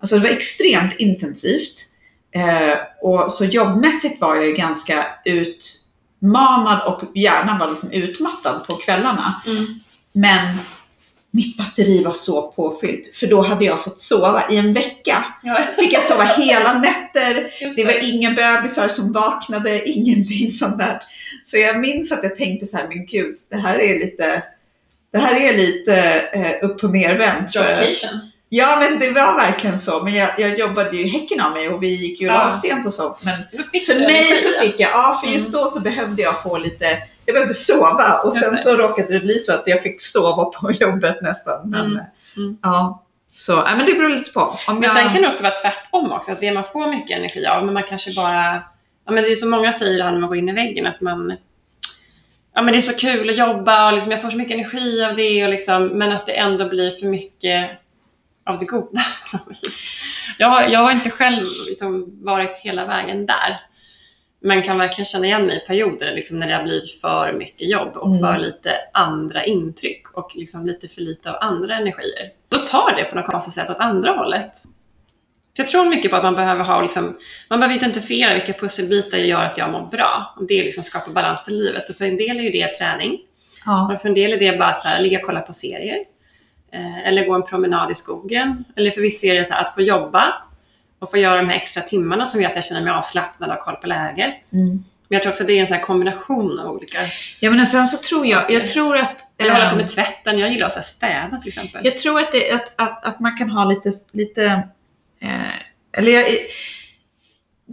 alltså 0.00 0.16
det 0.16 0.22
var 0.22 0.28
extremt 0.28 0.94
intensivt. 0.98 1.88
Eh, 2.34 2.78
och 3.00 3.32
så 3.32 3.44
jobbmässigt 3.44 4.20
var 4.20 4.34
jag 4.36 4.46
ju 4.46 4.52
ganska 4.52 5.06
utmanad 5.24 6.80
och 6.86 7.02
hjärnan 7.16 7.58
var 7.58 7.68
liksom 7.68 7.90
utmattad 7.92 8.66
på 8.66 8.76
kvällarna. 8.76 9.42
Mm. 9.46 9.66
Men 10.12 10.58
mitt 11.30 11.56
batteri 11.56 12.04
var 12.04 12.12
så 12.12 12.42
påfyllt, 12.52 13.16
för 13.16 13.26
då 13.26 13.42
hade 13.42 13.64
jag 13.64 13.84
fått 13.84 14.00
sova 14.00 14.44
i 14.50 14.56
en 14.56 14.72
vecka. 14.74 15.24
Ja, 15.42 15.62
Fick 15.78 15.92
jag 15.92 16.02
sova 16.04 16.24
hela 16.24 16.72
nätter, 16.78 17.50
just 17.60 17.76
det 17.76 17.84
var 17.84 18.14
inga 18.14 18.30
bebisar 18.30 18.88
som 18.88 19.12
vaknade, 19.12 19.88
ingenting 19.88 20.52
sånt 20.52 20.78
där. 20.78 21.00
Så 21.44 21.56
jag 21.56 21.80
minns 21.80 22.12
att 22.12 22.22
jag 22.22 22.36
tänkte 22.36 22.66
så 22.66 22.76
här, 22.76 22.88
men 22.88 23.06
gud, 23.06 23.36
det 23.50 23.56
här 23.56 23.78
är 23.78 23.98
lite, 23.98 24.42
det 25.12 25.18
här 25.18 25.40
är 25.40 25.56
lite 25.56 25.96
eh, 26.32 26.68
upp 26.70 26.84
och 26.84 26.90
nervänt. 26.90 27.50
Ja, 28.54 28.76
men 28.80 28.98
det 28.98 29.10
var 29.10 29.34
verkligen 29.34 29.80
så. 29.80 30.02
Men 30.04 30.14
jag, 30.14 30.28
jag 30.38 30.58
jobbade 30.58 30.96
ju 30.96 31.08
häcken 31.08 31.40
av 31.40 31.52
mig 31.52 31.68
och 31.68 31.82
vi 31.82 31.88
gick 31.94 32.20
ju 32.20 32.26
Ja. 32.26 32.52
sent 32.62 32.86
och 32.86 32.92
så. 32.94 33.18
Men 33.22 33.36
för 33.86 33.94
mig 33.98 34.24
så 34.36 34.62
fick 34.62 34.80
jag, 34.80 34.90
ja 34.90 35.20
för 35.24 35.32
just 35.32 35.48
Mm. 35.48 35.60
då 35.60 35.68
så 35.68 35.80
behövde 35.80 36.22
jag 36.22 36.42
få 36.42 36.58
lite, 36.58 36.98
jag 37.26 37.34
behövde 37.34 37.54
sova 37.54 38.20
och 38.24 38.36
sen 38.36 38.58
så 38.58 38.76
råkade 38.76 39.12
det 39.12 39.20
bli 39.20 39.38
så 39.38 39.52
att 39.52 39.62
jag 39.66 39.82
fick 39.82 40.00
sova 40.00 40.44
på 40.44 40.72
jobbet 40.80 41.22
nästan. 41.22 41.70
Men, 41.70 42.00
Mm. 42.36 42.46
Mm. 42.46 42.58
Ja, 42.62 43.04
så, 43.32 43.52
ja, 43.52 43.76
men 43.76 43.86
det 43.86 43.92
beror 43.92 44.08
lite 44.08 44.30
på. 44.30 44.40
Om 44.40 44.74
Men 44.74 44.82
jag, 44.82 44.92
sen 44.92 45.12
kan 45.12 45.22
det 45.22 45.28
också 45.28 45.42
vara 45.42 45.54
tvärtom 45.54 46.12
också, 46.12 46.32
att 46.32 46.40
det 46.40 46.52
man 46.52 46.64
får 46.64 46.90
mycket 46.90 47.18
energi 47.18 47.46
av, 47.46 47.64
men 47.64 47.74
man 47.74 47.82
kanske 47.82 48.14
bara... 48.16 48.62
Ja, 49.06 49.12
men 49.12 49.24
det 49.24 49.30
är 49.30 49.36
så 49.36 49.48
många 49.48 49.72
säger 49.72 49.98
det 49.98 50.04
här 50.04 50.12
när 50.12 50.20
man 50.20 50.28
går 50.28 50.38
in 50.38 50.48
i 50.48 50.52
väggen, 50.52 50.86
att 50.86 51.00
man... 51.00 51.36
Ja, 52.54 52.62
men 52.62 52.72
det 52.72 52.78
är 52.78 52.80
så 52.80 52.94
kul 52.94 53.30
att 53.30 53.38
jobba 53.38 53.86
och 53.86 53.92
liksom, 53.92 54.12
jag 54.12 54.22
får 54.22 54.30
så 54.30 54.36
mycket 54.36 54.54
energi 54.54 55.04
av 55.04 55.16
det, 55.16 55.44
och 55.44 55.50
liksom, 55.50 55.86
men 55.86 56.12
att 56.12 56.26
det 56.26 56.32
ändå 56.32 56.68
blir 56.68 56.90
för 56.90 57.06
mycket 57.06 57.70
av 58.46 58.58
det 58.58 58.64
goda. 58.64 59.00
jag, 60.38 60.48
har, 60.48 60.62
jag 60.62 60.80
har 60.80 60.92
inte 60.92 61.10
själv 61.10 61.46
liksom 61.66 62.24
varit 62.24 62.58
hela 62.58 62.86
vägen 62.86 63.26
där, 63.26 63.60
men 64.42 64.62
kan 64.62 64.78
verkligen 64.78 65.04
känna 65.06 65.26
igen 65.26 65.46
mig 65.46 65.56
i 65.56 65.66
perioder 65.66 66.14
liksom, 66.14 66.38
när 66.38 66.48
det 66.48 66.54
har 66.54 66.62
blivit 66.62 67.00
för 67.00 67.32
mycket 67.32 67.70
jobb 67.70 67.96
och 67.96 68.06
Mm. 68.08 68.18
för 68.18 68.38
lite 68.38 68.70
andra 68.92 69.44
intryck 69.44 70.08
och 70.14 70.30
liksom 70.34 70.66
lite 70.66 70.88
för 70.88 71.00
lite 71.00 71.30
av 71.30 71.36
andra 71.40 71.74
energier. 71.76 72.30
Då 72.48 72.58
tar 72.58 72.96
det 72.96 73.04
på 73.04 73.16
något 73.16 73.26
konstigt 73.26 73.54
sätt 73.54 73.70
åt 73.70 73.80
andra 73.80 74.10
hållet. 74.12 74.56
Så 75.56 75.62
jag 75.62 75.68
tror 75.68 75.84
mycket 75.84 76.10
på 76.10 76.16
att 76.16 76.22
man 76.22 76.34
behöver 76.34 76.64
ha, 76.64 76.82
liksom, 76.82 77.18
man 77.50 77.60
behöver 77.60 77.76
identifiera 77.76 78.34
vilka 78.34 78.52
pusselbitar 78.52 79.18
gör 79.18 79.42
att 79.42 79.58
jag 79.58 79.70
mår 79.70 79.86
bra. 79.86 80.34
Och 80.36 80.46
det 80.46 80.64
liksom 80.64 80.84
skapar 80.84 81.12
balans 81.12 81.48
i 81.48 81.52
livet. 81.52 81.90
Och 81.90 81.96
för 81.96 82.04
en 82.04 82.16
del 82.16 82.38
är 82.38 82.42
ju 82.42 82.50
det 82.50 82.68
träning. 82.68 83.18
ja, 83.66 83.92
Och 83.94 84.00
för 84.00 84.08
en 84.08 84.14
del 84.14 84.32
är 84.32 84.38
det 84.38 84.58
bara 84.58 84.74
så 84.74 84.88
här, 84.88 85.02
ligga 85.02 85.18
och 85.18 85.24
kolla 85.26 85.40
på 85.40 85.52
serier. 85.52 85.98
Eh, 86.72 87.08
eller 87.08 87.26
gå 87.26 87.34
en 87.34 87.42
promenad 87.42 87.90
i 87.90 87.94
skogen. 87.94 88.64
Eller 88.76 88.90
för 88.90 89.00
vissa 89.00 89.26
är 89.26 89.34
det 89.34 89.44
så 89.44 89.52
här, 89.54 89.60
att 89.64 89.74
få 89.74 89.82
jobba 89.82 90.34
och 91.02 91.10
få 91.10 91.18
göra 91.18 91.36
de 91.36 91.48
här 91.48 91.56
extra 91.56 91.82
timmarna 91.82 92.26
som 92.26 92.42
gör 92.42 92.48
att 92.48 92.54
jag 92.54 92.64
känner 92.64 92.80
mig 92.80 92.92
avslappnad 92.92 93.50
och 93.50 93.56
har 93.56 93.62
koll 93.62 93.76
på 93.76 93.86
läget. 93.86 94.52
mm. 94.52 94.84
Men 95.08 95.16
jag 95.16 95.22
tror 95.22 95.30
också 95.30 95.42
att 95.42 95.46
det 95.46 95.52
är 95.52 95.60
en 95.60 95.66
sån 95.66 95.76
här 95.76 95.82
kombination 95.82 96.58
av 96.58 96.74
olika. 96.74 96.98
ja, 97.40 97.50
men 97.50 97.66
sen 97.66 97.86
så 97.86 97.96
tror 97.96 98.26
jag, 98.26 98.50
jag 98.50 98.68
tror 98.68 98.96
att 98.96 99.16
Eller 99.38 99.50
hålla 99.50 99.64
på 99.64 99.70
ehm, 99.70 99.76
med 99.76 99.88
tvätten. 99.88 100.38
Jag 100.38 100.52
gillar 100.52 100.66
att 100.66 100.84
städa 100.84 101.38
till 101.38 101.48
exempel. 101.48 101.80
Jag 101.84 101.98
tror 101.98 102.20
att, 102.20 102.32
det, 102.32 102.52
att, 102.52 102.72
att, 102.76 103.06
att 103.06 103.20
man 103.20 103.36
kan 103.36 103.50
ha 103.50 103.64
lite, 103.64 103.92
lite 104.12 104.44
eh, 105.20 105.98
eller 105.98 106.12
jag, 106.12 106.24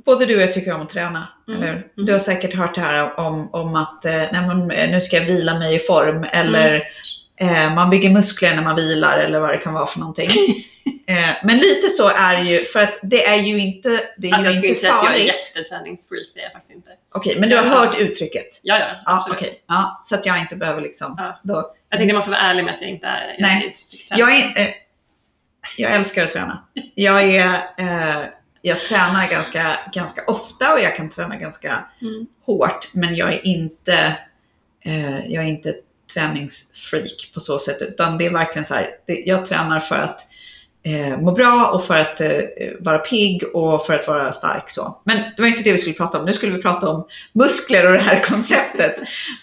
både 0.05 0.25
du 0.25 0.35
och 0.35 0.41
jag 0.41 0.53
tycker 0.53 0.73
om 0.73 0.81
att 0.81 0.89
träna, 0.89 1.27
Mm, 1.47 1.61
eller 1.61 1.73
mm. 1.73 1.85
Du 1.95 2.11
har 2.11 2.19
säkert 2.19 2.53
hört 2.53 2.75
det 2.75 2.81
här 2.81 3.19
om, 3.19 3.49
om 3.53 3.75
att 3.75 4.05
eh, 4.05 4.13
nej, 4.13 4.47
men, 4.47 4.71
eh, 4.71 4.91
nu 4.91 5.01
ska 5.01 5.15
jag 5.15 5.25
vila 5.25 5.59
mig 5.59 5.75
i 5.75 5.79
form, 5.79 6.25
eller 6.31 6.83
eh, 7.39 7.73
man 7.73 7.89
bygger 7.89 8.09
muskler 8.09 8.55
när 8.55 8.63
man 8.63 8.75
vilar, 8.75 9.19
eller 9.19 9.39
vad 9.39 9.49
det 9.49 9.57
kan 9.57 9.73
vara 9.73 9.87
för 9.87 9.99
någonting. 9.99 10.29
eh, 11.07 11.29
men 11.43 11.57
lite 11.57 11.89
så 11.89 12.09
är 12.09 12.37
det 12.37 12.43
ju, 12.49 12.59
för 12.59 12.83
att 12.83 12.99
det 13.01 13.25
är 13.27 13.35
ju 13.35 13.59
inte, 13.59 14.01
det 14.17 14.29
är 14.29 14.33
Alltså 14.33 14.45
jag 14.47 14.53
ju 14.53 14.57
skulle 14.57 14.67
inte 14.69 14.81
säga 14.81 14.93
att 14.93 15.03
jag 15.05 15.13
är 15.13 15.17
farligt. 15.17 15.35
jätteträningsfreak, 15.55 16.23
det 16.33 16.39
är 16.39 16.43
jag 16.43 16.51
faktiskt 16.51 16.73
inte. 16.73 16.89
Okej, 17.13 17.39
men 17.39 17.49
du 17.49 17.55
har 17.57 17.63
hört 17.63 17.99
uttrycket? 17.99 18.47
Ja, 18.63 18.79
ja, 18.79 18.85
Ja, 19.05 19.15
absolut. 19.17 19.39
okej. 19.39 19.61
Ja, 19.67 19.99
så 20.03 20.15
att 20.15 20.25
jag 20.25 20.39
inte 20.39 20.55
behöver 20.55 20.81
liksom, 20.81 21.15
Ja. 21.17 21.39
då, 21.43 21.53
Jag 21.89 21.97
tänkte 21.99 22.11
jag 22.11 22.15
måste 22.15 22.31
vara 22.31 22.41
ärlig 22.41 22.63
med 22.65 22.73
att 22.75 22.81
jag 22.81 22.89
inte 22.89 23.07
är 23.07 23.27
jag 23.37 23.41
Nej. 23.41 23.73
är. 24.11 24.17
Jag, 24.19 24.31
är, 24.35 24.43
eh, 24.67 24.73
jag 25.77 25.91
älskar 25.95 26.23
att 26.23 26.31
träna. 26.31 26.63
Jag, 26.95 27.23
är, 27.23 27.45
eh, 27.77 28.25
jag 28.61 28.79
tränar 28.79 29.27
ganska, 29.29 29.77
ganska 29.93 30.21
ofta 30.27 30.73
och 30.73 30.79
jag 30.79 30.95
kan 30.95 31.09
träna 31.09 31.35
ganska 31.35 31.85
Mm. 32.01 32.25
hårt. 32.45 32.87
Men 32.93 33.15
jag 33.15 33.33
är 33.33 33.45
inte, 33.45 34.17
eh, 34.85 35.19
jag 35.31 35.43
är 35.43 35.47
inte 35.47 35.73
träningsfreak 36.13 37.31
på 37.33 37.39
så 37.39 37.59
sätt. 37.59 37.81
Utan 37.81 38.17
det 38.17 38.25
är 38.25 38.29
verkligen 38.29 38.65
så 38.65 38.73
här, 38.73 38.89
det, 39.07 39.23
jag 39.25 39.45
tränar 39.45 39.79
för 39.79 39.95
att 39.95 40.19
eh, 40.83 41.19
må 41.21 41.31
bra 41.31 41.71
och 41.73 41.83
för 41.83 41.97
att 41.97 42.21
eh, 42.21 42.29
vara 42.79 42.97
pigg 42.97 43.43
och 43.53 43.85
för 43.85 43.93
att 43.95 44.07
vara 44.07 44.31
stark. 44.33 44.69
Så. 44.69 45.01
Men 45.03 45.17
det 45.17 45.41
var 45.41 45.47
inte 45.47 45.63
det 45.63 45.71
vi 45.71 45.77
skulle 45.77 45.95
prata 45.95 46.19
om. 46.19 46.25
Nu 46.25 46.33
skulle 46.33 46.55
vi 46.55 46.61
prata 46.61 46.89
om 46.89 47.07
muskler 47.33 47.85
och 47.85 47.93
det 47.93 47.99
här 47.99 48.23
konceptet. 48.27 48.95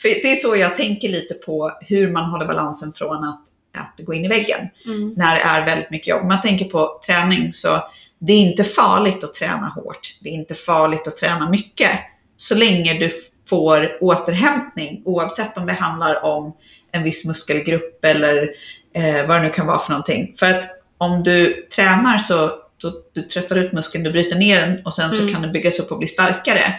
för 0.03 0.09
det 0.09 0.31
är 0.31 0.35
så 0.35 0.57
jag 0.57 0.77
tänker 0.77 1.09
lite 1.09 1.35
på 1.35 1.79
hur 1.81 2.13
man 2.13 2.31
håller 2.31 2.47
balansen 2.47 2.93
från 2.93 3.25
att, 3.25 3.45
att 3.79 4.07
gå 4.07 4.15
in 4.15 4.25
i 4.25 4.29
väggen 4.29 4.69
Mm. 4.87 5.15
när 5.17 5.35
det 5.35 5.41
är 5.41 5.67
väldigt 5.67 5.91
mycket 5.91 6.07
jobb. 6.07 6.23
Om 6.23 6.29
man 6.29 6.41
tänker 6.43 6.65
på 6.65 7.01
träning 7.07 7.53
så 7.53 7.83
det 8.19 8.33
är 8.33 8.37
inte 8.41 8.65
farligt 8.65 9.25
att 9.25 9.35
träna 9.35 9.69
hårt. 9.69 10.19
Det 10.21 10.29
är 10.29 10.33
inte 10.33 10.55
farligt 10.55 11.07
att 11.07 11.17
träna 11.17 11.51
mycket. 11.51 11.91
Så 12.37 12.55
länge 12.55 12.95
du 12.99 13.11
får 13.49 13.99
återhämtning 14.01 15.03
oavsett 15.05 15.59
om 15.59 15.67
det 15.67 15.73
handlar 15.73 16.25
om 16.25 16.57
en 16.93 17.03
viss 17.03 17.25
muskelgrupp 17.25 18.05
eller 18.05 18.49
eh, 18.95 19.27
vad 19.27 19.37
det 19.37 19.43
nu 19.43 19.51
kan 19.51 19.67
vara 19.67 19.79
för 19.79 19.91
någonting. 19.91 20.35
För 20.39 20.51
att 20.51 20.65
om 20.99 21.23
du 21.23 21.67
tränar 21.75 22.19
så 22.19 22.51
då, 22.83 22.93
du 23.15 23.23
tröttar 23.23 23.57
ut 23.59 23.73
muskeln, 23.73 24.05
du 24.05 24.13
bryter 24.13 24.37
ner 24.37 24.61
den 24.61 24.87
och 24.87 24.95
sen 24.95 25.13
så 25.13 25.21
Mm. 25.23 25.33
kan 25.33 25.43
den 25.43 25.53
byggas 25.53 25.79
upp 25.79 25.93
och 25.93 25.99
bli 25.99 26.07
starkare. 26.07 26.75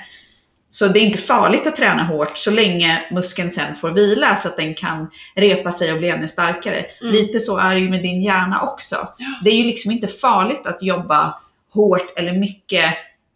Så 0.70 0.88
det 0.88 1.00
är 1.00 1.04
inte 1.04 1.18
farligt 1.18 1.68
att 1.68 1.76
träna 1.76 2.04
hårt 2.04 2.38
så 2.38 2.52
länge 2.52 3.02
muskeln 3.12 3.52
sen 3.52 3.76
får 3.76 3.92
vila 3.92 4.36
så 4.36 4.48
att 4.48 4.58
den 4.58 4.74
kan 4.76 5.10
repa 5.36 5.72
sig 5.72 5.92
och 5.92 5.98
bli 5.98 6.10
ännu 6.10 6.28
starkare. 6.28 6.86
Mm. 7.02 7.14
Lite 7.14 7.40
så 7.40 7.58
är 7.58 7.76
det 7.76 7.82
ju 7.82 7.90
med 7.90 8.02
din 8.02 8.22
hjärna 8.22 8.62
också. 8.62 8.96
Ja. 9.18 9.40
Det 9.44 9.50
är 9.50 9.56
ju 9.56 9.64
liksom 9.64 9.92
inte 9.92 10.08
farligt 10.08 10.68
att 10.68 10.84
jobba 10.84 11.34
hårt 11.74 12.20
eller 12.20 12.34
mycket 12.34 12.86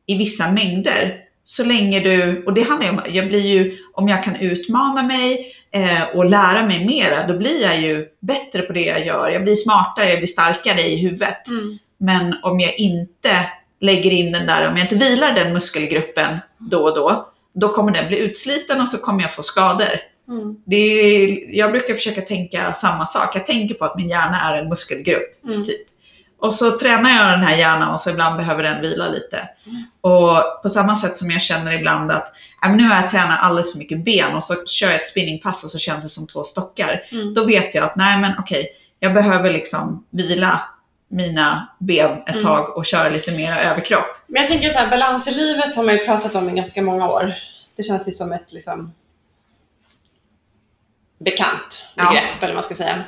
i 0.05 0.17
vissa 0.17 0.51
mängder. 0.51 1.17
Så 1.43 1.63
länge 1.63 1.99
du, 1.99 2.43
och 2.45 2.53
det 2.53 2.61
handlar 2.61 2.87
ju 2.87 2.93
om, 2.93 3.01
jag 3.07 3.27
blir 3.27 3.39
ju, 3.39 3.77
om 3.93 4.07
jag 4.07 4.23
kan 4.23 4.35
utmana 4.35 5.03
mig 5.03 5.53
eh, 5.71 6.03
och 6.15 6.25
lära 6.25 6.65
mig 6.65 6.85
mera, 6.85 7.27
då 7.27 7.37
blir 7.37 7.61
jag 7.61 7.81
ju 7.81 8.07
bättre 8.19 8.61
på 8.61 8.73
det 8.73 8.85
jag 8.85 9.05
gör. 9.05 9.29
Jag 9.29 9.43
blir 9.43 9.55
smartare, 9.55 10.09
jag 10.09 10.19
blir 10.19 10.27
starkare 10.27 10.81
i 10.81 10.95
huvudet. 10.95 11.49
Mm. 11.49 11.77
Men 11.97 12.35
om 12.43 12.59
jag 12.59 12.79
inte 12.79 13.45
lägger 13.79 14.11
in 14.11 14.31
den 14.31 14.47
där, 14.47 14.67
om 14.67 14.77
jag 14.77 14.85
inte 14.85 14.95
vilar 14.95 15.35
den 15.35 15.53
muskelgruppen 15.53 16.39
då 16.57 16.83
och 16.83 16.95
då, 16.95 17.29
då 17.53 17.69
kommer 17.69 17.91
den 17.91 18.07
bli 18.07 18.17
utsliten 18.17 18.81
och 18.81 18.87
så 18.87 18.97
kommer 18.97 19.21
jag 19.21 19.33
få 19.33 19.43
skador. 19.43 19.99
Mm. 20.27 20.55
Det 20.65 20.75
är, 20.75 21.45
jag 21.57 21.71
brukar 21.71 21.93
försöka 21.93 22.21
tänka 22.21 22.73
samma 22.73 23.05
sak. 23.05 23.35
Jag 23.35 23.45
tänker 23.45 23.75
på 23.75 23.85
att 23.85 23.97
min 23.97 24.09
hjärna 24.09 24.41
är 24.41 24.61
en 24.61 24.69
muskelgrupp. 24.69 25.43
Mm. 25.45 25.63
Typ. 25.63 25.87
Och 26.41 26.53
så 26.53 26.79
tränar 26.79 27.09
jag 27.09 27.31
den 27.39 27.43
här 27.47 27.57
hjärnan 27.57 27.89
och 27.93 27.99
så 27.99 28.09
ibland 28.09 28.37
behöver 28.37 28.63
den 28.63 28.81
vila 28.81 29.07
lite. 29.09 29.49
Mm. 29.65 29.83
Och 30.01 30.61
på 30.61 30.69
samma 30.69 30.95
sätt 30.95 31.17
som 31.17 31.31
jag 31.31 31.41
känner 31.41 31.71
ibland 31.71 32.11
att 32.11 32.33
"Ja, 32.61 32.67
men 32.67 32.77
nu 32.77 32.83
har 32.83 32.95
jag 32.95 33.09
tränat 33.09 33.39
alldeles 33.43 33.71
för 33.71 33.79
mycket 33.79 34.05
ben 34.05 34.35
och 34.35 34.43
så 34.43 34.65
kör 34.65 34.87
jag 34.87 34.95
ett 35.01 35.07
spinningpass 35.07 35.63
och 35.63 35.69
så 35.69 35.77
känns 35.77 36.03
det 36.03 36.09
som 36.09 36.27
två 36.27 36.43
stockar. 36.43 37.03
Mm. 37.11 37.33
Då 37.33 37.45
vet 37.45 37.75
jag 37.75 37.83
att 37.83 37.95
nej 37.95 38.17
men 38.19 38.31
okej, 38.39 38.67
jag 38.99 39.13
behöver 39.13 39.51
liksom 39.51 40.05
vila 40.09 40.61
mina 41.07 41.67
ben 41.79 42.11
ett 42.11 42.29
Mm. 42.35 42.43
tag 42.45 42.77
och 42.77 42.85
köra 42.85 43.09
lite 43.09 43.31
mer 43.31 43.53
överkropp. 43.57 44.05
Men 44.27 44.41
jag 44.41 44.49
tänker 44.51 44.69
så 44.69 44.77
här, 44.79 44.89
balans 44.89 45.27
i 45.27 45.31
livet 45.31 45.75
har 45.75 45.83
man 45.83 45.93
ju 45.97 46.05
pratat 46.05 46.35
om 46.35 46.49
i 46.49 46.53
ganska 46.53 46.81
många 46.81 47.09
år. 47.09 47.33
Det 47.75 47.83
känns 47.83 48.07
ju 48.07 48.11
som 48.11 48.31
ett 48.31 48.51
liksom 48.53 48.93
bekant 51.19 51.87
Ja. 51.95 52.09
begrepp, 52.09 52.37
eller 52.37 52.47
vad 52.47 52.55
man 52.55 52.63
ska 52.63 52.75
säga. 52.75 53.03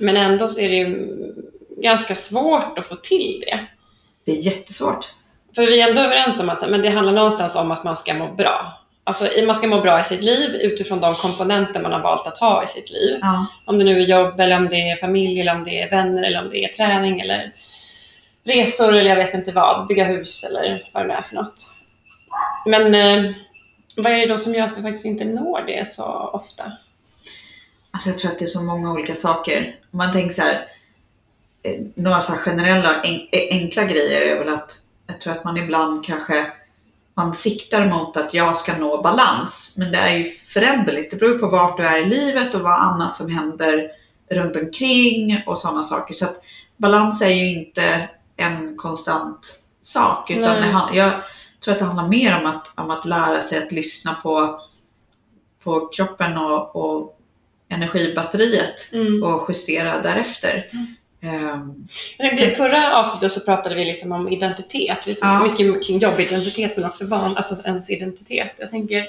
Men 0.00 0.16
ändå 0.16 0.48
så 0.48 0.60
är 0.60 0.68
det 0.68 0.76
ju 0.76 1.08
ganska 1.82 2.14
svårt 2.14 2.78
att 2.78 2.86
få 2.86 2.96
till 2.96 3.44
det. 3.46 3.66
Det 4.24 4.32
är 4.32 4.36
jättesvårt. 4.36 5.06
för 5.54 5.66
vi 5.66 5.80
är 5.80 5.88
ändå 5.88 6.02
överens 6.02 6.40
om 6.40 6.50
att 6.50 6.70
men 6.70 6.82
det 6.82 6.88
handlar 6.88 7.12
någonstans 7.12 7.54
om 7.54 7.70
att 7.70 7.84
man 7.84 7.96
ska 7.96 8.14
må 8.14 8.32
bra. 8.32 8.78
Alltså 9.04 9.28
man 9.46 9.54
ska 9.54 9.66
må 9.66 9.80
bra 9.80 10.00
i 10.00 10.04
sitt 10.04 10.22
liv 10.22 10.50
utifrån 10.54 11.00
de 11.00 11.14
komponenter 11.14 11.80
man 11.80 11.92
har 11.92 12.00
valt 12.00 12.26
att 12.26 12.38
ha 12.38 12.64
i 12.64 12.66
sitt 12.66 12.90
liv. 12.90 13.18
Ja. 13.22 13.46
Om 13.66 13.78
det 13.78 13.84
nu 13.84 14.02
är 14.02 14.06
jobb, 14.06 14.40
eller 14.40 14.56
om 14.56 14.68
det 14.68 14.90
är 14.90 14.96
familj, 14.96 15.40
eller 15.40 15.54
om 15.54 15.64
det 15.64 15.82
är 15.82 15.90
vänner, 15.90 16.22
eller 16.22 16.42
om 16.44 16.50
det 16.50 16.64
är 16.64 16.68
träning, 16.68 17.20
eller 17.20 17.52
resor, 18.44 18.96
eller 18.96 19.10
jag 19.10 19.16
vet 19.16 19.34
inte 19.34 19.52
vad. 19.52 19.86
Bygga 19.86 20.04
hus, 20.04 20.44
eller 20.44 20.82
vad 20.92 21.02
det 21.02 21.06
nu 21.08 21.14
är 21.14 21.22
för 21.22 21.34
något. 21.34 21.74
Men 22.66 22.94
eh, 22.94 23.32
vad 23.96 24.12
är 24.12 24.18
det 24.18 24.26
då 24.26 24.38
som 24.38 24.54
gör 24.54 24.64
att 24.64 24.78
vi 24.78 24.82
faktiskt 24.82 25.04
inte 25.04 25.24
når 25.24 25.60
det 25.66 25.92
så 25.92 26.04
ofta? 26.32 26.64
Alltså 27.90 28.08
jag 28.08 28.18
tror 28.18 28.30
att 28.30 28.38
det 28.38 28.44
är 28.44 28.46
så 28.46 28.62
många 28.62 28.92
olika 28.92 29.14
saker. 29.14 29.76
Man 29.90 30.12
tänker 30.12 30.34
så 30.34 30.42
här, 30.42 30.66
några 31.94 32.20
så 32.20 32.32
generella 32.32 33.02
en, 33.02 33.20
enkla 33.50 33.84
grejer 33.84 34.20
är 34.20 34.38
väl 34.38 34.54
att 34.54 34.78
jag 35.06 35.20
tror 35.20 35.32
att 35.32 35.44
man 35.44 35.56
ibland 35.56 36.04
kanske 36.04 36.46
man 37.14 37.34
siktar 37.34 37.86
mot 37.86 38.16
att 38.16 38.34
jag 38.34 38.56
ska 38.56 38.76
nå 38.76 39.02
balans. 39.02 39.74
Men 39.76 39.92
det 39.92 39.98
är 39.98 40.16
ju 40.16 40.24
föränderligt. 40.24 41.10
Det 41.10 41.16
beror 41.16 41.38
på 41.38 41.46
vart 41.46 41.76
du 41.76 41.82
är 41.82 41.98
i 41.98 42.04
livet 42.04 42.54
och 42.54 42.60
vad 42.60 42.80
annat 42.80 43.16
som 43.16 43.30
händer 43.30 43.90
runt 44.30 44.56
omkring 44.56 45.42
och 45.46 45.58
sådana 45.58 45.82
saker. 45.82 46.14
Så 46.14 46.24
att 46.24 46.42
balans 46.76 47.22
är 47.22 47.28
ju 47.28 47.48
inte 47.48 48.08
en 48.36 48.76
konstant 48.76 49.62
sak. 49.80 50.30
Utan 50.30 50.56
det, 50.56 50.96
jag 50.96 51.12
tror 51.64 51.72
att 51.72 51.78
det 51.78 51.84
handlar 51.84 52.08
mer 52.08 52.40
om 52.40 52.46
att, 52.46 52.72
om 52.76 52.90
att 52.90 53.04
lära 53.04 53.42
sig 53.42 53.58
att 53.58 53.72
lyssna 53.72 54.14
på, 54.22 54.60
på 55.64 55.88
kroppen 55.88 56.36
och, 56.36 56.76
och 56.76 57.18
energibatteriet 57.68 58.88
Mm. 58.92 59.22
och 59.22 59.44
justera 59.48 60.02
därefter. 60.02 60.68
Mm. 60.72 60.86
Tänkte, 62.18 62.44
I 62.44 62.50
förra 62.50 62.96
avsnittet 62.96 63.32
så 63.32 63.40
pratade 63.40 63.74
vi 63.74 63.84
liksom 63.84 64.12
om 64.12 64.28
identitet. 64.28 65.06
Vi 65.06 65.16
Ja. 65.20 65.42
Mycket 65.42 65.86
kring 65.86 65.98
jobbidentitet 65.98 66.76
men 66.76 66.86
också 66.86 67.06
van, 67.06 67.36
alltså 67.36 67.66
ens 67.66 67.90
identitet. 67.90 68.52
Jag 68.56 68.70
tänker, 68.70 69.06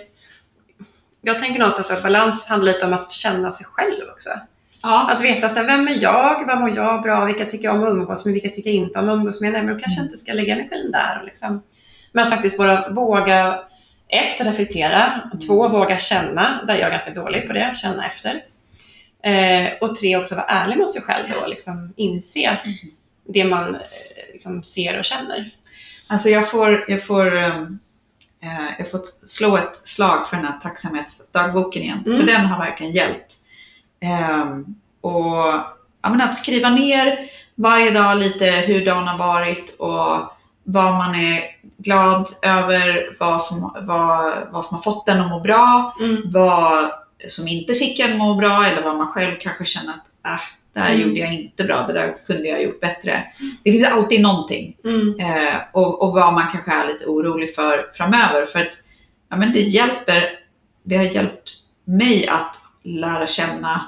jag 1.21 1.39
tänker 1.39 1.59
någonstans 1.59 1.91
att 1.91 2.03
balans 2.03 2.47
handlar 2.47 2.73
lite 2.73 2.85
om 2.85 2.93
att 2.93 3.11
känna 3.11 3.51
sig 3.51 3.65
själv 3.65 4.09
också. 4.11 4.29
ja. 4.83 5.11
Att 5.11 5.21
veta 5.21 5.49
så 5.49 5.55
här, 5.55 5.65
vem 5.65 5.87
är 5.87 6.03
jag, 6.03 6.45
vad 6.47 6.59
mår 6.59 6.75
jag 6.75 7.01
bra, 7.01 7.25
vilka 7.25 7.45
tycker 7.45 7.65
jag 7.65 7.75
om 7.75 7.83
att 7.83 7.89
umgås 7.89 8.25
med, 8.25 8.33
vilka 8.33 8.49
tycker 8.49 8.69
jag 8.69 8.77
inte 8.77 8.99
om 8.99 9.09
att 9.09 9.15
umgås 9.15 9.41
med. 9.41 9.51
Nej, 9.51 9.63
men 9.63 9.73
då 9.73 9.79
kanske 9.79 9.99
jag 9.99 10.05
inte 10.05 10.17
ska 10.17 10.33
lägga 10.33 10.53
energin 10.53 10.91
där. 10.91 11.23
Liksom. 11.25 11.61
Men 12.11 12.23
att 12.23 12.29
faktiskt 12.33 12.57
bara 12.57 12.89
våga, 12.89 13.59
ett, 14.07 14.41
reflektera, 14.45 15.21
två, 15.47 15.67
våga 15.67 15.97
känna, 15.97 16.63
där 16.67 16.75
jag 16.75 16.85
är 16.85 16.91
ganska 16.91 17.11
dålig 17.11 17.47
på 17.47 17.53
det, 17.53 17.73
känna 17.75 18.07
efter. 18.07 18.43
Eh, 19.23 19.73
och 19.81 19.95
tre, 19.95 20.17
också 20.17 20.35
vara 20.35 20.45
ärlig 20.45 20.77
mot 20.77 20.91
sig 20.91 21.01
själv 21.01 21.25
och 21.43 21.49
liksom 21.49 21.93
inse 21.95 22.59
det 23.27 23.43
man 23.43 23.75
eh, 23.75 23.81
liksom 24.33 24.63
ser 24.63 24.99
och 24.99 25.05
känner. 25.05 25.51
Alltså 26.07 26.29
jag 26.29 26.49
får, 26.49 26.85
jag 26.87 27.05
får, 27.05 27.37
eh, 27.37 27.61
jag 28.77 28.91
får 28.91 28.99
slå 29.25 29.57
ett 29.57 29.81
slag 29.83 30.27
för 30.27 30.37
den 30.37 30.45
här 30.45 30.59
tacksamhetsdagboken 30.63 31.81
igen. 31.81 32.03
Mm. 32.05 32.17
För 32.17 32.27
den 32.27 32.45
har 32.45 32.59
verkligen 32.59 32.93
hjälpt. 32.93 33.37
Ehm, 33.99 34.65
och 35.01 35.53
att 36.01 36.35
skriva 36.35 36.69
ner 36.69 37.29
varje 37.55 37.91
dag 37.91 38.17
lite 38.17 38.45
hur 38.45 38.85
dagen 38.85 39.07
har 39.07 39.17
varit 39.17 39.75
och 39.79 40.33
vad 40.63 40.93
man 40.93 41.15
är 41.15 41.43
glad 41.77 42.27
över, 42.41 43.15
vad 43.19 43.41
som, 43.41 43.75
vad, 43.81 44.33
vad 44.51 44.65
som 44.65 44.75
har 44.75 44.81
fått 44.81 45.07
en 45.09 45.21
att 45.21 45.29
må 45.29 45.39
bra, 45.39 45.95
Mm. 45.99 46.21
vad 46.25 46.91
som 47.27 47.47
inte 47.47 47.73
fick 47.73 47.99
en 47.99 48.17
må 48.17 48.35
bra 48.35 48.65
eller 48.65 48.81
vad 48.81 48.97
man 48.97 49.07
själv 49.07 49.35
kanske 49.39 49.65
känner 49.65 49.93
att 49.93 50.31
äh, 50.33 50.39
det 50.73 50.79
här 50.79 50.93
Mm. 50.93 51.01
gjorde 51.07 51.19
jag 51.19 51.33
inte 51.33 51.63
bra, 51.63 51.87
det 51.87 51.93
där 51.93 52.15
kunde 52.27 52.47
jag 52.47 52.55
ha 52.55 52.63
gjort 52.63 52.79
bättre. 52.81 53.23
Det 53.63 53.71
finns 53.71 53.87
alltid 53.87 54.21
någonting. 54.21 54.77
Mm. 54.85 55.19
Eh, 55.19 55.53
och, 55.71 56.01
och 56.01 56.13
vad 56.13 56.33
man 56.33 56.47
kanske 56.51 56.71
är 56.71 56.87
lite 56.87 57.05
orolig 57.05 57.55
för 57.55 57.89
framöver. 57.93 58.45
För 58.45 58.59
att 58.59 58.73
ja, 59.29 59.35
men 59.37 59.51
det 59.53 59.61
hjälper, 59.61 60.39
det 60.83 60.97
har 60.97 61.03
hjälpt 61.03 61.51
mig 61.85 62.27
att 62.27 62.55
lära 62.83 63.27
känna, 63.27 63.81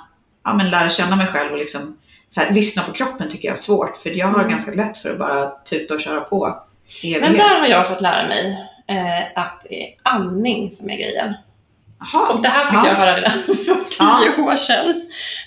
ja, 0.43 0.53
men 0.53 0.69
lära 0.69 0.89
känna 0.89 1.15
mig 1.15 1.27
själv 1.27 1.51
och 1.51 1.57
liksom, 1.57 1.97
så 2.29 2.41
här, 2.41 2.51
lyssna 2.53 2.83
på 2.83 2.91
kroppen 2.91 3.29
tycker 3.31 3.47
jag 3.47 3.53
är 3.57 3.61
svårt. 3.61 3.97
För 3.97 4.09
jag 4.09 4.27
har 4.27 4.39
Mm. 4.39 4.49
ganska 4.51 4.71
lätt 4.71 4.97
för 4.97 5.11
att 5.11 5.19
bara 5.19 5.49
tuta 5.49 5.93
och 5.93 5.99
köra 6.01 6.21
på 6.21 6.63
i 7.01 7.11
Men 7.11 7.23
evighet. 7.23 7.47
där 7.47 7.59
har 7.59 7.67
jag 7.67 7.87
fått 7.87 8.01
lära 8.01 8.27
mig 8.27 8.57
eh, 8.87 9.41
att 9.43 9.65
det 9.69 9.83
är 9.83 9.95
andning 10.03 10.71
som 10.71 10.89
är 10.89 10.95
grejen. 10.97 11.33
Jaha. 11.99 12.33
Och 12.33 12.41
det 12.41 12.49
här 12.49 12.65
fick 12.65 12.73
Ja. 12.73 12.87
jag 12.87 12.95
höra 12.95 13.15
redan 13.17 13.31
för 13.45 13.89
tio 13.89 14.43
år 14.43 14.55
sedan. 14.55 14.95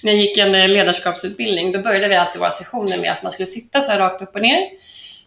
När 0.02 0.12
jag 0.12 0.20
gick 0.20 0.38
en 0.38 0.54
eh, 0.54 0.68
ledarskapsutbildning, 0.68 1.72
då 1.72 1.78
började 1.82 2.08
vi 2.08 2.16
alltid 2.16 2.40
våra 2.40 2.50
sessioner 2.50 2.98
med 2.98 3.12
att 3.12 3.22
man 3.22 3.32
skulle 3.32 3.46
sitta 3.46 3.80
så 3.80 3.90
här 3.90 3.98
rakt 3.98 4.22
upp 4.22 4.34
och 4.34 4.40
ner, 4.42 4.58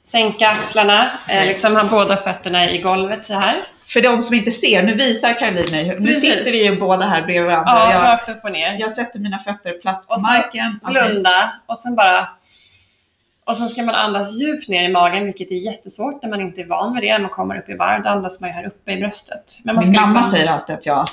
sänka 0.06 0.48
axlarna, 0.50 1.04
eh, 1.04 1.10
Nej. 1.28 1.48
liksom 1.48 1.76
ha 1.76 1.84
båda 1.84 2.18
fötterna 2.18 2.70
i 2.72 2.78
golvet 2.78 3.24
så 3.24 3.34
här. 3.34 3.62
För 3.88 4.02
de 4.02 4.24
som 4.24 4.36
inte 4.36 4.52
ser, 4.52 4.84
nu 4.84 4.94
visar 4.94 5.34
Caroline 5.40 5.72
mig. 5.72 5.88
Nu 6.00 6.08
Precis. 6.08 6.22
sitter 6.22 6.52
vi 6.52 6.66
ju 6.66 6.76
båda 6.76 7.06
här 7.06 7.22
bredvid 7.22 7.44
varandra. 7.52 7.72
Ja, 7.72 7.94
jag, 7.94 8.08
rakt 8.08 8.30
upp 8.30 8.44
och 8.44 8.52
ner. 8.52 8.78
jag 8.80 8.92
sätter 8.92 9.20
mina 9.20 9.38
fötter 9.40 9.72
platt 9.82 10.08
på 10.08 10.14
Och 10.14 10.22
marken. 10.22 10.80
Blunda 10.86 11.54
och 11.66 11.78
sen 11.78 11.96
bara... 11.96 12.30
Och 13.46 13.58
sen 13.58 13.70
ska 13.70 13.84
man 13.84 13.96
andas 13.96 14.36
djupt 14.40 14.68
ner 14.70 14.90
i 14.90 14.92
magen, 14.92 15.26
vilket 15.26 15.52
är 15.52 15.56
jättesvårt 15.56 16.22
när 16.24 16.30
man 16.30 16.42
inte 16.42 16.62
är 16.62 16.66
van 16.66 16.94
vid 16.94 17.04
det. 17.04 17.12
När 17.12 17.20
man 17.20 17.30
kommer 17.30 17.60
upp 17.60 17.70
i 17.70 17.74
varv, 17.74 18.04
då 18.04 18.10
andas 18.10 18.42
man 18.42 18.50
ju 18.50 18.54
här 18.54 18.66
uppe 18.68 18.92
i 18.92 18.98
bröstet. 18.98 19.58
Men 19.64 19.76
man 19.76 19.84
Min 19.86 19.94
mamma 19.94 20.08
liksom- 20.08 20.24
säger 20.24 20.52
alltid 20.52 20.76
att 20.76 20.86
jag 20.86 21.08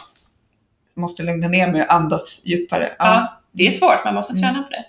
måste 0.96 1.22
lugna 1.22 1.48
ner 1.48 1.72
mig 1.72 1.82
och 1.82 1.92
andas 1.92 2.42
djupare. 2.46 2.88
Ja, 2.98 3.40
det 3.52 3.66
är 3.66 3.70
svårt, 3.70 4.04
man 4.04 4.14
måste 4.14 4.32
Mm. 4.32 4.42
träna 4.42 4.62
på 4.62 4.68
det. 4.70 4.84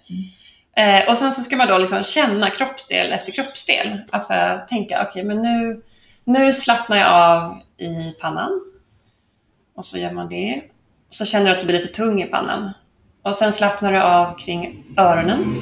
Eh, 0.81 1.09
och 1.09 1.17
sen 1.17 1.31
så 1.31 1.41
ska 1.41 1.55
man 1.57 1.67
då 1.67 1.77
liksom 1.77 2.03
känna 2.03 2.49
kroppsdel 2.49 3.11
efter 3.11 3.31
kroppsdel. 3.31 3.97
Alltså 4.09 4.33
tänka, 4.69 5.05
okej 5.09 5.23
men 5.23 5.41
nu, 5.41 5.81
nu 6.23 6.53
slappnar 6.53 6.97
jag 6.97 7.09
av 7.13 7.61
i 7.77 8.11
pannan. 8.21 8.61
Och 9.75 9.85
så 9.85 9.97
gör 9.97 10.11
man 10.11 10.29
det. 10.29 10.61
Så 11.09 11.25
känner 11.25 11.45
du 11.45 11.51
att 11.51 11.59
du 11.59 11.65
blir 11.65 11.79
lite 11.79 11.93
tung 11.93 12.21
i 12.21 12.25
pannan. 12.25 12.69
Och 13.23 13.35
sen 13.35 13.53
slappnar 13.53 13.91
du 13.93 13.99
av 14.01 14.37
kring 14.37 14.83
öronen. 14.97 15.61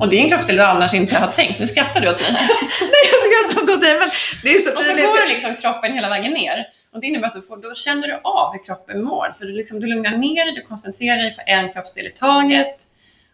Och 0.00 0.08
det 0.08 0.16
är 0.18 0.20
en 0.22 0.28
kroppsdel 0.28 0.56
du 0.56 0.62
annars 0.62 0.94
inte 0.94 1.16
har 1.18 1.26
tänkt. 1.32 1.60
Nu 1.60 1.66
skrattar 1.66 2.00
du 2.00 2.08
åt 2.10 2.20
mig. 2.20 2.32
Nej, 2.80 3.04
jag 3.12 3.20
skrattar 3.48 3.60
inte 3.60 3.72
åt 3.74 3.80
dig, 3.80 3.98
men 3.98 4.08
det 4.42 4.48
är 4.56 4.62
så 4.62 4.76
Och 4.76 4.82
så 4.84 4.92
går 4.94 5.28
liksom 5.28 5.56
kroppen 5.56 5.92
hela 5.92 6.08
vägen 6.08 6.32
ner. 6.32 6.66
Och 6.92 7.00
det 7.00 7.06
innebär 7.06 7.28
att 7.28 7.34
du 7.34 7.42
får, 7.42 7.56
då 7.56 7.74
känner 7.74 8.08
du 8.08 8.20
av 8.24 8.52
hur 8.52 8.64
kroppen 8.64 9.02
mår. 9.04 9.34
För 9.38 9.44
du, 9.44 9.52
liksom, 9.52 9.80
du 9.80 9.86
lugnar 9.86 10.10
ner 10.10 10.44
dig, 10.44 10.54
du 10.54 10.62
koncentrerar 10.62 11.16
dig 11.16 11.34
på 11.36 11.42
en 11.46 11.72
kroppsdel 11.72 12.06
i 12.06 12.10
taget. 12.10 12.76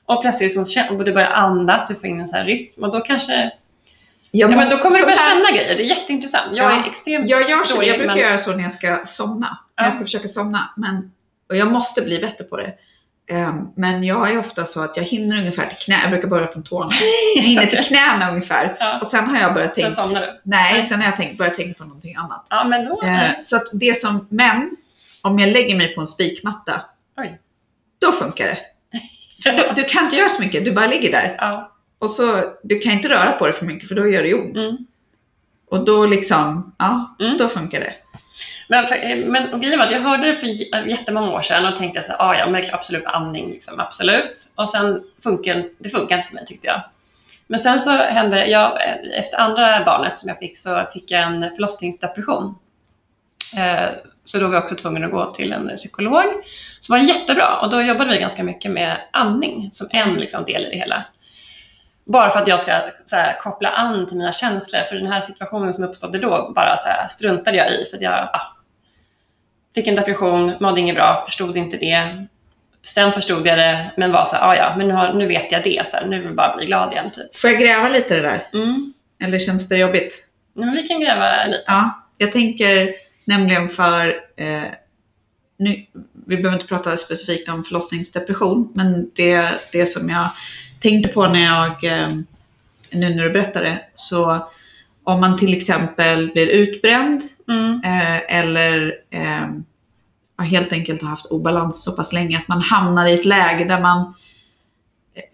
Och 0.06 0.22
plötsligt 0.22 0.54
så 0.54 0.60
kän- 0.60 0.88
och 0.98 1.04
du 1.04 1.12
börjar 1.12 1.30
andas, 1.30 1.88
du 1.88 1.94
får 1.94 2.06
in 2.06 2.20
en 2.20 2.28
sån 2.28 2.38
här 2.38 2.44
rytm. 2.44 2.84
Och 2.84 2.92
då 2.92 3.00
kanske... 3.00 3.50
Jag, 4.30 4.52
Ja, 4.52 4.56
men 4.56 4.68
då 4.70 4.76
kommer 4.76 4.96
du 4.98 5.02
börja 5.04 5.16
här- 5.16 5.36
känna 5.36 5.50
grejer. 5.58 5.74
Det 5.76 5.82
är 5.82 5.86
jätteintressant. 5.86 6.56
Jag 6.56 6.72
Ja. 6.72 6.84
är 6.84 6.88
extremt 6.90 7.28
Jag, 7.28 7.50
gör 7.50 7.64
så, 7.64 7.74
dålig, 7.74 7.88
jag 7.88 7.96
brukar 7.98 8.14
men- 8.14 8.22
göra 8.22 8.38
så 8.38 8.52
när 8.56 8.62
jag 8.62 8.72
ska 8.72 9.00
somna. 9.04 9.36
När 9.38 9.48
Ja. 9.76 9.84
jag 9.84 9.92
ska 9.92 10.02
försöka 10.04 10.28
somna. 10.28 10.70
Men, 10.76 11.12
och 11.48 11.56
jag 11.56 11.72
måste 11.72 12.02
bli 12.02 12.18
bättre 12.18 12.44
på 12.44 12.56
det. 12.56 12.72
Ehm, 13.30 13.68
men 13.76 14.04
jag 14.04 14.30
är 14.30 14.38
ofta 14.38 14.64
så 14.64 14.80
att 14.80 14.96
jag 14.96 15.04
hinner 15.04 15.38
ungefär 15.38 15.66
till 15.66 15.76
knä. 15.78 15.98
Jag 16.02 16.10
brukar 16.10 16.28
börja 16.28 16.46
från 16.46 16.62
tårna. 16.62 16.90
Jag 17.36 17.42
hinner 17.42 17.66
till 17.66 17.84
knäna 17.84 18.30
ungefär. 18.30 18.76
Ja. 18.80 18.98
Och 19.00 19.06
sen 19.06 19.24
har 19.28 19.38
jag 19.40 19.54
börjat 19.54 19.74
Sen 19.74 19.82
tänkt. 19.84 19.94
somnar 19.96 20.20
du. 20.20 20.40
Nej, 20.42 20.82
sen 20.82 21.00
har 21.00 21.06
jag 21.08 21.16
tänkt, 21.16 21.38
börjat 21.38 21.54
tänka 21.56 21.78
på 21.78 21.84
någonting 21.84 22.16
annat. 22.16 22.46
Ja, 22.50 22.64
men 22.64 22.84
då... 22.84 23.02
Eh, 23.02 23.30
så 23.40 23.56
att 23.56 23.66
det 23.72 23.98
som, 23.98 24.26
men 24.30 24.76
om 25.22 25.38
jag 25.38 25.50
lägger 25.52 25.76
mig 25.76 25.94
på 25.94 26.00
en 26.00 26.06
spikmatta. 26.06 26.80
Oj. 27.16 27.38
Då 27.98 28.12
funkar 28.12 28.46
det. 28.46 28.58
För 29.42 29.50
du, 29.52 29.82
du 29.82 29.84
kan 29.88 30.04
inte 30.04 30.16
göra 30.16 30.28
så 30.28 30.42
mycket, 30.42 30.64
du 30.64 30.72
bara 30.72 30.86
ligger 30.86 31.12
där. 31.12 31.36
ja. 31.38 31.70
Och 31.98 32.10
så, 32.10 32.42
du 32.62 32.78
kan 32.78 32.92
inte 32.92 33.08
röra 33.08 33.32
på 33.32 33.46
det 33.46 33.52
för 33.52 33.66
mycket 33.66 33.88
för 33.88 33.94
då 33.94 34.06
gör 34.08 34.22
det 34.22 34.34
ont. 34.34 34.56
Mm. 34.56 34.76
Och 35.70 35.84
då 35.84 36.06
liksom, 36.06 36.74
ja, 36.78 37.16
Mm. 37.20 37.36
då 37.36 37.48
funkar 37.48 37.80
det. 37.80 37.94
Men, 38.68 38.84
eh, 38.84 39.26
men 39.26 39.52
och 39.52 39.60
grejen 39.60 39.78
var 39.78 39.86
att 39.86 39.92
jag 39.92 40.00
hörde 40.00 40.26
det 40.26 40.34
för 40.34 40.46
eh, 40.46 40.88
jättemånga 40.88 41.32
år 41.32 41.42
sedan 41.42 41.66
och 41.66 41.76
tänkte 41.76 42.02
så 42.02 42.12
här, 42.12 42.22
ah, 42.22 42.34
ja, 42.38 42.46
men 42.46 42.64
absolut 42.72 43.06
andning, 43.06 43.50
liksom, 43.50 43.80
absolut. 43.80 44.48
Och 44.54 44.68
sen 44.68 45.02
funkar 45.22 45.64
det 45.78 45.88
funkar 45.88 46.16
inte 46.16 46.28
för 46.28 46.34
mig 46.34 46.46
tyckte 46.46 46.66
jag. 46.66 46.82
Men 47.46 47.60
sen 47.60 47.80
så 47.80 47.90
hände, 47.90 48.46
jag, 48.46 48.88
eh, 48.88 49.18
efter 49.18 49.38
andra 49.38 49.84
barnet 49.84 50.18
som 50.18 50.28
jag 50.28 50.38
fick 50.38 50.58
så 50.58 50.86
fick 50.92 51.10
jag 51.10 51.22
en 51.22 51.50
förlossningsdepression. 51.54 52.54
Eh, 53.56 53.88
så 54.24 54.38
då 54.38 54.46
var 54.46 54.54
jag 54.54 54.62
också 54.62 54.74
tvungen 54.74 55.04
att 55.04 55.10
gå 55.10 55.26
till 55.26 55.52
en 55.52 55.76
psykolog. 55.76 56.24
Så 56.80 56.92
var 56.92 56.98
det 56.98 57.04
jättebra 57.04 57.58
och 57.60 57.70
då 57.70 57.82
jobbade 57.82 58.10
vi 58.10 58.18
ganska 58.18 58.44
mycket 58.44 58.70
med 58.70 59.00
andning 59.10 59.70
som 59.70 59.88
en 59.90 60.14
liksom, 60.14 60.44
del 60.44 60.66
i 60.66 60.70
det 60.70 60.76
hela. 60.76 61.04
Bara 62.04 62.30
för 62.30 62.40
att 62.40 62.48
jag 62.48 62.60
ska 62.60 62.72
så 63.04 63.16
här, 63.16 63.38
koppla 63.40 63.68
an 63.68 64.06
till 64.06 64.16
mina 64.16 64.32
känslor. 64.32 64.80
För 64.80 64.96
den 64.96 65.06
här 65.06 65.20
situationen 65.20 65.72
som 65.72 65.84
uppstod 65.84 66.20
då 66.20 66.52
bara 66.54 66.76
så 66.76 66.88
här, 66.88 67.08
struntade 67.08 67.56
jag 67.56 67.70
i. 67.70 67.84
För 67.90 67.96
att 67.96 68.02
jag 68.02 68.12
ah, 68.12 68.53
fick 69.74 69.86
en 69.86 69.94
depression, 69.94 70.52
mådde 70.60 70.80
inget 70.80 70.94
bra, 70.94 71.22
förstod 71.26 71.56
inte 71.56 71.76
det. 71.76 72.26
Sen 72.82 73.12
förstod 73.12 73.46
jag 73.46 73.58
det, 73.58 73.90
men 73.96 74.12
var 74.12 74.24
så 74.24 74.36
här, 74.36 74.48
ah, 74.48 74.56
ja, 74.56 74.74
men 74.76 74.88
nu, 74.88 74.94
har, 74.94 75.12
nu 75.12 75.26
vet 75.26 75.52
jag 75.52 75.64
det. 75.64 75.86
Så 75.86 75.96
här, 75.96 76.06
nu 76.06 76.16
vill 76.16 76.26
jag 76.26 76.34
bara 76.34 76.56
bli 76.56 76.66
glad 76.66 76.92
igen. 76.92 77.10
Typ. 77.10 77.36
Får 77.36 77.50
jag 77.50 77.60
gräva 77.60 77.88
lite 77.88 78.14
i 78.14 78.20
det 78.20 78.22
där? 78.22 78.46
Mm. 78.52 78.92
Eller 79.22 79.38
känns 79.38 79.68
det 79.68 79.76
jobbigt? 79.76 80.26
Nej, 80.54 80.66
Men 80.66 80.74
vi 80.74 80.88
kan 80.88 81.00
gräva 81.00 81.46
lite. 81.46 81.64
Ja, 81.66 82.06
jag 82.18 82.32
tänker 82.32 82.94
nämligen 83.24 83.68
för, 83.68 84.08
eh, 84.36 84.62
nu, 85.56 85.86
vi 86.26 86.36
behöver 86.36 86.52
inte 86.52 86.66
prata 86.66 86.96
specifikt 86.96 87.48
om 87.48 87.64
förlossningsdepression, 87.64 88.72
men 88.74 89.10
det, 89.14 89.48
det 89.72 89.86
som 89.86 90.10
jag 90.10 90.28
tänkte 90.80 91.12
på 91.12 91.28
när 91.28 91.44
jag, 91.44 91.84
eh, 91.84 92.08
nu 92.90 93.14
när 93.14 93.24
du 93.24 93.30
berättade, 93.30 93.84
så 93.94 94.48
om 95.04 95.20
man 95.20 95.38
till 95.38 95.56
exempel 95.56 96.30
blir 96.32 96.46
utbränd 96.46 97.22
Mm. 97.48 97.80
eh, 97.84 98.38
eller 98.38 98.92
eh, 99.10 100.44
helt 100.46 100.72
enkelt 100.72 101.02
har 101.02 101.08
haft 101.08 101.26
obalans 101.26 101.82
så 101.84 101.92
pass 101.92 102.12
länge 102.12 102.38
att 102.38 102.48
man 102.48 102.60
hamnar 102.62 103.06
i 103.06 103.14
ett 103.14 103.24
läge 103.24 103.64
där 103.64 103.80
man 103.80 104.14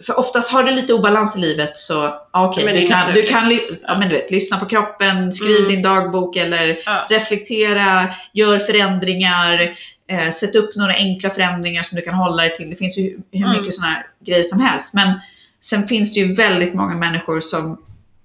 för 0.06 0.18
oftast 0.18 0.50
har 0.52 0.62
du 0.62 0.70
lite 0.72 0.94
obalans 0.94 1.36
i 1.36 1.38
livet 1.38 1.78
så 1.78 2.14
okej, 2.32 2.68
är 2.68 2.80
du, 2.80 2.86
kan, 2.86 3.14
du 3.14 3.22
kan 3.22 3.52
ja, 3.82 3.98
men 3.98 4.08
du 4.08 4.14
vet, 4.14 4.30
lyssna 4.30 4.56
på 4.58 4.66
kroppen, 4.66 5.32
skriv 5.32 5.56
Mm. 5.56 5.68
din 5.68 5.82
dagbok 5.82 6.36
eller 6.36 6.78
Ja. 6.86 7.06
reflektera, 7.10 8.08
gör 8.32 8.58
förändringar, 8.58 9.76
eh, 10.10 10.30
sätt 10.30 10.54
upp 10.56 10.76
några 10.76 10.92
enkla 10.94 11.30
förändringar 11.30 11.82
som 11.82 11.96
du 11.96 12.02
kan 12.02 12.14
hålla 12.14 12.42
dig 12.42 12.56
till. 12.56 12.70
Det 12.70 12.76
finns 12.76 12.98
ju 12.98 13.18
hur 13.32 13.44
Mm. 13.46 13.58
mycket 13.58 13.74
sådana 13.74 13.92
här 13.92 14.06
grejer 14.26 14.42
som 14.42 14.60
helst. 14.60 14.94
Men 14.94 15.20
sen 15.60 15.86
finns 15.88 16.14
det 16.14 16.20
ju 16.20 16.34
väldigt 16.34 16.74
många 16.74 16.94
människor 16.94 17.40
som, 17.40 17.78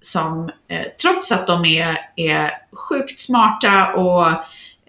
som 0.06 0.50
eh, 0.70 0.86
trots 1.02 1.32
att 1.32 1.48
de 1.48 1.66
är, 1.66 1.98
är 2.16 2.52
sjukt 2.72 3.20
smarta 3.20 3.94
och 3.94 4.28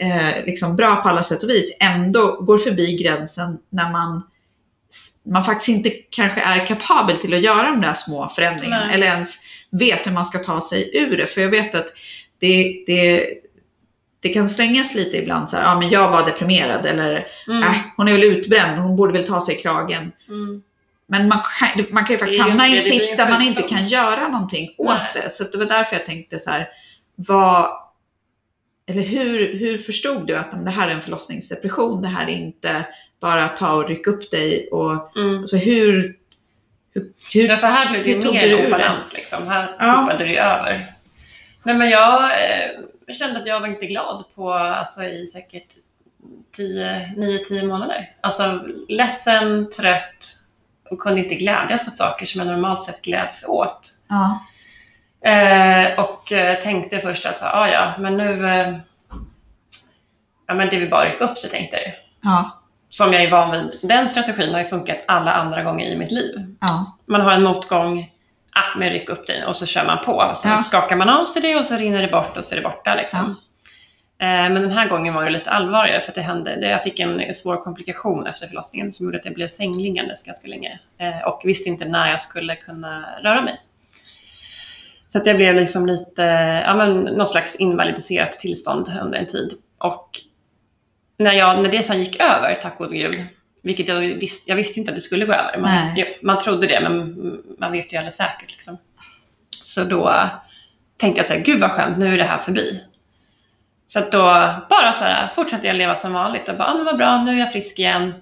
eh, 0.05 0.45
liksom 0.47 0.77
bra 0.77 0.97
på 0.97 1.09
alla 1.09 1.23
sätt 1.23 1.43
och 1.43 1.51
vis, 1.51 1.77
ändå 1.81 2.41
går 2.41 2.59
förbi 2.59 2.97
gränsen 2.97 3.59
när 3.71 3.93
man 3.93 4.23
man 5.25 5.45
faktiskt 5.45 5.69
inte 5.69 5.91
kanske 5.91 6.41
är 6.41 6.67
kapabel 6.67 7.17
till 7.17 7.35
att 7.35 7.41
göra 7.41 7.71
de 7.71 7.81
där 7.81 7.95
små 7.95 8.29
förändringarna 8.29 8.87
Nej. 8.87 8.95
eller 8.95 9.07
ens 9.07 9.39
vet 9.71 10.07
hur 10.07 10.13
man 10.13 10.25
ska 10.25 10.39
ta 10.39 10.61
sig 10.61 10.91
ur 10.97 11.17
det. 11.17 11.27
För 11.27 11.41
jag 11.41 11.49
vet 11.49 11.75
att 11.75 11.87
det, 12.39 12.85
det, 12.87 13.29
det 14.21 14.29
kan 14.29 14.49
slängas 14.49 14.95
lite 14.95 15.17
ibland 15.17 15.49
så 15.49 15.57
här, 15.57 15.65
ja 15.65 15.79
men 15.79 15.91
jag 15.91 16.11
var 16.11 16.27
deprimerad 16.27 16.87
eller 16.87 17.27
Mm. 17.49 17.63
äh, 17.63 17.75
hon 17.97 18.09
är 18.09 18.13
väl 18.13 18.25
utbränd, 18.25 18.79
hon 18.79 18.97
borde 18.97 19.13
väl 19.13 19.27
ta 19.27 19.41
sig 19.41 19.55
i 19.55 19.59
kragen. 19.59 20.13
Mm. 20.29 20.63
Men 21.09 21.29
man, 21.29 21.39
kan- 21.61 21.87
man 21.91 22.05
kan 22.05 22.15
ju 22.15 22.19
faktiskt 22.19 22.41
hamna 22.41 22.67
i 22.69 22.75
en 22.75 22.81
sits 22.81 23.17
där 23.17 23.29
man 23.31 23.43
inte 23.43 23.63
kan 23.63 23.87
göra 23.89 24.29
någonting 24.29 24.75
åt 24.79 24.89
Nej. 24.89 25.11
det. 25.15 25.31
Så 25.31 25.45
det 25.45 25.59
var 25.59 25.65
därför 25.67 25.97
jag 25.97 26.07
tänkte 26.07 26.39
så 26.39 26.51
här, 26.51 26.69
vad, 27.15 27.69
eller 28.87 29.03
hur, 29.03 29.59
hur 29.59 29.79
förstod 29.79 30.27
du 30.27 30.37
att 30.37 30.65
det 30.65 30.71
här 30.71 30.89
är 30.89 30.93
en 30.93 31.01
förlossningsdepression, 31.01 32.03
det 32.03 32.09
här 32.09 32.25
är 32.27 32.31
inte 32.33 32.85
bara 33.21 33.49
ta 33.49 33.73
och 33.75 33.89
rycka 33.89 34.11
upp 34.11 34.31
dig 34.31 34.69
och 34.73 35.17
Mm. 35.17 35.39
alltså 35.39 35.57
hur, 35.57 36.17
hur, 36.95 37.13
hur 37.33 37.49
Ja, 37.49 37.57
för 37.57 37.67
här 37.67 37.91
blev 37.91 38.21
det 38.23 38.33
mer 38.33 38.67
obalans 38.67 39.13
liksom. 39.15 39.49
Här 39.49 39.69
Ja. 39.79 40.03
tippade 40.07 40.25
det 40.25 40.39
över. 40.39 40.87
Nej 41.63 41.75
men 41.75 41.89
jag 41.91 42.23
eh, 42.25 43.15
kände 43.19 43.41
att 43.41 43.47
jag 43.47 43.61
var 43.61 43.67
inte 43.69 43.87
glad 43.87 44.25
på, 44.35 44.53
alltså 44.53 45.05
i 45.05 45.27
säkert 45.27 45.69
9-10 46.57 47.67
månader. 47.67 48.11
Alltså 48.21 48.63
ledsen, 48.89 49.71
trött 49.71 50.36
och 50.91 50.99
kunde 50.99 51.21
inte 51.23 51.35
glädjas 51.35 51.89
åt 51.89 51.97
saker 51.97 52.27
som 52.27 52.39
jag 52.39 52.47
normalt 52.49 52.83
sett 52.83 53.03
gläds 53.03 53.45
åt. 53.49 53.81
ja, 54.09 54.39
Eh, 55.21 56.01
och 56.01 56.33
eh, 56.33 56.59
tänkte 56.59 57.01
först 57.01 57.27
att, 57.27 57.43
ah, 57.43 57.69
ja, 57.69 57.95
men 57.99 58.17
nu, 58.17 58.47
eh, 58.49 58.75
ja 60.47 60.55
men 60.55 60.69
det 60.69 60.79
vill 60.79 60.91
bara 60.91 61.05
rycka 61.09 61.25
upp 61.25 61.39
sig 61.39 61.51
tänkte 61.51 61.77
jag. 61.77 61.93
ja, 62.23 62.61
Som 62.89 63.13
jag 63.13 63.23
är 63.23 63.31
van 63.31 63.51
vid. 63.51 63.79
Den 63.83 64.09
strategin 64.09 64.53
har 64.55 64.61
ju 64.61 64.67
funkat 64.67 65.05
alla 65.09 65.33
andra 65.33 65.63
gånger 65.63 65.87
i 65.87 65.97
mitt 65.97 66.11
liv. 66.11 66.57
ja, 66.61 66.97
man 67.07 67.21
har 67.21 67.33
en 67.33 67.43
motgång, 67.43 68.11
ah, 68.53 68.79
men 68.79 68.91
ryck 68.91 69.09
upp 69.11 69.27
dig 69.27 69.45
och 69.45 69.57
så 69.57 69.67
kör 69.67 69.85
man 69.85 70.05
på. 70.05 70.33
Sen 70.35 70.51
Ja. 70.51 70.59
skakar 70.59 70.97
man 70.97 71.09
av 71.09 71.25
sig 71.25 71.43
det 71.43 71.57
och 71.57 71.65
så 71.67 71.77
rinner 71.77 72.03
det 72.03 72.09
bort 72.09 72.37
och 72.37 72.45
så 72.45 72.55
är 72.55 72.57
det 72.57 72.69
borta. 72.69 72.95
Liksom. 72.95 73.37
Eh, 74.19 74.27
Men 74.27 74.55
den 74.55 74.71
här 74.71 74.89
gången 74.89 75.15
var 75.15 75.25
det 75.25 75.31
lite 75.31 75.51
allvarligare 75.51 76.01
för 76.01 76.13
det 76.13 76.21
hände, 76.21 76.69
jag 76.69 76.83
fick 76.83 77.01
en 77.01 77.35
svår 77.35 77.57
komplikation 77.57 78.27
efter 78.27 78.47
förlossningen 78.47 78.93
som 78.93 79.07
gjorde 79.07 79.19
att 79.19 79.25
jag 79.25 79.35
blev 79.35 79.47
sängliggandes 79.47 80.23
ganska 80.23 80.49
länge 80.49 80.79
eh, 80.99 81.29
och 81.29 81.41
visste 81.45 81.69
inte 81.69 81.85
när 81.85 82.11
jag 82.11 82.21
skulle 82.21 82.57
kunna 82.57 83.07
röra 83.23 83.43
mig. 83.43 83.61
Så 85.09 85.19
att 85.19 85.27
jag 85.27 85.37
blev 85.37 85.55
liksom 85.55 85.87
lite, 85.87 86.23
ja 86.67 86.75
men 86.77 87.01
någon 87.01 87.27
slags 87.27 87.57
invalidiserat 87.57 88.33
tillstånd 88.33 88.93
under 89.03 89.19
en 89.19 89.27
tid. 89.27 89.53
Och 89.79 90.11
när, 91.19 91.33
jag, 91.33 91.63
när 91.63 91.71
det 91.71 91.83
sen 91.83 91.99
gick 91.99 92.21
över, 92.21 92.55
tack 92.55 92.79
gode 92.79 92.97
gud, 92.97 93.25
vilket 93.63 93.89
jag 93.89 94.01
visste, 94.01 94.51
jag 94.51 94.57
visste 94.57 94.81
inte 94.81 94.91
att 94.91 94.95
det 94.95 95.01
skulle 95.01 95.25
gå 95.27 95.33
över. 95.33 95.59
Man, 95.59 95.71
man 96.23 96.39
trodde 96.39 96.67
det, 96.67 96.81
men 96.81 97.17
man 97.59 97.73
vet 97.73 97.93
ju 97.93 97.97
aldrig 97.97 98.13
säkert. 98.15 98.53
Liksom. 98.53 98.79
Så 99.51 99.85
då 99.85 100.31
tänkte 100.97 101.19
jag 101.19 101.27
så 101.27 101.33
här, 101.33 101.41
gud 101.41 101.61
vad 101.61 101.71
skönt, 101.71 101.99
nu 101.99 102.15
är 102.15 102.19
det 102.19 102.25
här 102.25 102.39
förbi. 102.39 102.83
Så 103.87 103.99
att 103.99 104.13
då 104.13 104.55
bara 104.71 104.93
så 104.93 105.05
här, 105.05 105.29
fortsatte 105.35 105.67
jag 105.67 105.77
leva 105.77 105.97
som 105.97 106.13
vanligt 106.13 106.49
och 106.49 106.57
bara, 106.57 106.69
ah, 106.69 106.75
men 106.75 106.85
vad 106.85 106.97
bra, 106.97 107.25
nu 107.25 107.33
är 107.33 107.39
jag 107.39 107.53
frisk 107.53 107.79
igen. 107.79 108.15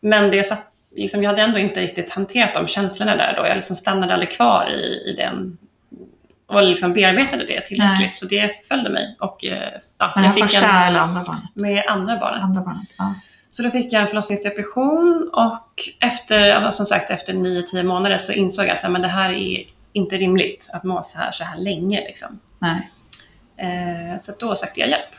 Men 0.00 0.30
det 0.30 0.44
satt, 0.44 0.66
liksom, 0.96 1.22
jag 1.22 1.30
hade 1.30 1.42
ändå 1.42 1.58
inte 1.58 1.80
riktigt 1.80 2.12
hanterat 2.12 2.54
de 2.54 2.66
känslorna 2.66 3.16
där 3.16 3.34
då. 3.36 3.46
Jag 3.46 3.56
liksom 3.56 3.76
stannade 3.76 4.12
aldrig 4.12 4.32
kvar 4.32 4.70
i, 4.70 5.10
i 5.10 5.14
den 5.18 5.58
och 6.46 6.62
liksom 6.62 6.92
bearbetade 6.92 7.44
det 7.44 7.60
tillräckligt. 7.60 8.00
Nej. 8.00 8.12
Så 8.12 8.26
det 8.26 8.66
följde 8.68 8.90
mig. 8.90 9.16
Och, 9.20 9.44
eh, 9.44 9.72
ja, 9.98 10.12
men 10.14 10.24
jag 10.24 10.34
fick 10.34 10.42
första 10.42 10.66
en, 10.66 10.88
eller 10.88 11.00
andra 11.00 11.22
barnet? 11.22 11.44
med 11.54 11.84
andra 11.88 12.16
barnen. 12.16 12.42
Andra 12.42 12.60
barnet, 12.60 12.88
ja. 12.98 13.14
Så 13.48 13.62
då 13.62 13.70
fick 13.70 13.92
jag 13.92 14.02
en 14.02 14.08
förlossningsdepression 14.08 15.30
och 15.32 15.72
efter, 16.00 16.70
som 16.70 16.86
sagt, 16.86 17.10
efter 17.10 17.32
9-10 17.32 17.82
månader 17.82 18.16
så 18.16 18.32
insåg 18.32 18.66
jag 18.66 18.72
att 18.72 19.02
det 19.02 19.08
här 19.08 19.30
är 19.30 19.64
inte 19.92 20.16
rimligt 20.16 20.70
att 20.72 20.84
må 20.84 21.02
så 21.02 21.18
här, 21.18 21.30
så 21.30 21.44
här 21.44 21.58
länge. 21.58 22.00
Liksom. 22.00 22.40
Nej. 22.58 22.90
Eh, 23.56 24.18
så 24.18 24.32
då 24.38 24.56
sökte 24.56 24.80
jag 24.80 24.88
hjälp. 24.88 25.10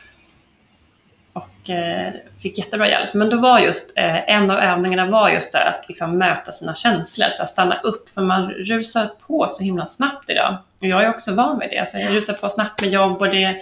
Och 1.32 1.70
eh, 1.70 2.12
fick 2.42 2.58
jättebra 2.58 2.88
hjälp. 2.88 3.14
Men 3.14 3.30
då 3.30 3.36
var 3.36 3.58
just, 3.58 3.92
eh, 3.96 4.30
en 4.30 4.50
av 4.50 4.58
övningarna 4.58 5.06
var 5.06 5.28
just 5.28 5.52
där 5.52 5.64
att 5.64 5.88
liksom 5.88 6.18
möta 6.18 6.52
sina 6.52 6.74
känslor, 6.74 7.28
så 7.36 7.42
att 7.42 7.48
stanna 7.48 7.80
upp. 7.80 8.08
För 8.08 8.22
man 8.22 8.50
rusar 8.50 9.10
på 9.26 9.46
så 9.48 9.64
himla 9.64 9.86
snabbt 9.86 10.30
idag. 10.30 10.56
Och 10.80 10.86
jag 10.86 11.04
är 11.04 11.10
också 11.10 11.34
van 11.34 11.58
vid 11.58 11.70
det. 11.70 11.78
Alltså, 11.78 11.98
jag 11.98 12.14
rusar 12.14 12.34
på 12.34 12.48
snabbt 12.48 12.82
med 12.82 12.90
jobb 12.90 13.20
och 13.20 13.30
det, 13.30 13.56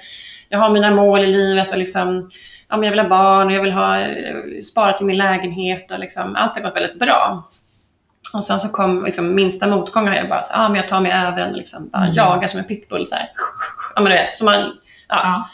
jag 0.48 0.58
har 0.58 0.70
mina 0.70 0.90
mål 0.90 1.24
i 1.24 1.26
livet 1.26 1.72
och 1.72 1.78
liksom, 1.78 2.30
ja, 2.68 2.76
men 2.76 2.82
jag 2.82 2.90
vill 2.90 3.00
ha 3.00 3.08
barn 3.08 3.46
och 3.46 3.52
jag 3.52 3.62
vill 3.62 3.72
ha, 3.72 4.00
eh, 4.00 4.58
spara 4.62 4.92
till 4.92 5.06
min 5.06 5.16
lägenhet 5.16 5.90
och 5.90 5.98
liksom, 5.98 6.36
allt 6.36 6.54
har 6.54 6.62
gått 6.62 6.76
väldigt 6.76 6.98
bra. 6.98 7.48
Och 8.34 8.44
sen 8.44 8.60
så 8.60 8.68
kom 8.68 9.04
liksom, 9.04 9.34
minsta 9.34 9.66
motgång 9.66 10.08
har 10.08 10.14
jag 10.14 10.28
bara 10.28 10.42
så, 10.42 10.54
ah, 10.54 10.68
men 10.68 10.76
jag 10.76 10.88
tar 10.88 11.00
mig 11.00 11.12
över 11.12 11.36
den, 11.36 11.52
liksom, 11.52 11.88
bara 11.88 12.02
Mm. 12.02 12.14
jagar 12.14 12.48
som 12.48 12.58
en 12.60 12.66
pitbull. 12.66 13.06
Så 13.06 13.14
här. 13.14 13.28
Ja, 13.94 14.00
men 14.02 14.12
du 14.12 14.18
vet, 14.18 14.34
så 14.34 14.44
man, 14.44 14.72
ja, 15.08 15.46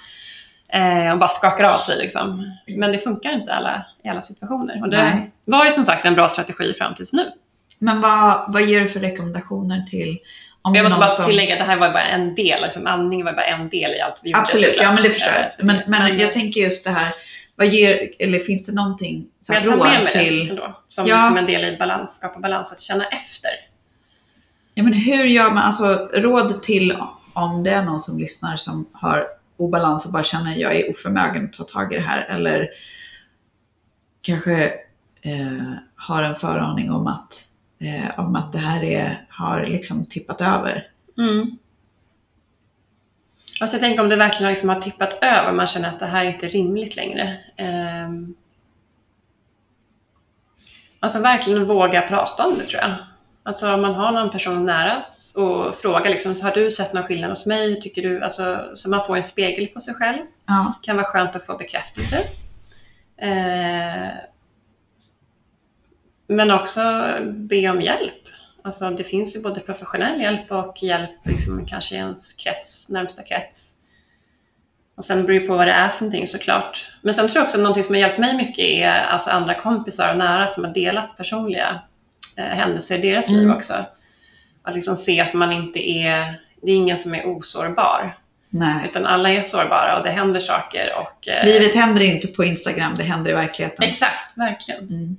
Ja. 0.68 0.78
eh, 0.78 1.12
och 1.12 1.18
bara 1.18 1.28
skakar 1.28 1.64
av 1.64 1.78
sig. 1.78 1.98
Liksom. 1.98 2.44
Men 2.76 2.92
det 2.92 2.98
funkar 2.98 3.32
inte 3.32 3.52
alla, 3.52 3.85
i 4.04 4.08
alla 4.08 4.20
situationer. 4.20 4.80
Och 4.82 4.90
det 4.90 5.02
Nej. 5.02 5.32
var 5.44 5.64
ju 5.64 5.70
som 5.70 5.85
sagt 5.85 6.04
en 6.04 6.14
bra 6.14 6.28
strategi 6.28 6.74
fram 6.74 6.94
tills 6.94 7.12
nu. 7.12 7.30
Men 7.78 8.00
vad, 8.00 8.44
vad 8.52 8.62
ger 8.62 8.80
du 8.80 8.88
för 8.88 9.00
rekommendationer 9.00 9.82
till 9.90 10.18
om 10.62 10.74
Jag 10.74 10.82
måste 10.85 10.98
bara 10.98 11.08
som... 11.08 11.24
tillägga, 11.24 11.56
det 11.56 11.64
här 11.64 11.76
var 11.76 11.88
bara 11.90 12.04
en 12.06 12.35
del. 12.35 12.62
Liksom, 12.62 12.87
andning 12.87 13.24
var 13.24 13.32
bara 13.32 13.44
en 13.44 13.68
del 13.68 13.90
i 13.94 14.00
allt 14.00 14.20
vi 14.24 14.30
gjorde. 14.30 14.40
Absolut, 14.40 14.76
ja 14.80 14.92
men 14.92 15.02
det 15.02 15.11
förstår 15.11 15.30
Eh, 15.30 15.40
jag. 15.42 15.52
så 15.52 15.66
Men, 15.66 15.76
men 15.87 16.18
jag 16.18 16.32
tänker 16.32 16.61
just 16.61 16.85
det 16.85 16.90
här, 16.90 17.08
vad 17.56 17.66
ger, 17.68 18.10
eller 18.18 18.38
finns 18.38 18.66
det 18.66 18.72
någonting 18.72 19.26
här, 19.48 19.54
jag 19.54 19.64
tar 19.64 19.76
med 19.76 20.02
mig 20.02 20.04
det 20.04 20.10
till, 20.24 20.50
ändå. 20.50 20.78
Som, 20.88 21.06
Ja. 21.06 21.22
som 21.22 21.36
en 21.36 21.46
del 21.46 21.74
i 21.74 21.76
balans, 21.76 22.14
skapa 22.14 22.40
balans, 22.40 22.72
att 22.72 22.78
känna 22.80 23.04
efter. 23.04 23.50
ja 24.74 24.82
men 24.82 24.92
hur 24.92 25.24
gör 25.24 25.48
man, 25.48 25.58
alltså 25.58 26.08
råd 26.14 26.62
till 26.62 26.96
om 27.32 27.64
det 27.64 27.70
är 27.70 27.82
någon 27.82 28.00
som 28.00 28.18
lyssnar 28.18 28.56
som 28.56 28.88
har 28.92 29.26
obalans 29.56 30.06
och 30.06 30.12
bara 30.12 30.22
känner 30.22 30.56
jag 30.56 30.76
är 30.76 30.90
oförmögen 30.90 31.44
att 31.44 31.52
ta 31.52 31.64
tag 31.64 31.92
i 31.92 31.96
det 31.96 32.02
här 32.02 32.24
eller 32.24 32.68
kanske 34.20 34.64
eh, 35.22 35.72
har 35.96 36.22
en 36.22 36.34
föraning 36.34 36.90
om 36.90 37.06
att, 37.06 37.48
eh, 37.80 38.18
om 38.20 38.36
att 38.36 38.52
det 38.52 38.58
här 38.58 38.84
är, 38.84 39.26
har 39.28 39.66
liksom 39.66 40.06
tippat 40.06 40.40
över. 40.40 40.86
Mm. 41.18 41.58
Alltså 43.62 43.77
jag 43.77 43.83
tänker 43.83 44.03
om 44.03 44.09
det 44.09 44.16
verkligen 44.16 44.51
liksom 44.51 44.68
har 44.68 44.81
tippat 44.81 45.18
över, 45.22 45.53
man 45.53 45.66
känner 45.66 45.88
att 45.88 46.01
det 46.01 46.07
här 46.07 46.25
är 46.25 46.29
inte 46.29 46.48
rimligt 46.48 46.96
längre. 46.96 47.38
Ehm. 47.56 48.35
Alltså 51.00 51.19
verkligen 51.21 51.65
våga 51.65 52.02
prata 52.02 52.46
om 52.46 52.58
det 52.58 52.67
tror 52.67 52.83
jag. 52.83 52.94
Alltså 53.42 53.75
om 53.75 53.83
man 53.83 53.94
har 53.94 54.13
någon 54.13 54.31
person 54.31 54.65
nära 54.65 55.00
och 55.37 55.77
frågar 55.77 56.10
liksom, 56.10 56.35
har 56.42 56.54
du 56.54 56.71
sett 56.71 56.92
någon 56.92 57.04
skillnad 57.04 57.31
hos 57.31 57.46
mig? 57.46 57.69
Hur 57.69 57.81
tycker 57.81 58.02
du? 58.02 58.23
Alltså, 58.23 58.71
så 58.75 58.90
man 58.90 59.06
får 59.06 59.17
en 59.17 59.23
spegel 59.23 59.67
på 59.67 59.81
sig 59.81 59.94
själv. 59.94 60.21
Ja, 60.46 60.73
kan 60.83 60.96
vara 60.96 61.06
skönt 61.06 61.37
att 61.37 61.46
få 61.46 61.56
bekräftelse. 61.56 62.19
Eh, 63.17 64.08
men 66.27 66.50
också 66.50 66.83
be 67.25 67.71
om 67.71 67.83
hjälp. 67.83 68.23
Alltså 68.65 68.90
det 68.90 69.04
finns 69.04 69.37
ju 69.37 69.40
både 69.42 69.60
professionell 69.60 70.21
hjälp 70.21 70.50
och 70.52 70.83
hjälp 70.83 71.10
liksom, 71.25 71.67
kanske 71.67 71.94
i 71.94 71.98
ens 71.98 72.33
krets, 72.33 72.88
närmsta 72.88 73.23
krets. 73.23 73.69
Och 74.94 75.04
sen 75.04 75.27
beror 75.27 75.40
det 75.40 75.46
på 75.46 75.56
vad 75.56 75.67
det 75.69 75.73
är 75.73 75.88
för 75.88 76.00
någonting 76.04 76.27
såklart. 76.27 76.90
Men 77.02 77.15
sen 77.15 77.29
tror 77.29 77.37
jag 77.37 77.44
också 77.44 77.56
att 77.56 77.63
någonting 77.63 77.85
som 77.85 77.94
har 77.94 78.00
hjälpt 78.00 78.19
mig 78.19 78.37
mycket 78.37 78.65
är 78.65 78.90
alltså 78.92 79.31
andra 79.31 79.54
kompisar 79.54 80.10
och 80.13 80.19
nära 80.19 80.46
som 80.46 80.65
har 80.65 80.75
delat 80.75 81.17
personliga 81.17 81.81
eh, 82.38 82.44
händelser 82.44 82.98
i 82.98 83.02
deras 83.02 83.29
Mm. 83.29 83.40
liv 83.40 83.50
också. 83.50 83.75
Att 84.63 84.75
liksom 84.75 84.96
se 84.96 85.21
att 85.21 85.35
man 85.35 85.52
inte 85.52 85.88
är, 85.90 86.40
det 86.63 86.71
är 86.73 86.77
ingen 86.77 86.98
som 86.98 87.15
är 87.15 87.27
osårbar. 87.27 88.19
nej. 88.50 88.87
Utan 88.90 89.06
alla 89.06 89.31
är 89.31 89.42
sårbara 89.42 89.98
och 89.98 90.04
det 90.04 90.10
händer 90.10 90.40
saker. 90.40 90.92
Och, 91.00 91.29
eh, 91.29 91.44
Livet 91.44 91.75
händer 91.75 92.02
inte 92.02 92.29
på 92.29 92.44
Instagram, 92.44 92.94
det 92.96 93.02
händer 93.02 93.31
i 93.31 93.35
verkligheten. 93.35 93.88
Exakt, 93.88 94.38
verkligen. 94.38 94.81
Mm. 94.81 95.17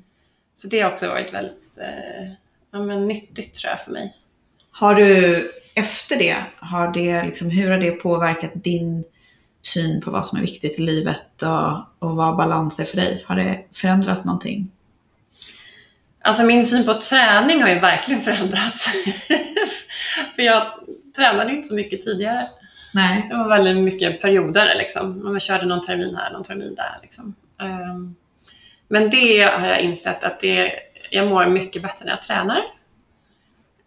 Så 0.56 0.68
det 0.68 0.82
har 0.82 0.92
också 0.92 1.08
varit 1.10 1.34
väldigt 1.34 1.78
eh, 1.82 2.28
ja, 2.74 2.80
men 2.80 3.08
nyttigt 3.08 3.54
tror 3.54 3.72
jag 3.72 3.82
för 3.82 3.92
mig. 3.92 4.18
Har 4.72 4.96
du 4.96 5.52
efter 5.76 6.18
det, 6.18 6.36
har 6.60 6.92
det 6.92 7.24
liksom, 7.24 7.50
hur 7.50 7.72
har 7.72 7.78
det 7.78 7.92
påverkat 7.92 8.52
din 8.54 9.04
syn 9.62 10.02
på 10.02 10.12
vad 10.12 10.26
som 10.26 10.38
är 10.38 10.42
viktigt 10.42 10.80
i 10.80 10.82
livet 10.82 11.42
och, 11.42 12.10
och 12.10 12.16
vad 12.16 12.38
balans 12.38 12.80
är 12.80 12.86
för 12.86 12.98
dig? 12.98 13.24
Har 13.28 13.36
det 13.36 13.66
förändrat 13.74 14.26
någonting? 14.26 14.72
Alltså 16.22 16.44
min 16.44 16.66
syn 16.66 16.86
på 16.86 16.94
träning 16.94 17.62
har 17.62 17.70
ju 17.70 17.80
verkligen 17.80 18.22
förändrats. 18.24 18.92
För 20.36 20.42
jag 20.42 20.74
tränade 21.16 21.52
inte 21.52 21.68
så 21.68 21.76
mycket 21.76 22.02
tidigare. 22.02 22.48
Nej. 22.94 23.28
Det 23.30 23.38
var 23.38 23.50
väldigt 23.50 23.78
mycket 23.78 24.22
perioder 24.22 24.76
liksom. 24.76 25.24
Man 25.24 25.40
körde 25.40 25.66
någon 25.66 25.82
termin 25.82 26.16
här, 26.16 26.32
någon 26.32 26.44
termin 26.44 26.76
där 26.76 26.98
liksom. 27.02 27.36
Ehm, 27.62 28.16
Men 28.88 29.10
det 29.10 29.44
har 29.44 29.68
jag 29.68 29.82
insett 29.82 30.24
att 30.24 30.40
det, 30.40 30.72
jag 31.14 31.28
mår 31.28 31.46
mycket 31.46 31.82
bättre 31.82 32.06
när 32.06 32.12
jag 32.12 32.22
tränar. 32.22 32.62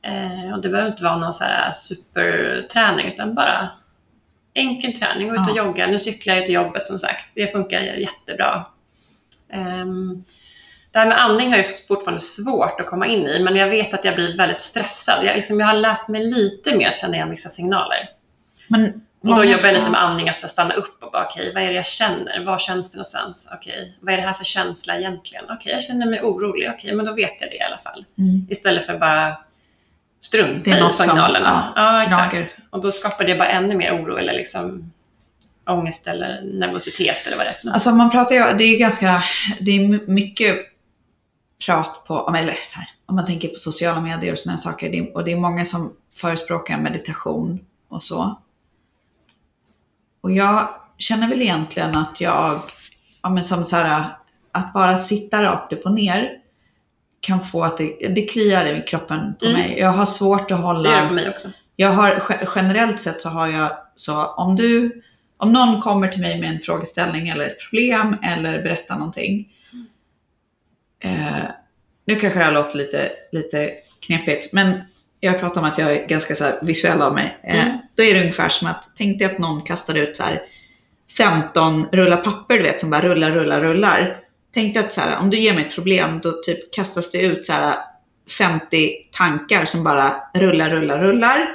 Eh, 0.02 0.52
Och 0.54 0.62
det 0.62 0.68
behöver 0.68 0.90
inte 0.90 1.04
vara 1.04 1.16
någon 1.16 1.32
så 1.32 1.44
här 1.44 1.70
superträning 1.72 3.06
utan 3.06 3.34
bara 3.34 3.68
enkel 4.54 4.92
träning. 4.98 5.28
Gå 5.28 5.34
ut 5.34 5.40
och 5.40 5.56
Ja. 5.56 5.64
jogga. 5.64 5.86
Nu 5.86 5.98
cyklar 5.98 6.34
jag 6.34 6.46
till 6.46 6.54
jobbet 6.54 6.86
som 6.86 6.98
sagt. 6.98 7.28
Det 7.34 7.52
funkar 7.52 7.80
jättebra. 7.80 8.66
Ehm, 9.52 10.24
Det 10.92 10.98
här 11.00 11.06
med 11.06 11.20
andning 11.20 11.50
har 11.50 11.56
jag 11.56 11.86
fortfarande 11.88 12.20
svårt 12.20 12.80
att 12.80 12.86
komma 12.86 13.06
in 13.06 13.26
i, 13.26 13.42
men 13.44 13.56
jag 13.56 13.68
vet 13.68 13.94
att 13.94 14.04
jag 14.04 14.14
blir 14.14 14.36
väldigt 14.36 14.60
stressad. 14.60 15.24
Jag, 15.24 15.36
liksom, 15.36 15.60
jag 15.60 15.66
har 15.66 15.74
lärt 15.74 16.08
mig 16.08 16.24
lite 16.24 16.76
mer 16.76 16.90
känna 16.90 17.14
igen 17.16 17.30
vissa 17.30 17.48
signaler. 17.48 18.08
Men 18.68 19.05
Och 19.30 19.36
då 19.36 19.44
jobbar 19.44 19.66
jag 19.66 19.74
lite 19.76 19.90
med 19.90 20.02
andning, 20.02 20.28
alltså 20.28 20.48
stanna 20.48 20.74
upp 20.74 21.02
och 21.02 21.12
bara 21.12 21.26
okej, 21.26 21.52
vad 21.54 21.62
är 21.62 21.68
det 21.68 21.74
jag 21.74 21.86
känner? 21.86 22.44
Var 22.44 22.58
känns 22.58 22.92
det 22.92 22.96
någonstans? 22.96 23.48
Okej, 23.52 23.98
vad 24.00 24.14
är 24.14 24.18
det 24.18 24.22
här 24.22 24.32
för 24.32 24.44
känsla 24.44 24.98
egentligen? 24.98 25.44
Okej, 25.50 25.72
jag 25.72 25.82
känner 25.82 26.06
mig 26.06 26.22
orolig. 26.22 26.70
Okej, 26.74 26.94
men 26.94 27.06
då 27.06 27.14
vet 27.14 27.40
jag 27.40 27.50
det 27.50 27.56
i 27.56 27.62
alla 27.62 27.78
fall. 27.78 28.04
Mm. 28.18 28.46
Istället 28.50 28.86
för 28.86 28.98
bara 28.98 29.36
strunta 30.20 30.70
i 30.70 30.80
något 30.80 30.94
som, 30.94 31.06
signalerna. 31.06 31.72
Ja, 31.76 32.02
exakt. 32.02 32.56
Och 32.70 32.80
då 32.80 32.92
skapar 32.92 33.24
det 33.24 33.34
bara 33.34 33.48
ännu 33.48 33.74
mer 33.74 34.02
oro 34.02 34.16
eller 34.16 34.32
liksom 34.32 34.92
ångest 35.66 36.06
eller 36.06 36.42
nervositet 36.42 37.26
eller 37.26 37.36
vad 37.36 37.46
det 37.46 37.50
är 37.50 37.54
för 37.54 37.66
något. 37.66 37.74
Alltså 37.74 37.90
man 37.90 38.10
pratar 38.10 38.34
ju, 38.34 38.58
det 38.58 38.64
är 38.64 38.78
ganska, 38.78 39.22
det 39.60 39.70
är 39.70 39.88
my- 39.88 40.00
mycket 40.06 40.56
prat 41.66 42.04
på, 42.06 42.34
eller 42.38 42.54
så 42.62 42.78
här, 42.78 42.88
om 43.06 43.16
man 43.16 43.26
tänker 43.26 43.48
på 43.48 43.56
sociala 43.56 44.00
medier 44.00 44.32
och 44.32 44.38
sådana 44.38 44.58
saker. 44.58 45.16
Och 45.16 45.24
det 45.24 45.32
är 45.32 45.36
många 45.36 45.64
som 45.64 45.92
förespråkar 46.14 46.78
meditation 46.78 47.60
och 47.88 48.02
så. 48.02 48.42
Och 50.26 50.32
jag 50.32 50.68
känner 50.98 51.28
väl 51.28 51.42
egentligen 51.42 51.96
att 51.96 52.20
jag, 52.20 52.60
ja 53.22 53.28
men 53.30 53.44
som 53.44 53.64
så 53.66 53.76
här, 53.76 54.16
att 54.52 54.72
bara 54.72 54.98
sitta 54.98 55.42
rakt 55.42 55.72
upp 55.72 55.84
och 55.84 55.92
ner 55.92 56.30
kan 57.20 57.40
få 57.40 57.64
att 57.64 57.76
det, 57.78 58.08
det 58.14 58.22
kliar 58.22 58.64
i 58.66 58.82
kroppen 58.82 59.34
på 59.40 59.44
Mm. 59.46 59.60
mig. 59.60 59.78
Jag 59.78 59.88
har 59.88 60.06
svårt 60.06 60.50
att 60.50 60.60
hålla... 60.60 60.82
det 60.90 60.96
gör 60.96 61.02
det 61.02 61.08
på 61.08 61.14
mig 61.14 61.28
också. 61.30 61.48
Jag 61.76 61.90
har 61.90 62.14
ge- 62.30 62.48
generellt 62.56 63.00
sett 63.00 63.20
så 63.22 63.28
har 63.28 63.46
jag 63.48 63.70
så 63.94 64.24
om 64.24 64.56
du, 64.56 65.02
om 65.36 65.52
någon 65.52 65.80
kommer 65.80 66.08
till 66.08 66.20
mig 66.20 66.40
med 66.40 66.50
en 66.50 66.60
frågeställning 66.60 67.28
eller 67.28 67.46
ett 67.46 67.60
problem 67.70 68.16
eller 68.22 68.62
berättar 68.62 68.96
någonting. 68.96 69.48
Eh, 71.00 71.42
nu 72.04 72.14
kanske 72.14 72.38
det 72.38 72.44
här 72.44 72.52
låter 72.52 72.76
lite, 72.78 73.10
lite 73.32 73.70
knepigt, 74.06 74.52
men 74.52 74.80
jag 75.20 75.40
pratar 75.40 75.60
om 75.60 75.66
att 75.66 75.78
jag 75.78 75.92
är 75.92 76.06
ganska 76.06 76.34
så 76.34 76.44
visuell 76.62 77.02
av 77.02 77.14
mig. 77.14 77.36
Eh, 77.42 77.66
Mm. 77.66 77.78
Då 77.96 78.02
är 78.02 78.14
det 78.14 78.20
ungefär 78.20 78.48
som 78.48 78.68
att, 78.68 78.88
tänk 78.98 79.18
dig 79.18 79.26
att 79.26 79.38
någon 79.38 79.62
kastar 79.62 79.94
ut 79.94 80.16
så 80.16 80.22
här 80.22 80.42
15 81.16 81.86
rullar 81.92 82.16
papper, 82.16 82.58
du 82.58 82.62
vet, 82.62 82.80
som 82.80 82.90
bara 82.90 83.02
rullar, 83.02 83.30
rullar, 83.30 83.60
rullar. 83.60 84.20
Tänk 84.54 84.74
dig 84.74 84.84
att 84.84 84.92
så 84.92 85.00
här, 85.00 85.18
om 85.18 85.30
du 85.30 85.38
ger 85.38 85.54
mig 85.54 85.64
ett 85.64 85.74
problem, 85.74 86.20
då 86.22 86.32
typ 86.32 86.74
kastas 86.74 87.12
det 87.12 87.18
ut 87.18 87.46
så 87.46 87.52
här 87.52 87.76
50 88.38 88.90
tankar 89.12 89.64
som 89.64 89.84
bara 89.84 90.16
rullar, 90.34 90.70
rullar, 90.70 90.98
rullar. 90.98 91.48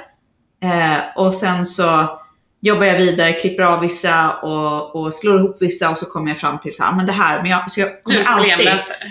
Eh, 0.62 0.98
och 1.16 1.34
sen 1.34 1.66
så 1.66 2.18
jobbar 2.60 2.86
jag 2.86 2.96
vidare, 2.96 3.32
klipper 3.32 3.62
av 3.62 3.80
vissa 3.80 4.30
och, 4.30 4.96
och 4.96 5.14
slår 5.14 5.38
ihop 5.38 5.56
vissa 5.60 5.90
och 5.90 5.98
så 5.98 6.06
kommer 6.06 6.28
jag 6.28 6.38
fram 6.38 6.58
till 6.58 6.76
så 6.76 6.84
här, 6.84 6.92
men 6.92 7.06
det 7.06 7.12
här, 7.12 7.42
men 7.42 7.50
jag, 7.50 7.70
så 7.70 7.80
jag 7.80 8.02
kommer 8.02 8.24
alltid... 8.24 8.68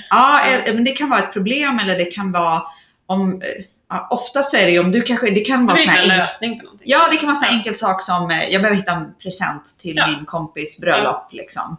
Ja, 0.09 0.45
eh, 0.45 0.73
men 0.73 0.83
det 0.83 0.91
kan 0.91 1.09
vara 1.09 1.19
ett 1.19 1.33
problem 1.33 1.79
eller 1.79 1.97
det 1.97 2.05
kan 2.05 2.31
vara 2.31 2.61
om, 3.05 3.41
eh, 3.41 3.63
ja, 3.91 4.07
oftast 4.09 4.51
så 4.51 4.57
är 4.57 4.65
det 4.65 4.71
ju 4.71 4.79
om 4.79 4.91
du 4.91 5.01
kanske, 5.01 5.29
det 5.31 5.39
kan 5.41 5.65
vara 5.65 5.77
hitta 5.77 5.91
här 5.91 6.03
en 6.03 6.11
enk- 6.11 6.17
lösning 6.17 6.59
på 6.59 6.63
någonting. 6.65 6.87
Ja, 6.89 7.07
det 7.11 7.17
kan 7.17 7.27
vara 7.27 7.35
sån 7.35 7.43
här 7.43 7.53
enkel 7.57 7.75
sak 7.75 8.01
som, 8.01 8.29
eh, 8.31 8.49
jag 8.49 8.61
behöver 8.61 8.75
hitta 8.77 8.91
en 8.91 9.13
present 9.23 9.63
till 9.81 9.95
Ja. 9.95 10.07
min 10.07 10.25
kompis 10.25 10.79
bröllop 10.79 11.27
liksom. 11.31 11.77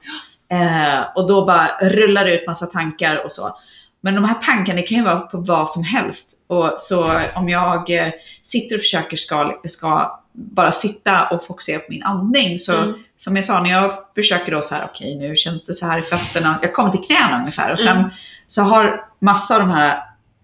Eh, 0.52 1.00
och 1.14 1.28
då 1.28 1.46
bara 1.46 1.68
rullar 1.80 2.24
det 2.24 2.34
ut 2.40 2.46
massa 2.46 2.66
tankar 2.66 3.24
och 3.24 3.32
så. 3.32 3.58
Men 4.00 4.14
de 4.14 4.24
här 4.24 4.34
tankarna 4.34 4.82
kan 4.82 4.96
ju 4.98 5.04
vara 5.04 5.20
på 5.20 5.38
vad 5.38 5.68
som 5.70 5.84
helst. 5.84 6.30
Och 6.46 6.74
så 6.78 7.20
om 7.34 7.48
jag 7.48 7.90
eh, 7.90 8.08
sitter 8.42 8.76
och 8.76 8.80
försöker 8.80 9.16
ska, 9.16 9.58
ska 9.64 10.18
bara 10.34 10.72
sitta 10.72 11.26
och 11.28 11.44
fokusera 11.46 11.78
på 11.78 11.86
min 11.88 12.02
andning 12.02 12.58
så 12.58 12.76
Mm. 12.76 12.94
som 13.16 13.36
jag 13.36 13.44
sa, 13.44 13.60
när 13.60 13.70
jag 13.70 13.92
försöker 14.14 14.52
då 14.52 14.62
så 14.62 14.74
här, 14.74 14.84
okej 14.84 15.16
nu 15.16 15.36
känns 15.36 15.66
det 15.66 15.74
så 15.74 15.86
här 15.86 15.98
i 15.98 16.02
fötterna. 16.02 16.58
Jag 16.62 16.74
kommer 16.74 16.90
till 16.90 17.00
knäna 17.04 17.38
ungefär 17.38 17.72
och 17.72 17.80
sen 17.80 17.96
Mm. 17.98 18.10
så 18.46 18.62
har 18.62 19.04
massa 19.18 19.54
av 19.54 19.60
de 19.60 19.70
här 19.70 19.98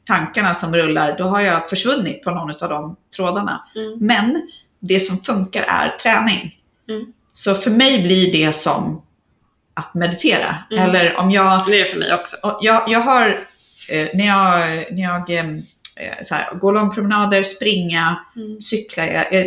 tankarna 0.09 0.55
som 0.55 0.75
rullar, 0.75 1.19
då 1.19 1.25
har 1.25 1.41
jag 1.41 1.69
försvunnit 1.71 2.25
på 2.25 2.31
någon 2.31 2.51
av 2.51 2.69
de 2.69 2.97
trådarna. 3.17 3.65
Mm. 3.77 3.99
Men 4.01 4.49
det 4.81 5.01
som 5.01 5.19
funkar 5.19 5.63
är 5.63 5.89
träning. 6.03 6.57
Mm. 6.89 7.13
Så 7.33 7.55
för 7.55 7.71
mig 7.71 8.03
blir 8.03 8.33
det 8.33 8.53
som 8.53 9.03
att 9.75 9.95
meditera. 9.95 10.57
Mm. 10.71 10.85
Eller 10.85 11.17
om 11.17 11.31
jag, 11.31 11.67
Det 11.67 11.81
är 11.81 11.85
för 11.85 11.99
mig 11.99 12.15
också. 12.15 12.37
jag, 12.63 12.83
jag 12.89 13.01
har, 13.01 13.41
eh, 13.89 14.09
när 14.15 14.27
jag, 14.27 14.87
när 14.93 15.03
jag 15.03 15.31
eh, 15.31 15.47
så 16.23 16.35
här, 16.35 16.55
går 16.55 16.73
långpromenader, 16.73 17.43
springa, 17.43 18.25
Mm. 18.37 18.61
cykla. 18.61 19.07
Jag, 19.07 19.33
jag, 19.33 19.47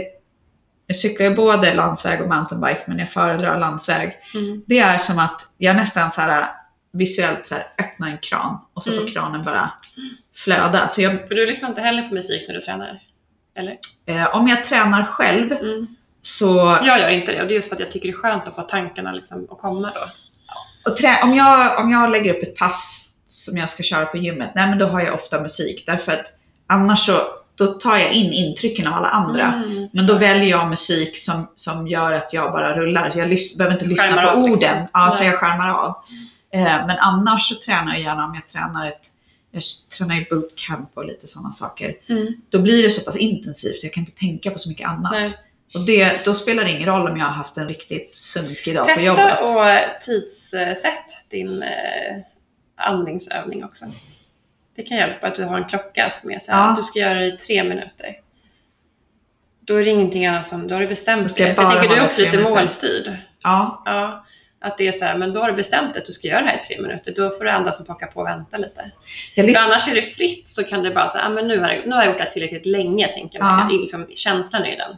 jag 0.87 0.97
cyklar 0.97 1.29
både 1.29 1.73
landsväg 1.73 2.21
och 2.21 2.29
mountainbike, 2.29 2.81
men 2.85 2.99
jag 2.99 3.09
föredrar 3.09 3.59
landsväg. 3.59 4.13
Mm. 4.33 4.63
Det 4.67 4.79
är 4.79 4.97
som 4.97 5.19
att 5.19 5.45
jag 5.57 5.75
nästan 5.75 6.11
så 6.11 6.21
här, 6.21 6.45
visuellt 6.93 7.47
så 7.47 7.55
här, 7.55 7.63
öppnar 7.79 8.07
en 8.09 8.17
kran 8.17 8.57
och 8.73 8.83
så 8.83 8.91
får 8.91 8.97
Mm. 9.01 9.11
kranen 9.13 9.43
bara 9.43 9.71
flöda. 10.35 10.87
Så 10.87 11.01
jag, 11.01 11.27
För 11.27 11.35
du 11.35 11.45
lyssnar 11.45 11.69
inte 11.69 11.81
heller 11.81 12.07
på 12.09 12.13
musik 12.13 12.45
när 12.47 12.55
du 12.55 12.61
tränar? 12.61 12.99
Eller? 13.57 13.77
eh, 14.05 14.35
om 14.35 14.47
jag 14.47 14.63
tränar 14.65 15.03
själv 15.03 15.51
Mm. 15.51 15.87
så 16.21 16.77
Jag 16.83 16.99
gör 16.99 17.09
inte 17.09 17.31
det 17.31 17.41
och 17.41 17.47
det 17.47 17.53
är 17.53 17.55
just 17.55 17.67
för 17.69 17.75
att 17.75 17.79
jag 17.79 17.91
tycker 17.91 18.07
det 18.07 18.13
är 18.13 18.17
skönt 18.17 18.47
att 18.47 18.55
få 18.55 18.61
tankarna 18.61 19.11
liksom 19.11 19.47
att 19.51 19.57
komma 19.59 19.91
då. 19.95 20.09
och 20.91 20.97
trä, 20.97 21.19
om, 21.23 21.33
jag, 21.33 21.79
om 21.83 21.91
jag 21.91 22.11
lägger 22.11 22.33
upp 22.33 22.43
ett 22.43 22.55
pass 22.55 23.07
som 23.27 23.57
jag 23.57 23.69
ska 23.69 23.83
köra 23.83 24.05
på 24.05 24.17
gymmet, 24.17 24.49
nej 24.55 24.67
men 24.69 24.77
då 24.77 24.85
har 24.85 25.01
jag 25.01 25.13
ofta 25.13 25.41
musik. 25.41 25.83
Därför 25.85 26.11
att 26.11 26.25
annars 26.67 26.99
så 27.05 27.21
då 27.55 27.65
tar 27.67 27.97
jag 27.97 28.11
in 28.13 28.33
intrycken 28.33 28.87
av 28.87 28.93
alla 28.93 29.07
andra. 29.07 29.45
Mm. 29.53 29.87
Men 29.93 30.07
då 30.07 30.13
väljer 30.17 30.49
jag 30.49 30.69
musik 30.69 31.17
som, 31.17 31.47
som 31.55 31.87
gör 31.87 32.13
att 32.13 32.33
jag 32.33 32.51
bara 32.51 32.77
rullar. 32.77 33.09
Så 33.09 33.19
jag 33.19 33.37
behöver 33.57 33.73
inte 33.73 33.85
lyssna 33.85 34.03
Skärmar 34.03 34.33
på 34.33 34.39
liksom. 34.47 34.51
orden. 34.53 34.87
Ja, 34.93 35.11
så 35.11 35.23
jag 35.23 35.35
skärmar 35.35 35.69
av. 35.69 35.89
Eh, 35.89 35.95
men 36.59 36.97
annars 36.99 37.49
så 37.49 37.55
tränar 37.55 37.91
jag 37.93 38.01
gärna 38.01 38.25
om 38.25 38.35
jag 38.35 38.47
tränar 38.47 38.87
ett 38.87 39.07
jag 39.53 39.63
tränar 39.97 40.15
i 40.15 40.27
bootcamp 40.29 40.89
och 40.93 41.05
lite 41.05 41.27
sådana 41.27 41.51
saker. 41.51 41.95
Mm. 42.09 42.27
Då 42.49 42.59
blir 42.59 42.83
det 42.83 42.89
så 42.89 43.05
pass 43.05 43.17
intensivt. 43.17 43.83
Jag 43.83 43.93
kan 43.93 44.01
inte 44.01 44.19
tänka 44.19 44.51
på 44.51 44.59
så 44.59 44.69
mycket 44.69 44.87
annat. 44.87 45.11
Nej. 45.11 45.27
Och 45.73 45.85
det, 45.85 46.25
då 46.25 46.33
spelar 46.33 46.63
det 46.63 46.69
ingen 46.71 46.85
roll 46.89 47.07
om 47.11 47.17
jag 47.17 47.25
har 47.25 47.31
haft 47.33 47.57
en 47.57 47.67
riktigt 47.67 48.15
sunkig 48.15 48.75
dag 48.75 48.95
på 48.95 49.01
jobbet. 49.01 49.29
Testa 49.29 49.43
och 49.43 50.01
tidssätt 50.01 51.29
din 51.29 51.63
eh, 51.63 51.69
andningsövning 52.75 53.63
också. 53.63 53.85
Det 54.75 54.83
kan 54.83 54.97
hjälpa 54.97 55.27
att 55.27 55.35
du 55.35 55.43
har 55.43 55.57
en 55.57 55.63
klocka 55.69 56.09
som 56.09 56.31
är 56.31 56.39
så 56.39 56.51
här, 56.51 56.59
Ja. 56.69 56.73
du 56.77 56.83
ska 56.83 56.99
göra 56.99 57.19
det 57.19 57.27
i 57.27 57.37
tre 57.37 57.63
minuter. 57.63 58.15
Då 59.59 59.75
är 59.75 59.83
det 59.85 59.89
ingenting 59.89 60.25
annat 60.25 60.45
som, 60.45 60.67
då 60.67 60.75
har 60.75 60.81
du 60.81 60.87
bestämt 60.87 61.27
det. 61.37 61.55
För 61.55 61.63
jag 61.63 61.71
tänker 61.71 61.95
du 61.95 62.01
är 62.01 62.05
också 62.05 62.21
lite 62.21 62.37
minuter. 62.37 62.59
målstyrd. 62.59 63.17
Ja, 63.43 63.81
Ja, 63.85 64.25
att 64.61 64.77
det 64.77 64.87
är 64.87 64.91
så 64.91 65.05
här, 65.05 65.17
men 65.17 65.33
då 65.33 65.39
har 65.39 65.47
du 65.47 65.53
bestämt 65.55 65.97
att 65.97 66.05
du 66.05 66.11
ska 66.13 66.27
göra 66.27 66.41
det 66.41 66.47
här 66.47 66.59
i 66.59 66.63
tre 66.63 66.81
minuter. 66.81 67.13
Då 67.15 67.29
får 67.29 67.43
du 67.43 67.49
andra 67.51 67.71
som 67.71 67.85
pockar 67.85 68.07
på 68.07 68.19
och 68.19 68.25
vänta 68.27 68.57
lite. 68.57 68.91
jag 69.35 69.55
För 69.55 69.63
annars 69.65 69.87
är 69.87 69.95
det 69.95 70.01
fritt 70.01 70.49
så 70.49 70.63
kan 70.63 70.83
det 70.83 70.91
bara 70.91 71.09
säga, 71.09 71.23
ah, 71.25 71.29
men 71.29 71.47
nu 71.47 71.59
har, 71.59 71.69
jag, 71.69 71.87
nu 71.87 71.91
har 71.91 72.01
jag 72.01 72.07
gjort 72.07 72.17
det 72.17 72.23
här 72.23 72.31
tillräckligt 72.31 72.65
länge, 72.65 73.07
tänker 73.07 73.39
man. 73.39 73.71
Ja. 73.71 73.77
Liksom, 73.77 74.07
känslan 74.15 74.65
är 74.65 74.77
den. 74.77 74.97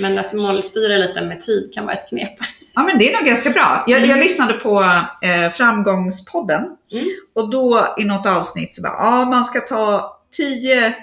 Men 0.00 0.18
att 0.18 0.32
målstyra 0.32 0.96
lite 0.98 1.20
med 1.20 1.40
tid 1.40 1.70
kan 1.74 1.84
vara 1.86 1.96
ett 1.96 2.08
knep. 2.08 2.34
Ja, 2.74 2.82
men 2.82 2.98
det 2.98 3.08
är 3.12 3.18
nog 3.18 3.26
ganska 3.26 3.50
bra. 3.50 3.84
Jag, 3.86 3.98
Mm. 3.98 4.10
jag 4.10 4.18
lyssnade 4.18 4.52
på 4.52 4.80
eh, 5.22 5.50
Framgångspodden 5.52 6.76
Mm. 6.92 7.04
och 7.34 7.50
då 7.50 7.94
i 7.98 8.04
något 8.04 8.26
avsnitt 8.26 8.74
så 8.76 8.82
bara, 8.82 8.96
ja 8.98 9.24
man 9.24 9.44
ska 9.44 9.60
ta 9.60 10.16
tio 10.36 10.94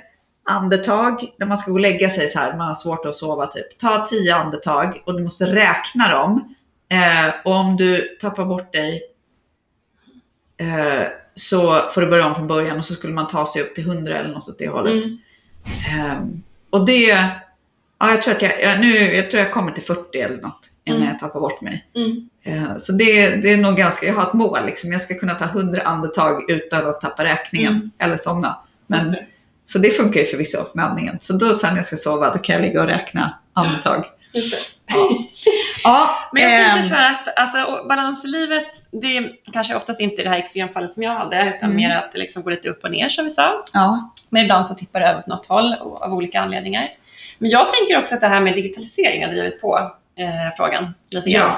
andetag 0.50 1.26
när 1.40 1.46
man 1.48 1.58
ska 1.58 1.72
gå 1.72 1.76
och 1.76 1.82
lägga 1.82 2.10
sig 2.10 2.28
så 2.28 2.40
här, 2.40 2.58
man 2.58 2.68
har 2.68 2.74
svårt 2.74 3.06
att 3.06 3.16
sova 3.16 3.48
typ. 3.48 3.78
Ta 3.80 4.06
tio 4.06 4.36
andetag 4.36 5.04
och 5.06 5.14
du 5.18 5.24
måste 5.24 5.46
räkna 5.46 6.08
dem. 6.12 6.56
Eh, 6.92 7.34
och 7.44 7.52
om 7.56 7.78
du 7.78 8.18
tappar 8.22 8.46
bort 8.46 8.74
dig 8.74 9.02
eh, 10.58 11.08
så 11.36 11.90
får 11.90 12.02
du 12.02 12.08
börja 12.08 12.26
om 12.26 12.36
från 12.36 12.48
början 12.48 12.78
och 12.78 12.86
så 12.86 12.94
skulle 12.94 13.14
man 13.14 13.28
ta 13.28 13.46
sig 13.46 13.62
upp 13.62 13.76
till 13.76 13.88
100 13.90 14.18
eller 14.18 14.30
något 14.34 14.50
åt 14.50 14.60
det 14.60 14.68
hållet. 14.68 15.06
Mm. 15.06 16.12
Ehm, 16.12 16.44
och 16.70 16.86
det, 16.86 17.06
ja, 18.00 18.12
jag 18.12 18.22
tror 18.22 18.36
att 18.36 18.42
jag, 18.42 18.62
jag, 18.64 18.80
nu, 18.80 19.16
jag 19.16 19.32
tror 19.32 19.44
jag 19.44 19.52
kommer 19.54 19.72
till 19.72 19.84
40 19.84 20.18
eller 20.22 20.38
något 20.42 20.68
innan 20.84 20.98
Mm. 21.02 21.10
jag 21.12 21.20
tappar 21.20 21.40
bort 21.40 21.62
mig. 21.62 21.86
Mm. 21.96 22.30
Eh, 22.44 22.78
så 22.78 22.92
det, 22.92 23.36
det 23.36 23.50
är 23.54 23.58
nog 23.58 23.78
ganska, 23.78 24.06
jag 24.06 24.14
har 24.14 24.24
ett 24.28 24.34
mål 24.34 24.66
liksom. 24.66 24.92
Jag 24.92 25.02
ska 25.02 25.16
kunna 25.20 25.36
ta 25.36 25.46
100 25.46 25.82
andetag 25.82 26.50
utan 26.52 26.88
att 26.88 27.02
tappa 27.02 27.24
räkningen 27.24 27.74
Mm. 27.74 27.92
eller 27.98 28.18
somna. 28.18 28.58
Men 28.88 29.12
det. 29.12 29.26
Så 29.64 29.78
det 29.78 29.90
funkar 29.92 30.20
ju 30.20 30.26
förvisso 30.26 30.58
med 30.74 30.86
andningen. 30.86 31.18
Så 31.20 31.34
då 31.34 31.54
sen 31.54 31.70
när 31.70 31.78
jag 31.78 31.86
ska 31.86 31.96
sova, 31.96 32.34
då 32.34 32.40
kan 32.40 32.54
jag 32.56 32.62
ligga 32.62 32.82
och 32.82 32.88
räkna 32.88 33.34
andetag. 33.54 34.06
Just 34.34 34.52
det. 34.88 34.94
Ja, 35.84 36.10
Men 36.32 36.44
jag 36.44 36.52
tänker 36.52 36.80
ehm, 36.84 36.88
så 36.90 36.96
här 36.96 37.12
att 37.14 37.38
alltså, 37.38 37.86
balans 37.88 38.26
i 38.26 38.28
livet, 38.28 38.68
det 38.92 39.18
är 39.18 39.32
kanske 39.54 39.76
oftast 39.76 40.02
inte 40.02 40.24
det 40.24 40.30
här 40.30 40.38
extremfallet 40.38 40.92
som 40.92 41.04
jag 41.04 41.16
hade, 41.16 41.54
utan 41.58 41.70
Mm. 41.72 41.76
mer 41.76 41.96
att 41.98 42.12
det 42.12 42.20
liksom 42.20 42.44
går 42.44 42.52
lite 42.52 42.70
upp 42.70 42.84
och 42.84 42.92
ner 42.92 43.10
som 43.10 43.24
vi 43.26 43.32
sa. 43.32 43.66
ja. 43.74 44.12
Men 44.32 44.42
ibland 44.44 44.68
så 44.68 44.76
tippar 44.76 45.00
det 45.00 45.06
över 45.08 45.20
åt 45.20 45.28
något 45.28 45.46
håll 45.46 45.74
av 46.02 46.14
olika 46.14 46.42
anledningar. 46.42 46.88
Men 47.38 47.50
jag 47.50 47.70
tänker 47.70 47.98
också 48.00 48.16
att 48.16 48.22
det 48.22 48.28
här 48.28 48.42
med 48.42 48.56
digitalisering 48.56 49.26
har 49.26 49.32
drivit 49.32 49.62
på 49.62 49.92
eh, 50.16 50.56
frågan 50.58 50.94
lite 51.12 51.30
grann. 51.30 51.52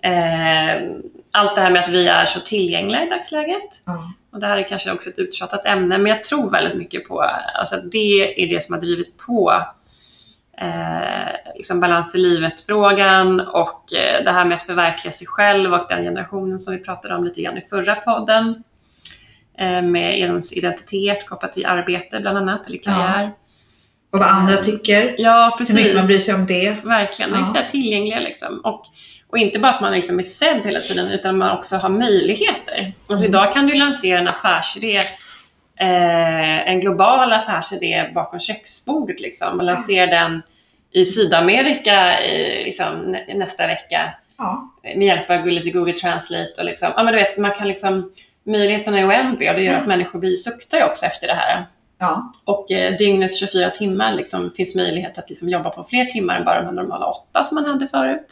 Ja. 0.00 0.08
Eh, 0.10 0.82
allt 1.32 1.54
det 1.54 1.60
här 1.60 1.70
med 1.70 1.84
att 1.84 1.90
vi 1.90 2.08
är 2.08 2.24
så 2.26 2.40
tillgängliga 2.40 3.06
i 3.06 3.10
dagsläget. 3.10 3.62
ja. 3.84 4.12
Och 4.32 4.40
det 4.40 4.46
här 4.46 4.56
är 4.56 4.68
kanske 4.68 4.92
också 4.92 5.10
ett 5.10 5.18
uttjatat 5.18 5.66
ämne, 5.66 5.98
men 5.98 6.06
jag 6.12 6.24
tror 6.24 6.50
väldigt 6.50 6.74
mycket 6.78 7.08
på 7.08 7.20
alltså 7.54 7.74
att 7.76 7.90
det 7.92 8.42
är 8.44 8.48
det 8.54 8.60
som 8.64 8.74
har 8.74 8.80
drivit 8.80 9.18
på 9.18 9.62
eh, 10.58 11.54
liksom 11.56 11.80
balans 11.80 12.14
i 12.14 12.18
livet-frågan 12.18 13.40
och 13.40 13.92
eh, 13.94 14.24
det 14.24 14.30
här 14.30 14.44
med 14.44 14.54
att 14.56 14.62
förverkliga 14.62 15.12
sig 15.12 15.26
själv 15.26 15.74
och 15.74 15.86
den 15.88 16.04
generationen 16.04 16.58
som 16.60 16.72
vi 16.74 16.78
pratade 16.84 17.14
om 17.14 17.24
lite 17.24 17.42
grann 17.42 17.58
i 17.58 17.66
förra 17.70 17.94
podden. 17.94 18.62
Eh, 19.58 19.82
med 19.82 20.18
ens 20.18 20.52
identitet 20.52 21.28
kopplat 21.28 21.52
till 21.52 21.66
arbete 21.66 22.20
bland 22.20 22.38
annat, 22.38 22.66
eller 22.66 22.78
karriär. 22.78 23.32
Och 24.12 24.18
vad 24.18 24.28
andra 24.28 24.56
tycker. 24.56 25.14
Ja, 25.18 25.44
Hur 25.50 25.58
precis. 25.58 25.74
mycket 25.74 25.96
man 25.96 26.06
bryr 26.06 26.18
sig 26.18 26.34
om 26.34 26.46
det. 26.46 26.76
Verkligen, 26.84 27.30
ja. 27.30 27.38
Ja. 27.38 27.44
så 27.44 27.54
här 27.58 27.68
tillgängliga 27.68 28.20
liksom. 28.20 28.60
Och, 28.64 28.86
och 29.30 29.38
inte 29.38 29.58
bara 29.58 29.72
att 29.72 29.80
man 29.80 29.92
liksom 29.92 30.18
är 30.18 30.22
sedd 30.22 30.60
hela 30.64 30.80
tiden 30.80 31.10
utan 31.10 31.38
man 31.38 31.56
också 31.56 31.76
har 31.76 31.88
möjligheter. 31.88 32.92
Alltså 33.10 33.24
Mm. 33.24 33.28
idag 33.28 33.52
kan 33.52 33.66
du 33.66 33.74
lansera 33.74 34.18
en 34.18 34.28
affärsidé, 34.28 35.00
eh, 35.80 36.68
en 36.68 36.80
global 36.80 37.32
affärsidé 37.32 38.10
bakom 38.14 38.40
köksbordet 38.40 39.20
liksom. 39.20 39.58
Och 39.58 39.64
lansera 39.64 40.06
den 40.06 40.42
i 40.92 41.04
Sydamerika 41.04 42.18
eh, 42.20 42.64
liksom, 42.64 42.94
nä- 43.12 43.34
nästa 43.34 43.66
vecka 43.66 44.14
Ja. 44.38 44.70
med 44.82 45.02
hjälp 45.06 45.30
av 45.30 45.46
lite 45.46 45.70
Google 45.70 45.92
Translate 45.92 46.52
och 46.58 46.64
liksom, 46.64 46.92
ja 46.96 47.02
men 47.02 47.12
du 47.14 47.18
vet, 47.20 47.38
man 47.38 47.50
kan 47.52 47.68
liksom, 47.68 48.12
möjligheterna 48.46 48.98
är 49.00 49.08
oändliga 49.08 49.50
och 49.50 49.56
det 49.56 49.62
gör 49.64 49.74
att 49.76 49.86
människor 49.86 50.18
blir 50.18 50.36
suktar 50.36 50.84
också 50.86 51.06
efter 51.06 51.26
det 51.26 51.34
här. 51.34 51.64
Ja. 51.98 52.32
Och 52.44 52.70
eh, 52.72 52.96
dygnets 52.96 53.38
24 53.38 53.70
timmar 53.70 54.12
liksom, 54.12 54.52
finns 54.56 54.74
möjlighet 54.74 55.18
att 55.18 55.28
liksom, 55.28 55.48
jobba 55.48 55.70
på 55.70 55.84
fler 55.84 56.04
timmar 56.04 56.36
än 56.36 56.44
bara 56.44 56.62
de 56.62 56.74
normala 56.74 57.06
åtta 57.06 57.44
som 57.44 57.54
man 57.54 57.64
hade 57.64 57.88
förut. 57.88 58.26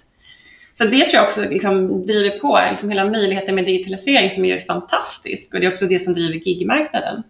Så 0.74 0.84
det 0.84 0.90
tror 0.90 1.14
jag 1.14 1.24
också 1.24 1.40
liksom, 1.51 2.07
driver 2.07 2.38
på 2.38 2.61
liksom, 2.70 2.88
hela 2.90 3.05
möjligheten 3.05 3.55
med 3.55 3.64
digitalisering 3.64 4.30
som 4.30 4.45
är 4.45 4.59
fantastisk 4.61 5.55
och 5.55 5.61
det 5.61 5.66
är 5.66 5.70
också 5.70 5.86
det 5.86 5.99
som 5.99 6.14
driver 6.14 6.34
gigmarknaden. 6.38 7.22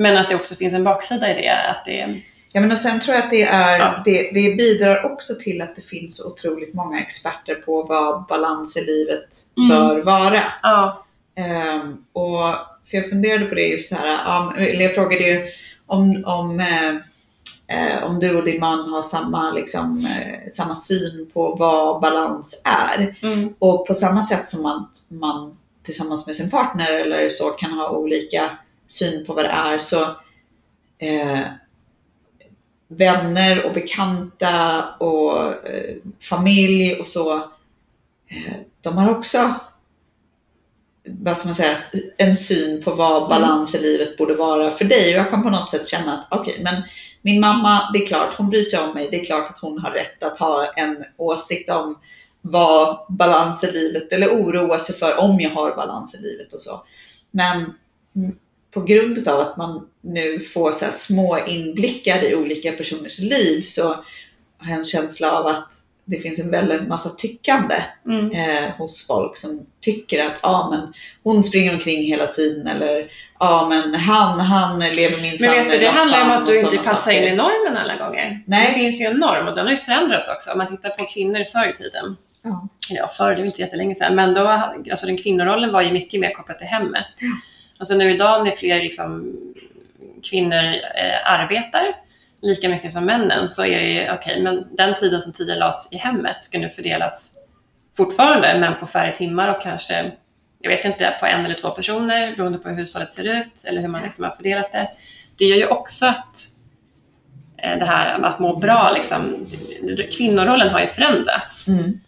Men 0.00 0.16
att 0.16 0.28
det 0.30 0.36
också 0.36 0.54
finns 0.54 0.74
en 0.74 0.84
baksida 0.84 1.30
i 1.38 1.42
det. 1.42 1.70
Att 1.70 1.84
det 1.84 2.20
Ja, 2.52 2.60
men 2.60 2.72
och 2.72 2.78
sen 2.78 3.00
tror 3.00 3.14
jag 3.16 3.24
att 3.24 3.30
det, 3.30 3.42
är, 3.42 3.78
Ja. 3.78 4.02
det, 4.04 4.30
det 4.34 4.54
bidrar 4.56 5.12
också 5.12 5.34
till 5.34 5.62
att 5.62 5.76
det 5.76 5.82
finns 5.82 6.20
otroligt 6.24 6.74
många 6.74 7.00
experter 7.00 7.54
på 7.54 7.82
vad 7.82 8.26
balans 8.26 8.76
i 8.76 8.84
livet 8.84 9.28
Mm. 9.56 9.68
bör 9.68 10.02
vara. 10.02 10.42
ja, 10.62 11.04
Ehm, 11.36 12.04
och 12.12 12.54
för 12.90 12.96
jag 12.96 13.08
funderade 13.08 13.44
på 13.44 13.54
det 13.54 13.66
just 13.68 13.92
här, 13.92 14.06
ja, 14.06 14.54
eller 14.58 14.82
jag 14.82 14.94
frågade 14.94 15.22
ju 15.28 15.48
om, 15.86 16.24
om, 16.26 16.60
eh, 16.60 16.88
eh, 17.78 18.04
om 18.04 18.20
du 18.20 18.36
och 18.36 18.44
din 18.44 18.60
man 18.60 18.90
har 18.90 19.02
samma, 19.02 19.50
liksom, 19.52 20.06
eh, 20.06 20.50
samma 20.52 20.74
syn 20.74 21.30
på 21.34 21.54
vad 21.54 22.00
balans 22.00 22.62
är. 22.64 23.16
mm, 23.22 23.54
Och 23.58 23.86
på 23.86 23.94
samma 23.94 24.22
sätt 24.22 24.48
som 24.48 24.62
man, 24.62 24.88
man 25.08 25.56
tillsammans 25.84 26.26
med 26.26 26.36
sin 26.36 26.50
partner 26.50 26.92
eller 26.92 27.30
så 27.30 27.44
kan 27.50 27.72
ha 27.72 27.90
olika 27.90 28.50
syn 28.92 29.26
på 29.26 29.34
vad 29.34 29.44
det 29.44 29.48
är 29.48 29.78
så 29.78 30.02
eh, 30.98 31.40
vänner 32.88 33.66
och 33.66 33.74
bekanta 33.74 34.88
och 34.98 35.42
eh, 35.66 35.96
familj 36.20 36.94
och 36.94 37.06
så 37.06 37.36
eh, 38.28 38.56
de 38.82 38.98
har 38.98 39.10
också 39.10 39.54
vad 41.04 41.36
ska 41.36 41.48
man 41.48 41.54
säga, 41.54 41.76
en 42.16 42.36
syn 42.36 42.82
på 42.82 42.90
vad 42.90 43.28
balans 43.28 43.74
i 43.74 43.78
livet 43.78 44.16
borde 44.16 44.34
vara 44.34 44.70
för 44.70 44.84
dig. 44.84 45.14
Och 45.14 45.20
jag 45.20 45.30
kan 45.30 45.42
på 45.42 45.50
något 45.50 45.70
sätt 45.70 45.86
känna 45.86 46.18
att 46.18 46.26
okej, 46.40 46.60
men 46.64 46.82
min 47.22 47.40
mamma, 47.40 47.90
det 47.92 48.02
är 48.02 48.06
klart 48.06 48.34
hon 48.34 48.50
bryr 48.50 48.64
sig 48.64 48.80
om 48.80 48.94
mig. 48.94 49.08
Det 49.10 49.20
är 49.20 49.24
klart 49.24 49.50
att 49.50 49.58
hon 49.58 49.78
har 49.78 49.90
rätt 49.90 50.24
att 50.24 50.38
ha 50.38 50.72
en 50.76 51.04
åsikt 51.16 51.70
om 51.70 51.98
vad 52.40 52.98
balans 53.08 53.64
i 53.64 53.72
livet 53.72 54.12
eller 54.12 54.28
oroa 54.28 54.78
sig 54.78 54.94
för 54.94 55.20
om 55.20 55.40
jag 55.40 55.50
har 55.50 55.76
balans 55.76 56.14
i 56.14 56.18
livet 56.18 56.52
och 56.52 56.60
så. 56.60 56.84
Men 57.30 57.74
mm, 58.16 58.36
på 58.70 58.80
grund 58.80 59.28
av 59.28 59.40
att 59.40 59.56
man 59.56 59.88
nu 60.00 60.40
får 60.40 60.72
så 60.72 60.84
små 60.90 61.38
inblickar 61.46 62.24
i 62.24 62.34
olika 62.34 62.72
personers 62.72 63.18
liv 63.18 63.62
så 63.62 63.88
har 64.58 64.70
jag 64.70 64.78
en 64.78 64.84
känsla 64.84 65.32
av 65.32 65.46
att 65.46 65.80
det 66.04 66.18
finns 66.18 66.38
en 66.40 66.50
väldigt 66.50 66.88
massa 66.88 67.10
tyckande 67.10 67.74
mm. 68.06 68.30
eh, 68.30 68.70
hos 68.70 69.06
folk 69.06 69.36
som 69.36 69.66
tycker 69.80 70.26
att 70.26 70.38
ah, 70.40 70.70
men 70.70 70.92
hon 71.22 71.42
springer 71.42 71.74
omkring 71.74 72.02
hela 72.02 72.26
tiden 72.26 72.66
eller 72.66 72.98
ja 72.98 73.06
ah, 73.38 73.68
men 73.68 73.94
han, 73.94 74.40
han 74.40 74.78
lever 74.78 75.22
minsann 75.22 75.48
Men 75.48 75.64
vet 75.64 75.72
du, 75.72 75.78
det 75.78 75.88
handlar 75.88 76.24
om 76.24 76.30
att 76.30 76.46
du 76.46 76.60
inte 76.60 76.76
passar 76.76 77.12
in 77.12 77.18
saker. 77.18 77.32
i 77.32 77.36
normen 77.36 77.76
alla 77.76 77.96
gånger. 77.96 78.42
Nej. 78.46 78.66
Det 78.68 78.74
finns 78.74 79.00
ju 79.00 79.04
en 79.04 79.16
norm 79.16 79.48
och 79.48 79.54
den 79.54 79.66
har 79.66 79.72
ju 79.72 79.76
förändrats 79.76 80.28
också. 80.28 80.50
Om 80.50 80.58
man 80.58 80.66
tittar 80.66 80.90
på 80.90 81.04
kvinnor 81.04 81.44
förr 81.52 81.68
i 81.68 81.72
tiden. 81.72 82.16
Ja. 82.42 82.68
Ja, 82.88 83.06
förr, 83.06 83.34
det 83.34 83.42
är 83.42 83.44
inte 83.44 83.60
jättelänge 83.60 83.94
sedan. 83.94 84.14
Men 84.14 84.34
då, 84.34 84.48
alltså 84.90 85.06
den 85.06 85.16
kvinnorollen 85.16 85.72
var 85.72 85.82
ju 85.82 85.92
mycket 85.92 86.20
mer 86.20 86.30
kopplad 86.30 86.58
till 86.58 86.66
hemmet. 86.66 87.06
Alltså 87.80 87.94
nu 87.94 88.10
idag 88.10 88.44
när 88.44 88.50
fler 88.50 88.82
liksom, 88.82 89.36
kvinnor 90.22 90.64
eh, 90.94 91.32
arbetar 91.32 91.94
lika 92.42 92.68
mycket 92.68 92.92
som 92.92 93.04
männen 93.04 93.48
så 93.48 93.64
är 93.64 93.80
det 93.80 93.88
ju 93.88 94.12
okej, 94.12 94.42
men 94.42 94.66
den 94.76 94.94
tiden 94.94 95.20
som 95.20 95.32
tidigare 95.32 95.58
lades 95.58 95.92
i 95.92 95.96
hemmet 95.96 96.42
ska 96.42 96.58
nu 96.58 96.70
fördelas 96.70 97.30
fortfarande, 97.96 98.58
men 98.60 98.80
på 98.80 98.86
färre 98.86 99.16
timmar 99.16 99.56
och 99.56 99.62
kanske, 99.62 100.12
jag 100.60 100.70
vet 100.70 100.84
inte, 100.84 101.16
på 101.20 101.26
en 101.26 101.44
eller 101.44 101.54
två 101.54 101.70
personer 101.70 102.36
beroende 102.36 102.58
på 102.58 102.68
hur 102.68 102.76
hushållet 102.76 103.12
ser 103.12 103.40
ut 103.40 103.64
eller 103.64 103.80
hur 103.80 103.88
man 103.88 104.02
liksom 104.02 104.24
har 104.24 104.30
fördelat 104.30 104.72
det. 104.72 104.88
Det 105.38 105.44
gör 105.44 105.56
ju 105.56 105.66
också 105.66 106.06
att 106.06 106.46
eh, 107.56 107.78
det 107.78 107.86
här 107.86 108.18
med 108.18 108.30
att 108.30 108.38
må 108.38 108.56
bra, 108.56 108.92
liksom, 108.94 109.46
kvinnorollen 110.12 110.68
har 110.68 110.80
ju 110.80 110.86
förändrats. 110.86 111.68
Mm. 111.68 112.00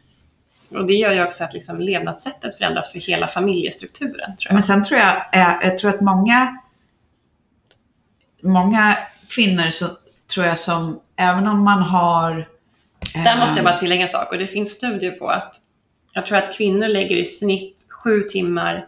Och 0.76 0.86
det 0.86 0.94
gör 0.94 1.12
ju 1.12 1.24
också 1.24 1.44
att 1.44 1.54
liksom 1.54 1.80
levnadssättet 1.80 2.56
förändras 2.56 2.92
för 2.92 2.98
hela 2.98 3.26
familjestrukturen. 3.26 4.36
Tror 4.36 4.46
jag. 4.48 4.52
Men 4.52 4.62
sen 4.62 4.84
tror 4.84 5.00
jag, 5.00 5.16
eh, 5.32 5.54
jag 5.62 5.78
tror 5.78 5.90
att 5.90 6.00
många, 6.00 6.58
många 8.42 8.96
kvinnor 9.30 9.70
så 9.70 9.86
tror 10.34 10.46
jag 10.46 10.58
som, 10.58 11.00
även 11.16 11.46
om 11.46 11.64
man 11.64 11.82
har... 11.82 12.48
Där 13.24 13.38
måste 13.38 13.58
jag 13.58 13.58
eh, 13.58 13.64
bara 13.64 13.78
tillägga 13.78 14.02
en 14.02 14.08
sak 14.08 14.32
och 14.32 14.38
det 14.38 14.46
finns 14.46 14.70
studier 14.70 15.10
på 15.10 15.28
att 15.28 15.54
jag 16.12 16.26
tror 16.26 16.38
att 16.38 16.56
kvinnor 16.56 16.88
lägger 16.88 17.16
i 17.16 17.24
snitt 17.24 17.86
sju 17.88 18.20
timmar 18.20 18.86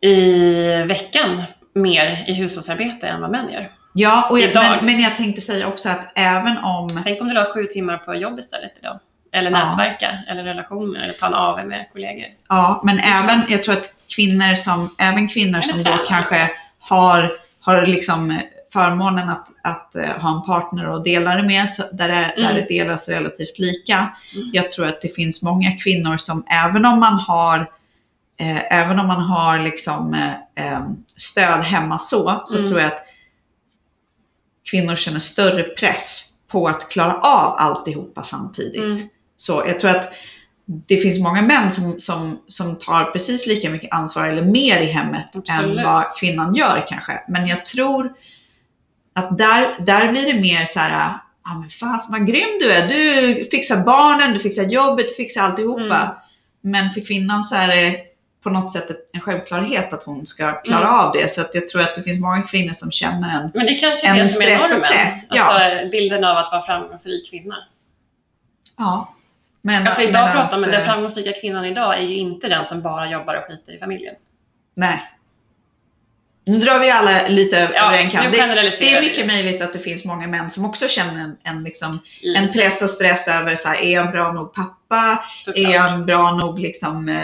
i 0.00 0.64
veckan 0.82 1.42
mer 1.74 2.24
i 2.26 2.32
hushållsarbete 2.32 3.08
än 3.08 3.20
vad 3.20 3.30
män 3.30 3.52
gör. 3.52 3.70
Ja, 3.92 4.28
och 4.30 4.38
jag, 4.38 4.54
men, 4.54 4.86
men 4.86 5.00
jag 5.00 5.16
tänkte 5.16 5.40
säga 5.40 5.68
också 5.68 5.88
att 5.88 6.12
även 6.14 6.58
om... 6.58 7.00
Tänk 7.04 7.20
om 7.20 7.28
du 7.28 7.34
la 7.34 7.52
sju 7.54 7.64
timmar 7.64 7.98
på 7.98 8.14
jobb 8.14 8.38
istället 8.38 8.72
idag. 8.78 9.00
Eller 9.32 9.50
Ja. 9.50 9.64
nätverka, 9.70 10.18
eller 10.28 10.44
relationer, 10.44 11.00
eller 11.00 11.12
ta 11.12 11.26
en 11.26 11.34
AV 11.34 11.66
med 11.66 11.86
kollegor. 11.92 12.26
Ja, 12.48 12.80
men 12.84 12.98
även, 12.98 13.42
jag 13.48 13.62
tror 13.62 13.74
att 13.74 13.92
kvinnor 14.16 14.54
som, 14.54 14.90
även 14.98 15.28
kvinnor 15.28 15.58
Eller 15.58 15.62
som 15.68 15.82
då 15.82 15.98
kanske 16.08 16.50
har, 16.80 17.30
har 17.60 17.86
liksom 17.86 18.38
förmånen 18.72 19.28
att, 19.28 19.48
att 19.62 19.96
eh, 19.96 20.10
ha 20.22 20.36
en 20.36 20.42
partner 20.42 20.88
och 20.88 21.04
dela 21.04 21.36
det 21.36 21.42
med, 21.42 21.68
där, 21.92 22.08
det, 22.08 22.14
där 22.14 22.32
Mm. 22.36 22.54
det 22.54 22.66
delas 22.68 23.08
relativt 23.08 23.58
lika. 23.58 24.14
Mm. 24.34 24.50
Jag 24.52 24.70
tror 24.70 24.86
att 24.86 25.00
det 25.00 25.14
finns 25.14 25.42
många 25.42 25.72
kvinnor 25.72 26.16
som 26.16 26.44
även 26.50 26.84
om 26.86 27.00
man 27.00 27.14
har 27.14 27.70
eh, 28.40 28.72
Även 28.80 28.98
om 29.00 29.06
man 29.06 29.20
har 29.22 29.58
liksom, 29.58 30.14
eh, 30.14 30.72
eh, 30.72 30.80
stöd 31.16 31.60
hemma 31.64 31.98
så, 31.98 32.42
så 32.44 32.58
Mm. 32.58 32.70
tror 32.70 32.80
jag 32.80 32.92
att 32.92 33.04
kvinnor 34.70 34.96
känner 34.96 35.18
större 35.20 35.62
press 35.62 36.26
på 36.48 36.66
att 36.68 36.88
klara 36.88 37.12
av 37.14 37.54
alltihopa 37.58 38.22
samtidigt. 38.22 39.12
Så 39.40 39.62
jag 39.66 39.80
tror 39.80 39.90
att 39.90 40.12
det 40.66 40.96
finns 40.96 41.18
många 41.18 41.42
män 41.42 41.70
som, 41.70 42.00
som, 42.00 42.40
som 42.48 42.76
tar 42.76 43.04
precis 43.04 43.46
lika 43.46 43.70
mycket 43.70 43.92
ansvar 43.92 44.28
eller 44.28 44.42
mer 44.42 44.80
i 44.80 44.86
hemmet 44.86 45.26
Absolut. 45.34 45.78
än 45.78 45.84
vad 45.84 46.04
kvinnan 46.20 46.54
gör 46.54 46.86
kanske. 46.88 47.22
Men 47.28 47.46
jag 47.46 47.66
tror 47.66 48.12
att 49.12 49.38
där, 49.38 49.76
där 49.86 50.12
blir 50.12 50.32
det 50.32 50.40
mer 50.40 50.64
så 50.64 50.78
här, 50.80 51.12
ja 51.44 51.54
men 51.60 51.68
fan 51.68 52.00
vad 52.08 52.26
grym 52.26 52.58
du 52.60 52.72
är. 52.72 52.88
Du 52.88 53.44
fixar 53.44 53.84
barnen, 53.84 54.32
du 54.32 54.38
fixar 54.38 54.64
jobbet, 54.64 55.08
du 55.08 55.14
fixar 55.14 55.42
alltihopa. 55.42 55.82
Mm. 56.00 56.08
Men 56.60 56.90
för 56.90 57.00
kvinnan 57.00 57.44
så 57.44 57.56
är 57.56 57.68
det 57.68 57.96
på 58.42 58.50
något 58.50 58.72
sätt 58.72 58.88
en 59.12 59.20
självklarhet 59.20 59.92
att 59.92 60.02
hon 60.02 60.26
ska 60.26 60.52
klara 60.52 60.88
Mm. 60.88 60.94
av 61.00 61.12
det. 61.12 61.30
Så 61.30 61.40
att 61.40 61.54
jag 61.54 61.68
tror 61.68 61.82
att 61.82 61.94
det 61.94 62.02
finns 62.02 62.20
många 62.20 62.42
kvinnor 62.42 62.72
som 62.72 62.90
känner 62.90 63.40
en, 63.42 63.50
Men 63.54 63.66
det 63.66 63.74
kanske 63.74 64.06
är 64.06 64.14
det 64.14 64.24
som 64.28 64.42
är 64.42 64.58
normen. 64.58 64.80
press, 64.80 65.26
ja. 65.30 65.42
Alltså 65.42 65.90
bilden 65.90 66.24
av 66.24 66.36
att 66.36 66.52
vara 66.52 66.62
framgångsrik 66.62 67.30
kvinna. 67.30 67.54
ja. 68.78 69.14
Men, 69.62 69.86
Alltså 69.86 70.02
idag 70.02 70.28
medans, 70.28 70.34
pratar 70.34 70.60
man, 70.60 70.70
den 70.70 70.80
eh, 70.80 70.86
framgångsrika 70.86 71.32
kvinnan 71.40 71.64
idag 71.64 71.98
är 71.98 72.02
ju 72.02 72.16
inte 72.16 72.48
den 72.48 72.64
som 72.64 72.82
bara 72.82 73.10
jobbar 73.10 73.34
och 73.34 73.44
skiter 73.44 73.72
i 73.72 73.78
familjen. 73.78 74.14
Nej. 74.74 75.02
Nu 76.44 76.58
drar 76.58 76.78
vi 76.78 76.90
alla 76.90 77.28
lite 77.28 77.58
över 77.58 77.74
Ja, 77.74 77.96
en 77.96 78.10
kam. 78.10 78.24
Det, 78.24 78.30
det 78.30 78.92
är 78.92 79.00
mycket 79.02 79.26
möjligt 79.26 79.62
att 79.62 79.72
det 79.72 79.78
finns 79.78 80.04
många 80.04 80.26
män 80.26 80.50
som 80.50 80.64
också 80.64 80.88
känner 80.88 81.20
en, 81.20 81.36
en, 81.42 81.64
liksom, 81.64 81.98
en 82.36 82.50
press 82.50 82.82
och 82.82 82.90
stress 82.90 83.28
över 83.28 83.54
så 83.54 83.68
här, 83.68 83.82
är 83.82 83.92
jag 83.94 84.06
en 84.06 84.12
bra 84.12 84.32
nog 84.32 84.54
pappa? 84.54 85.24
såklart. 85.38 85.66
Är 85.66 85.74
jag 85.74 85.92
en 85.92 86.06
bra 86.06 86.32
nog 86.32 86.58
liksom, 86.58 87.08
eh, 87.08 87.16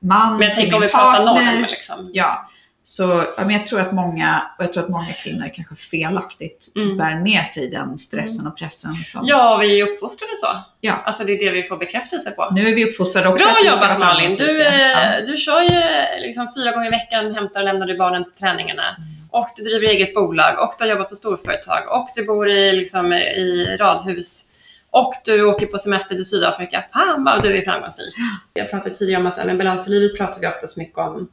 man 0.00 0.38
Men 0.38 0.48
jag 0.48 0.56
tänker 0.56 0.74
om 0.74 0.80
vi 0.80 0.88
pratar 0.88 1.24
normer 1.24 1.68
liksom. 1.68 2.10
Ja, 2.12 2.48
så 2.92 3.24
ja, 3.36 3.44
men 3.44 3.50
jag 3.50 3.66
tror 3.66 3.80
att 3.80 3.92
många, 3.92 4.42
och 4.58 4.64
jag 4.64 4.72
tror 4.72 4.82
att 4.82 4.88
många 4.88 5.12
kvinnor 5.12 5.50
kanske 5.54 5.76
felaktigt 5.76 6.68
Mm. 6.76 6.96
bär 6.96 7.14
med 7.14 7.46
sig 7.46 7.70
den 7.70 7.98
stressen 7.98 8.46
och 8.46 8.56
pressen. 8.58 8.94
Som, 8.94 9.20
Ja, 9.24 9.56
vi 9.56 9.80
är 9.80 9.86
uppfostrade 9.86 10.36
så. 10.36 10.46
Ja. 10.80 11.02
Alltså 11.04 11.24
det 11.24 11.32
är 11.32 11.38
det 11.44 11.50
vi 11.50 11.62
får 11.62 11.76
bekräftelse 11.76 12.30
på. 12.30 12.50
Nu 12.54 12.68
är 12.68 12.74
vi 12.74 12.84
uppfostrade 12.84 13.28
också 13.28 13.46
Bra 13.46 13.72
jobbat 13.72 13.98
Malin! 13.98 14.36
Du, 14.38 14.62
eh, 14.62 15.24
du 15.26 15.36
kör 15.36 15.60
ju 15.60 15.80
liksom 16.20 16.48
fyra 16.56 16.70
gånger 16.72 16.86
i 16.86 16.90
veckan, 16.90 17.34
hämtar 17.34 17.60
och 17.60 17.66
lämnar 17.66 17.86
du 17.86 17.96
barnen 17.96 18.24
till 18.24 18.32
träningarna. 18.32 18.88
Mm. 18.88 19.08
Och 19.30 19.48
du 19.56 19.62
driver 19.62 19.86
eget 19.86 20.14
bolag 20.14 20.58
och 20.58 20.74
du 20.78 20.84
har 20.84 20.90
jobbat 20.90 21.08
på 21.08 21.16
storföretag 21.16 21.88
och 21.88 22.08
du 22.16 22.26
bor 22.26 22.48
i, 22.48 22.72
liksom, 22.72 23.12
i 23.12 23.76
radhus. 23.80 24.42
Och 24.90 25.14
du 25.24 25.44
åker 25.44 25.66
på 25.66 25.78
semester 25.78 26.14
till 26.14 26.24
Sydafrika. 26.24 26.84
Fan 26.92 27.24
vad 27.24 27.42
du 27.42 27.58
är 27.58 27.62
framgångsrik! 27.64 28.14
Jag 28.52 28.70
pratade 28.70 28.94
tidigare 28.94 29.20
om 29.20 29.26
att 29.26 29.34
så 29.34 29.40
här, 29.40 29.46
med 29.46 29.58
balans 29.58 29.86
i 29.86 29.90
livet 29.90 30.16
pratar 30.16 30.40
vi 30.40 30.46
ofta 30.46 30.66
så 30.66 30.80
mycket 30.80 30.98
om. 30.98 31.28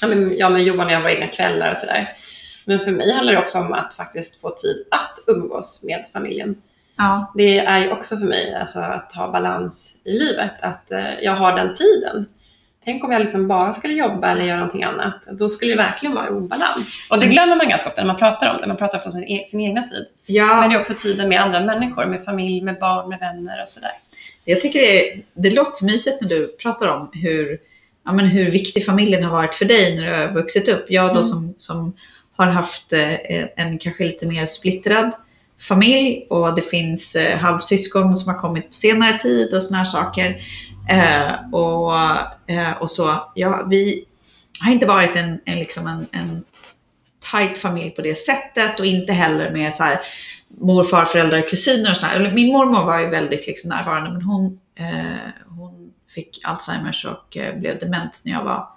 Ja, 0.00 0.08
men 0.08 0.36
jag 0.36 0.52
med 0.52 0.62
Johan 0.62 0.86
och 0.86 0.92
jag 0.92 1.00
har 1.00 1.08
egna 1.08 1.26
kvällar 1.26 1.70
och 1.70 1.76
sådär. 1.76 2.12
Men 2.64 2.80
för 2.80 2.90
mig 2.90 3.12
handlar 3.12 3.32
det 3.32 3.38
också 3.38 3.58
om 3.58 3.72
att 3.72 3.94
faktiskt 3.94 4.40
få 4.40 4.50
tid 4.50 4.84
att 4.90 5.18
umgås 5.26 5.82
med 5.84 6.04
familjen. 6.12 6.56
Ja, 6.96 7.32
Det 7.34 7.58
är 7.58 7.78
ju 7.78 7.90
också 7.90 8.16
för 8.16 8.26
mig 8.26 8.54
alltså, 8.54 8.78
att 8.80 9.12
ha 9.12 9.30
balans 9.32 9.94
i 10.04 10.12
livet, 10.12 10.52
att 10.60 10.92
eh, 10.92 11.20
jag 11.22 11.32
har 11.32 11.56
den 11.56 11.74
tiden. 11.74 12.26
Tänk 12.84 13.04
om 13.04 13.12
jag 13.12 13.20
liksom 13.20 13.48
bara 13.48 13.72
skulle 13.72 13.94
jobba 13.94 14.30
eller 14.30 14.44
göra 14.44 14.56
någonting 14.56 14.82
annat. 14.84 15.22
Då 15.32 15.48
skulle 15.50 15.72
det 15.72 15.76
verkligen 15.78 16.14
vara 16.14 16.28
obalans. 16.28 17.08
Och 17.10 17.18
det 17.18 17.26
glömmer 17.26 17.56
man 17.56 17.68
ganska 17.68 17.88
ofta 17.88 18.00
när 18.02 18.06
man 18.06 18.16
pratar 18.16 18.54
om 18.54 18.60
det. 18.60 18.66
Man 18.66 18.76
pratar 18.76 18.98
ofta 18.98 19.10
om 19.10 19.12
sin, 19.14 19.24
e- 19.24 19.44
sin 19.48 19.60
egna 19.60 19.82
tid. 19.82 20.06
ja. 20.26 20.60
Men 20.60 20.70
det 20.70 20.76
är 20.76 20.80
också 20.80 20.94
tiden 20.94 21.28
med 21.28 21.40
andra 21.42 21.60
människor, 21.60 22.06
med 22.06 22.24
familj, 22.24 22.60
med 22.62 22.78
barn, 22.78 23.08
med 23.08 23.18
vänner 23.18 23.62
och 23.62 23.68
sådär. 23.68 23.90
Jag 24.44 24.60
tycker 24.60 24.78
det, 24.80 25.12
är, 25.12 25.22
det 25.34 25.50
låter 25.50 25.84
mysigt 25.84 26.20
när 26.20 26.28
du 26.28 26.46
pratar 26.46 26.88
om 26.88 27.10
hur, 27.12 27.58
ja, 28.04 28.12
men 28.12 28.26
hur 28.26 28.50
viktig 28.50 28.86
familjen 28.86 29.24
har 29.24 29.30
varit 29.30 29.54
för 29.54 29.64
dig 29.64 29.96
när 29.96 30.06
du 30.06 30.16
har 30.16 30.32
vuxit 30.32 30.68
upp. 30.68 30.86
Jag 30.88 31.08
då 31.08 31.20
Mm. 31.20 31.24
som, 31.24 31.54
som 31.56 31.96
har 32.36 32.46
haft 32.46 32.92
eh, 32.92 33.14
en 33.56 33.78
kanske 33.78 34.04
lite 34.04 34.26
mer 34.26 34.46
splittrad 34.46 35.12
familj 35.60 36.26
och 36.30 36.54
det 36.54 36.62
finns 36.62 37.14
eh, 37.16 37.38
halvsyskon 37.38 38.16
som 38.16 38.34
har 38.34 38.40
kommit 38.40 38.68
på 38.68 38.74
senare 38.74 39.18
tid 39.18 39.54
och 39.54 39.62
såna 39.62 39.78
här 39.78 39.84
saker. 39.84 40.36
Eh, 40.90 41.50
och, 41.52 41.94
eh, 42.46 42.72
och 42.80 42.90
så. 42.90 43.32
Ja, 43.34 43.66
vi 43.70 44.04
har 44.64 44.72
inte 44.72 44.86
varit 44.86 45.16
en, 45.16 45.40
en, 45.44 45.58
liksom 45.58 45.86
en, 45.86 46.06
en 46.12 46.44
tight 47.32 47.58
familj 47.58 47.90
på 47.90 48.02
det 48.02 48.14
sättet 48.14 48.80
och 48.80 48.86
inte 48.86 49.12
heller 49.12 49.50
med 49.50 49.74
så 49.74 49.82
här 49.82 50.00
morfar, 50.48 51.04
föräldrar, 51.04 51.48
kusiner 51.48 51.90
och 51.90 51.96
sådär. 51.96 52.32
Min 52.34 52.52
mormor 52.52 52.84
var 52.84 53.00
ju 53.00 53.06
väldigt 53.06 53.46
liksom 53.46 53.68
närvarande 53.68 54.10
men 54.10 54.22
hon, 54.22 54.58
eh, 54.78 55.16
hon 55.43 55.43
fick 56.14 56.40
Alzheimers 56.44 57.04
och 57.04 57.36
eh, 57.36 57.58
blev 57.58 57.78
dement 57.78 58.20
när 58.22 58.32
jag 58.32 58.44
var 58.44 58.68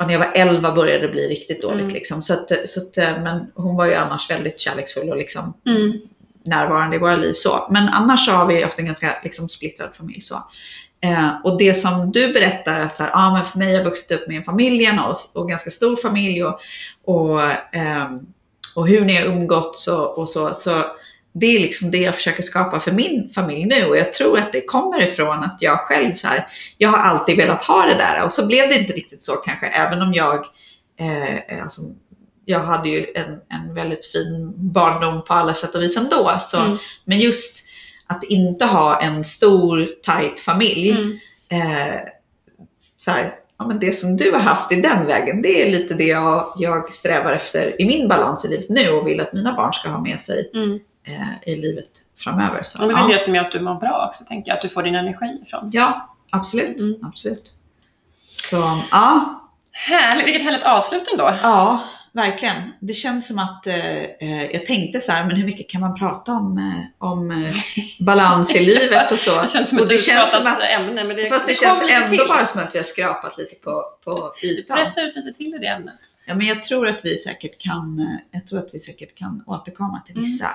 ja, 0.00 0.06
när 0.06 0.12
jag 0.12 0.18
var 0.18 0.32
11 0.34 0.72
började 0.72 1.06
det 1.06 1.12
bli 1.12 1.28
riktigt 1.28 1.62
dåligt. 1.62 1.82
Mm. 1.82 1.94
Liksom. 1.94 2.22
Så 2.22 2.32
att, 2.32 2.52
så 2.68 2.80
att, 2.80 2.98
eh, 2.98 3.22
men 3.22 3.46
hon 3.54 3.76
var 3.76 3.86
ju 3.86 3.94
annars 3.94 4.30
väldigt 4.30 4.60
kärleksfull 4.60 5.10
och 5.10 5.16
liksom 5.16 5.54
Mm. 5.66 5.92
närvarande 6.44 6.96
i 6.96 6.98
våra 6.98 7.16
liv. 7.16 7.32
Så. 7.32 7.68
Men 7.70 7.88
annars 7.88 8.26
så 8.26 8.32
har 8.32 8.46
vi 8.46 8.62
haft 8.62 8.78
en 8.78 8.86
ganska 8.86 9.16
liksom, 9.24 9.48
splittrad 9.48 9.96
familj. 9.96 10.20
Så. 10.20 10.34
Eh, 11.00 11.30
och 11.44 11.58
det 11.58 11.74
som 11.74 12.12
du 12.12 12.32
berättar, 12.32 12.80
att 12.80 12.96
så 12.96 13.02
här, 13.02 13.10
ah, 13.14 13.32
men 13.32 13.44
för 13.44 13.58
mig 13.58 13.68
har 13.68 13.78
jag 13.78 13.84
vuxit 13.84 14.10
upp 14.10 14.28
med 14.28 14.36
en 14.36 14.44
familjen 14.44 14.98
och, 14.98 15.16
och 15.34 15.48
ganska 15.48 15.70
stor 15.70 15.96
familj 15.96 16.44
och, 16.44 16.60
och, 17.04 17.42
ehm, 17.72 18.20
och 18.76 18.88
hur 18.88 19.04
ni 19.04 19.16
har 19.16 19.26
umgåtts 19.26 19.88
och, 19.88 20.18
och 20.18 20.28
så. 20.28 20.54
så 20.54 20.84
det 21.32 21.46
är 21.46 21.60
liksom 21.60 21.90
det 21.90 21.98
jag 21.98 22.14
försöker 22.14 22.42
skapa 22.42 22.80
för 22.80 22.92
min 22.92 23.28
familj 23.28 23.64
nu 23.64 23.84
och 23.84 23.96
jag 23.96 24.12
tror 24.12 24.38
att 24.38 24.52
det 24.52 24.60
kommer 24.60 25.02
ifrån 25.02 25.44
att 25.44 25.56
jag 25.60 25.80
själv 25.80 26.14
så 26.14 26.28
här, 26.28 26.48
jag 26.78 26.88
har 26.88 26.98
alltid 26.98 27.36
velat 27.36 27.64
ha 27.64 27.86
det 27.86 27.94
där 27.94 28.24
och 28.24 28.32
så 28.32 28.46
blev 28.46 28.68
det 28.68 28.74
inte 28.78 28.92
riktigt 28.92 29.22
så 29.22 29.32
kanske 29.32 29.66
även 29.66 30.02
om 30.02 30.12
jag 30.14 30.46
eh, 31.00 31.62
alltså, 31.62 31.80
jag 32.44 32.60
hade 32.60 32.88
ju 32.88 33.06
en, 33.14 33.40
en 33.48 33.74
väldigt 33.74 34.06
fin 34.06 34.52
barndom 34.56 35.24
på 35.24 35.34
alla 35.34 35.54
sätt 35.54 35.74
och 35.74 35.82
vis 35.82 35.96
ändå. 35.96 36.36
Så, 36.40 36.60
Mm. 36.60 36.78
Men 37.04 37.18
just 37.18 37.66
att 38.06 38.24
inte 38.24 38.64
ha 38.64 39.02
en 39.02 39.24
stor 39.24 39.88
tight 40.02 40.40
familj. 40.40 40.90
Mm. 40.90 41.18
Eh, 41.48 42.00
så 42.96 43.10
här, 43.10 43.34
ja, 43.58 43.66
men 43.66 43.78
det 43.78 43.92
som 43.92 44.16
du 44.16 44.32
har 44.32 44.38
haft 44.38 44.72
i 44.72 44.80
den 44.80 45.06
vägen, 45.06 45.42
det 45.42 45.62
är 45.62 45.70
lite 45.70 45.94
det 45.94 46.04
jag, 46.04 46.52
jag 46.58 46.92
strävar 46.92 47.32
efter 47.32 47.80
i 47.80 47.86
min 47.86 48.08
balans 48.08 48.44
i 48.44 48.48
livet 48.48 48.68
nu 48.68 48.90
och 48.90 49.06
vill 49.06 49.20
att 49.20 49.32
mina 49.32 49.52
barn 49.52 49.72
ska 49.72 49.88
ha 49.88 50.00
med 50.00 50.20
sig 50.20 50.50
Mm. 50.54 50.78
Eh, 51.04 51.52
i 51.52 51.56
livet 51.56 51.88
framöver. 52.18 52.62
Så, 52.62 52.82
Och 52.82 52.88
det 52.88 52.94
är 52.94 52.96
väl 52.96 53.10
ja. 53.10 53.12
det 53.16 53.24
som 53.24 53.34
gör 53.34 53.44
att 53.44 53.52
du 53.52 53.60
mår 53.60 53.74
bra 53.74 54.06
också, 54.08 54.24
tänker 54.24 54.50
jag. 54.50 54.56
Att 54.56 54.62
du 54.62 54.68
får 54.68 54.82
din 54.82 54.94
energi 54.94 55.38
ifrån. 55.42 55.70
ja, 55.72 56.16
absolut. 56.30 56.80
Mm. 56.80 56.94
absolut. 57.02 57.54
Så 58.36 58.80
ja, 58.90 59.36
Härligt! 59.72 60.26
Vilket 60.26 60.42
härligt 60.42 60.62
avslut 60.62 61.08
ändå. 61.12 61.38
Ja, 61.42 61.84
verkligen. 62.12 62.72
Det 62.80 62.92
känns 62.92 63.28
som 63.28 63.38
att 63.38 63.66
eh, 63.66 63.76
eh, 64.04 64.44
jag 64.52 64.66
tänkte 64.66 65.00
så 65.00 65.12
här, 65.12 65.24
men 65.26 65.36
hur 65.36 65.44
mycket 65.44 65.70
kan 65.70 65.80
man 65.80 65.94
prata 65.98 66.32
om, 66.32 66.58
eh, 66.58 67.06
om 67.08 67.30
eh, 67.30 67.54
balans 68.00 68.56
i 68.56 68.64
livet 68.64 69.12
och 69.12 69.18
så? 69.18 69.40
Det 69.42 69.48
känns 69.48 69.68
som 69.68 69.78
och 69.78 69.84
ett 69.84 69.90
det 69.90 69.98
känns 69.98 70.32
som 70.32 70.46
att, 70.46 70.62
ämne, 70.62 71.04
men 71.04 71.16
det, 71.16 71.28
fast 71.28 71.46
det, 71.46 71.52
det 71.52 71.56
känns 71.56 71.82
ändå 71.90 72.08
till. 72.08 72.28
bara 72.28 72.44
som 72.44 72.60
att 72.62 72.74
vi 72.74 72.78
har 72.78 72.84
skrapat 72.84 73.38
lite 73.38 73.54
på, 73.54 73.84
på 74.04 74.32
Du 74.40 74.46
ytan. 74.48 74.76
pressar 74.76 75.02
ut 75.02 75.16
lite 75.16 75.32
till 75.32 75.54
i 75.54 75.58
det 75.58 75.66
ämnet. 75.66 75.94
Ja, 76.26 76.34
men 76.34 76.46
jag 76.46 76.62
tror 76.62 76.88
att 76.88 77.04
vi 77.04 77.18
säkert 77.18 77.58
kan, 77.58 77.98
eh, 78.00 78.38
jag 78.38 78.46
tror 78.46 78.58
att 78.58 78.74
vi 78.74 78.78
säkert 78.78 79.14
kan 79.14 79.42
återkomma 79.46 80.00
till 80.06 80.14
vissa 80.14 80.48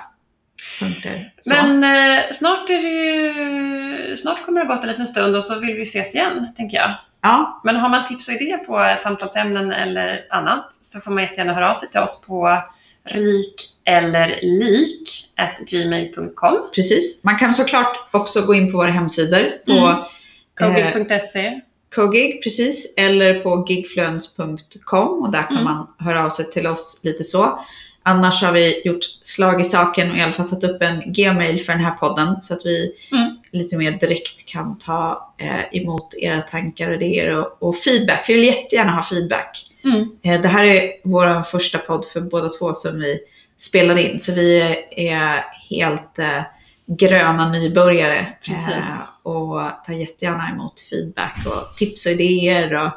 punkter. 0.80 1.32
Så. 1.40 1.54
Men 1.54 1.84
eh, 2.18 2.24
snart 2.34 2.70
är 2.70 2.82
det 2.82 2.88
ju... 2.88 4.16
Snart 4.16 4.44
kommer 4.46 4.60
det 4.60 4.66
gått 4.66 4.82
en 4.82 4.88
liten 4.88 5.06
stund 5.06 5.36
och 5.36 5.44
så 5.44 5.58
vill 5.58 5.74
vi 5.74 5.82
ses 5.82 6.14
igen, 6.14 6.46
tänker 6.56 6.76
jag. 6.76 6.94
ja, 7.22 7.60
Men 7.64 7.76
har 7.76 7.88
man 7.88 8.08
tips 8.08 8.28
och 8.28 8.34
idéer 8.34 8.58
på 8.58 8.96
samtalsämnen 9.02 9.72
eller 9.72 10.26
annat 10.30 10.68
så 10.82 11.00
får 11.00 11.10
man 11.10 11.22
jättegärna 11.22 11.54
höra 11.54 11.70
av 11.70 11.74
sig 11.74 11.88
till 11.90 12.00
oss 12.00 12.20
på 12.26 12.62
rik 13.04 13.54
eller 13.84 14.38
lik 14.42 15.28
gmail.com. 15.70 16.68
precis. 16.74 17.24
Man 17.24 17.36
kan 17.38 17.54
såklart 17.54 18.08
också 18.10 18.42
gå 18.42 18.54
in 18.54 18.72
på 18.72 18.78
våra 18.78 18.90
hemsidor 18.90 19.64
på 19.66 19.72
Mm. 19.72 20.76
eh, 20.84 20.92
Kogig.se. 20.92 21.60
Kogig, 21.94 22.42
precis. 22.42 22.94
Eller 22.96 23.40
på 23.40 23.66
gigfluence.com 23.68 25.22
och 25.22 25.32
där 25.32 25.42
kan 25.42 25.50
Mm. 25.56 25.64
man 25.64 25.86
höra 25.98 26.24
av 26.26 26.30
sig 26.30 26.50
till 26.50 26.66
oss 26.66 27.00
lite 27.02 27.24
så. 27.24 27.60
Annars 28.08 28.42
har 28.42 28.52
vi 28.52 28.82
gjort 28.84 29.04
slag 29.22 29.60
i 29.60 29.64
saken 29.64 30.10
och 30.10 30.16
i 30.16 30.20
alla 30.20 30.32
fall 30.32 30.44
satt 30.44 30.64
upp 30.64 30.82
en 30.82 31.12
gmail 31.12 31.60
för 31.60 31.72
den 31.72 31.84
här 31.84 31.90
podden 31.94 32.40
så 32.40 32.54
att 32.54 32.66
vi 32.66 32.92
Mm. 33.12 33.36
lite 33.50 33.76
mer 33.76 33.90
direkt 33.90 34.46
kan 34.46 34.78
ta 34.78 35.34
eh, 35.38 35.76
emot 35.76 36.14
era 36.14 36.40
tankar 36.40 36.88
och 36.88 36.94
idéer 36.94 37.30
och, 37.30 37.62
och 37.62 37.76
feedback. 37.76 38.24
Vi 38.28 38.34
vill 38.34 38.44
jättegärna 38.44 38.92
ha 38.92 39.02
feedback. 39.02 39.66
Mm. 39.84 40.08
Eh, 40.22 40.40
det 40.40 40.48
här 40.48 40.64
är 40.64 40.90
vår 41.04 41.42
första 41.42 41.78
podd 41.78 42.04
för 42.04 42.20
båda 42.20 42.48
två 42.48 42.74
som 42.74 43.00
vi 43.00 43.18
spelar 43.58 43.98
in 43.98 44.18
så 44.18 44.32
vi 44.34 44.76
är, 44.90 45.44
helt 45.70 46.18
eh, 46.18 46.42
gröna 46.86 47.48
nybörjare. 47.48 48.26
Eh, 48.48 49.00
och 49.22 49.60
tar 49.86 49.92
jättegärna 49.92 50.50
emot 50.52 50.80
feedback 50.90 51.46
och 51.46 51.76
tips 51.76 52.06
och 52.06 52.12
idéer 52.12 52.74
och 52.74 52.90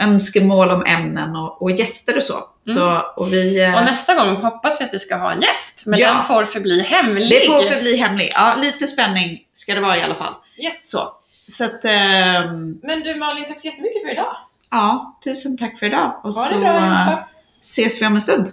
önskemål 0.00 0.70
om 0.70 0.84
ämnen 0.86 1.36
och, 1.36 1.62
och 1.62 1.70
gäster 1.70 2.16
och 2.16 2.22
så. 2.22 2.34
så 2.74 3.02
och 3.16 3.32
vi, 3.32 3.62
eh, 3.64 3.76
Och 3.78 3.84
nästa 3.84 4.14
gång 4.14 4.36
hoppas 4.36 4.80
vi 4.80 4.84
att 4.84 4.94
vi 4.94 4.98
ska 4.98 5.16
ha 5.16 5.32
en 5.32 5.40
gäst, 5.40 5.82
men 5.86 5.98
Ja. 5.98 6.08
den 6.14 6.24
får 6.24 6.44
förbli 6.44 6.80
hemlig. 6.82 7.30
det 7.30 7.46
får 7.46 7.62
förbli 7.62 7.96
hemlig. 7.96 8.30
Ja, 8.34 8.54
lite 8.58 8.86
spänning 8.86 9.38
ska 9.52 9.74
det 9.74 9.80
vara 9.80 9.96
i 9.96 10.02
alla 10.02 10.14
fall. 10.14 10.34
Yes. 10.58 10.74
Så, 10.82 11.08
så 11.48 11.64
att, 11.64 11.84
ehm, 11.84 12.78
Men 12.82 13.00
du 13.00 13.14
Malin, 13.14 13.44
tack 13.48 13.60
så 13.60 13.66
jättemycket 13.66 14.02
för 14.02 14.12
idag. 14.12 14.36
ja, 14.70 15.18
tusen 15.24 15.58
tack 15.58 15.78
för 15.78 15.86
idag. 15.86 16.20
Och 16.24 16.34
Ha 16.34 16.46
så 16.48 16.54
det 16.54 16.60
bra 16.60 16.68
eh, 16.76 17.00
allihopa. 17.06 17.28
ses 17.60 18.02
vi 18.02 18.06
om 18.06 18.14
en 18.14 18.20
stund. 18.20 18.48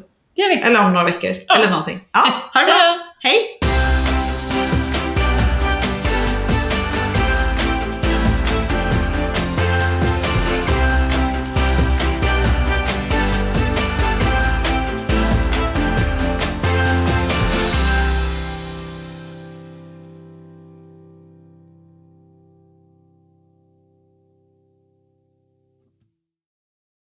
Eller 0.63 0.85
om 0.85 0.93
några 0.93 1.05
veckor. 1.05 1.35
Ja. 1.47 1.55
Eller 1.55 1.69
någonting. 1.69 1.99
Ja, 2.11 2.19
ha 2.53 2.59
det 2.59 2.65
bra. 2.65 2.99
Hej! 3.19 3.56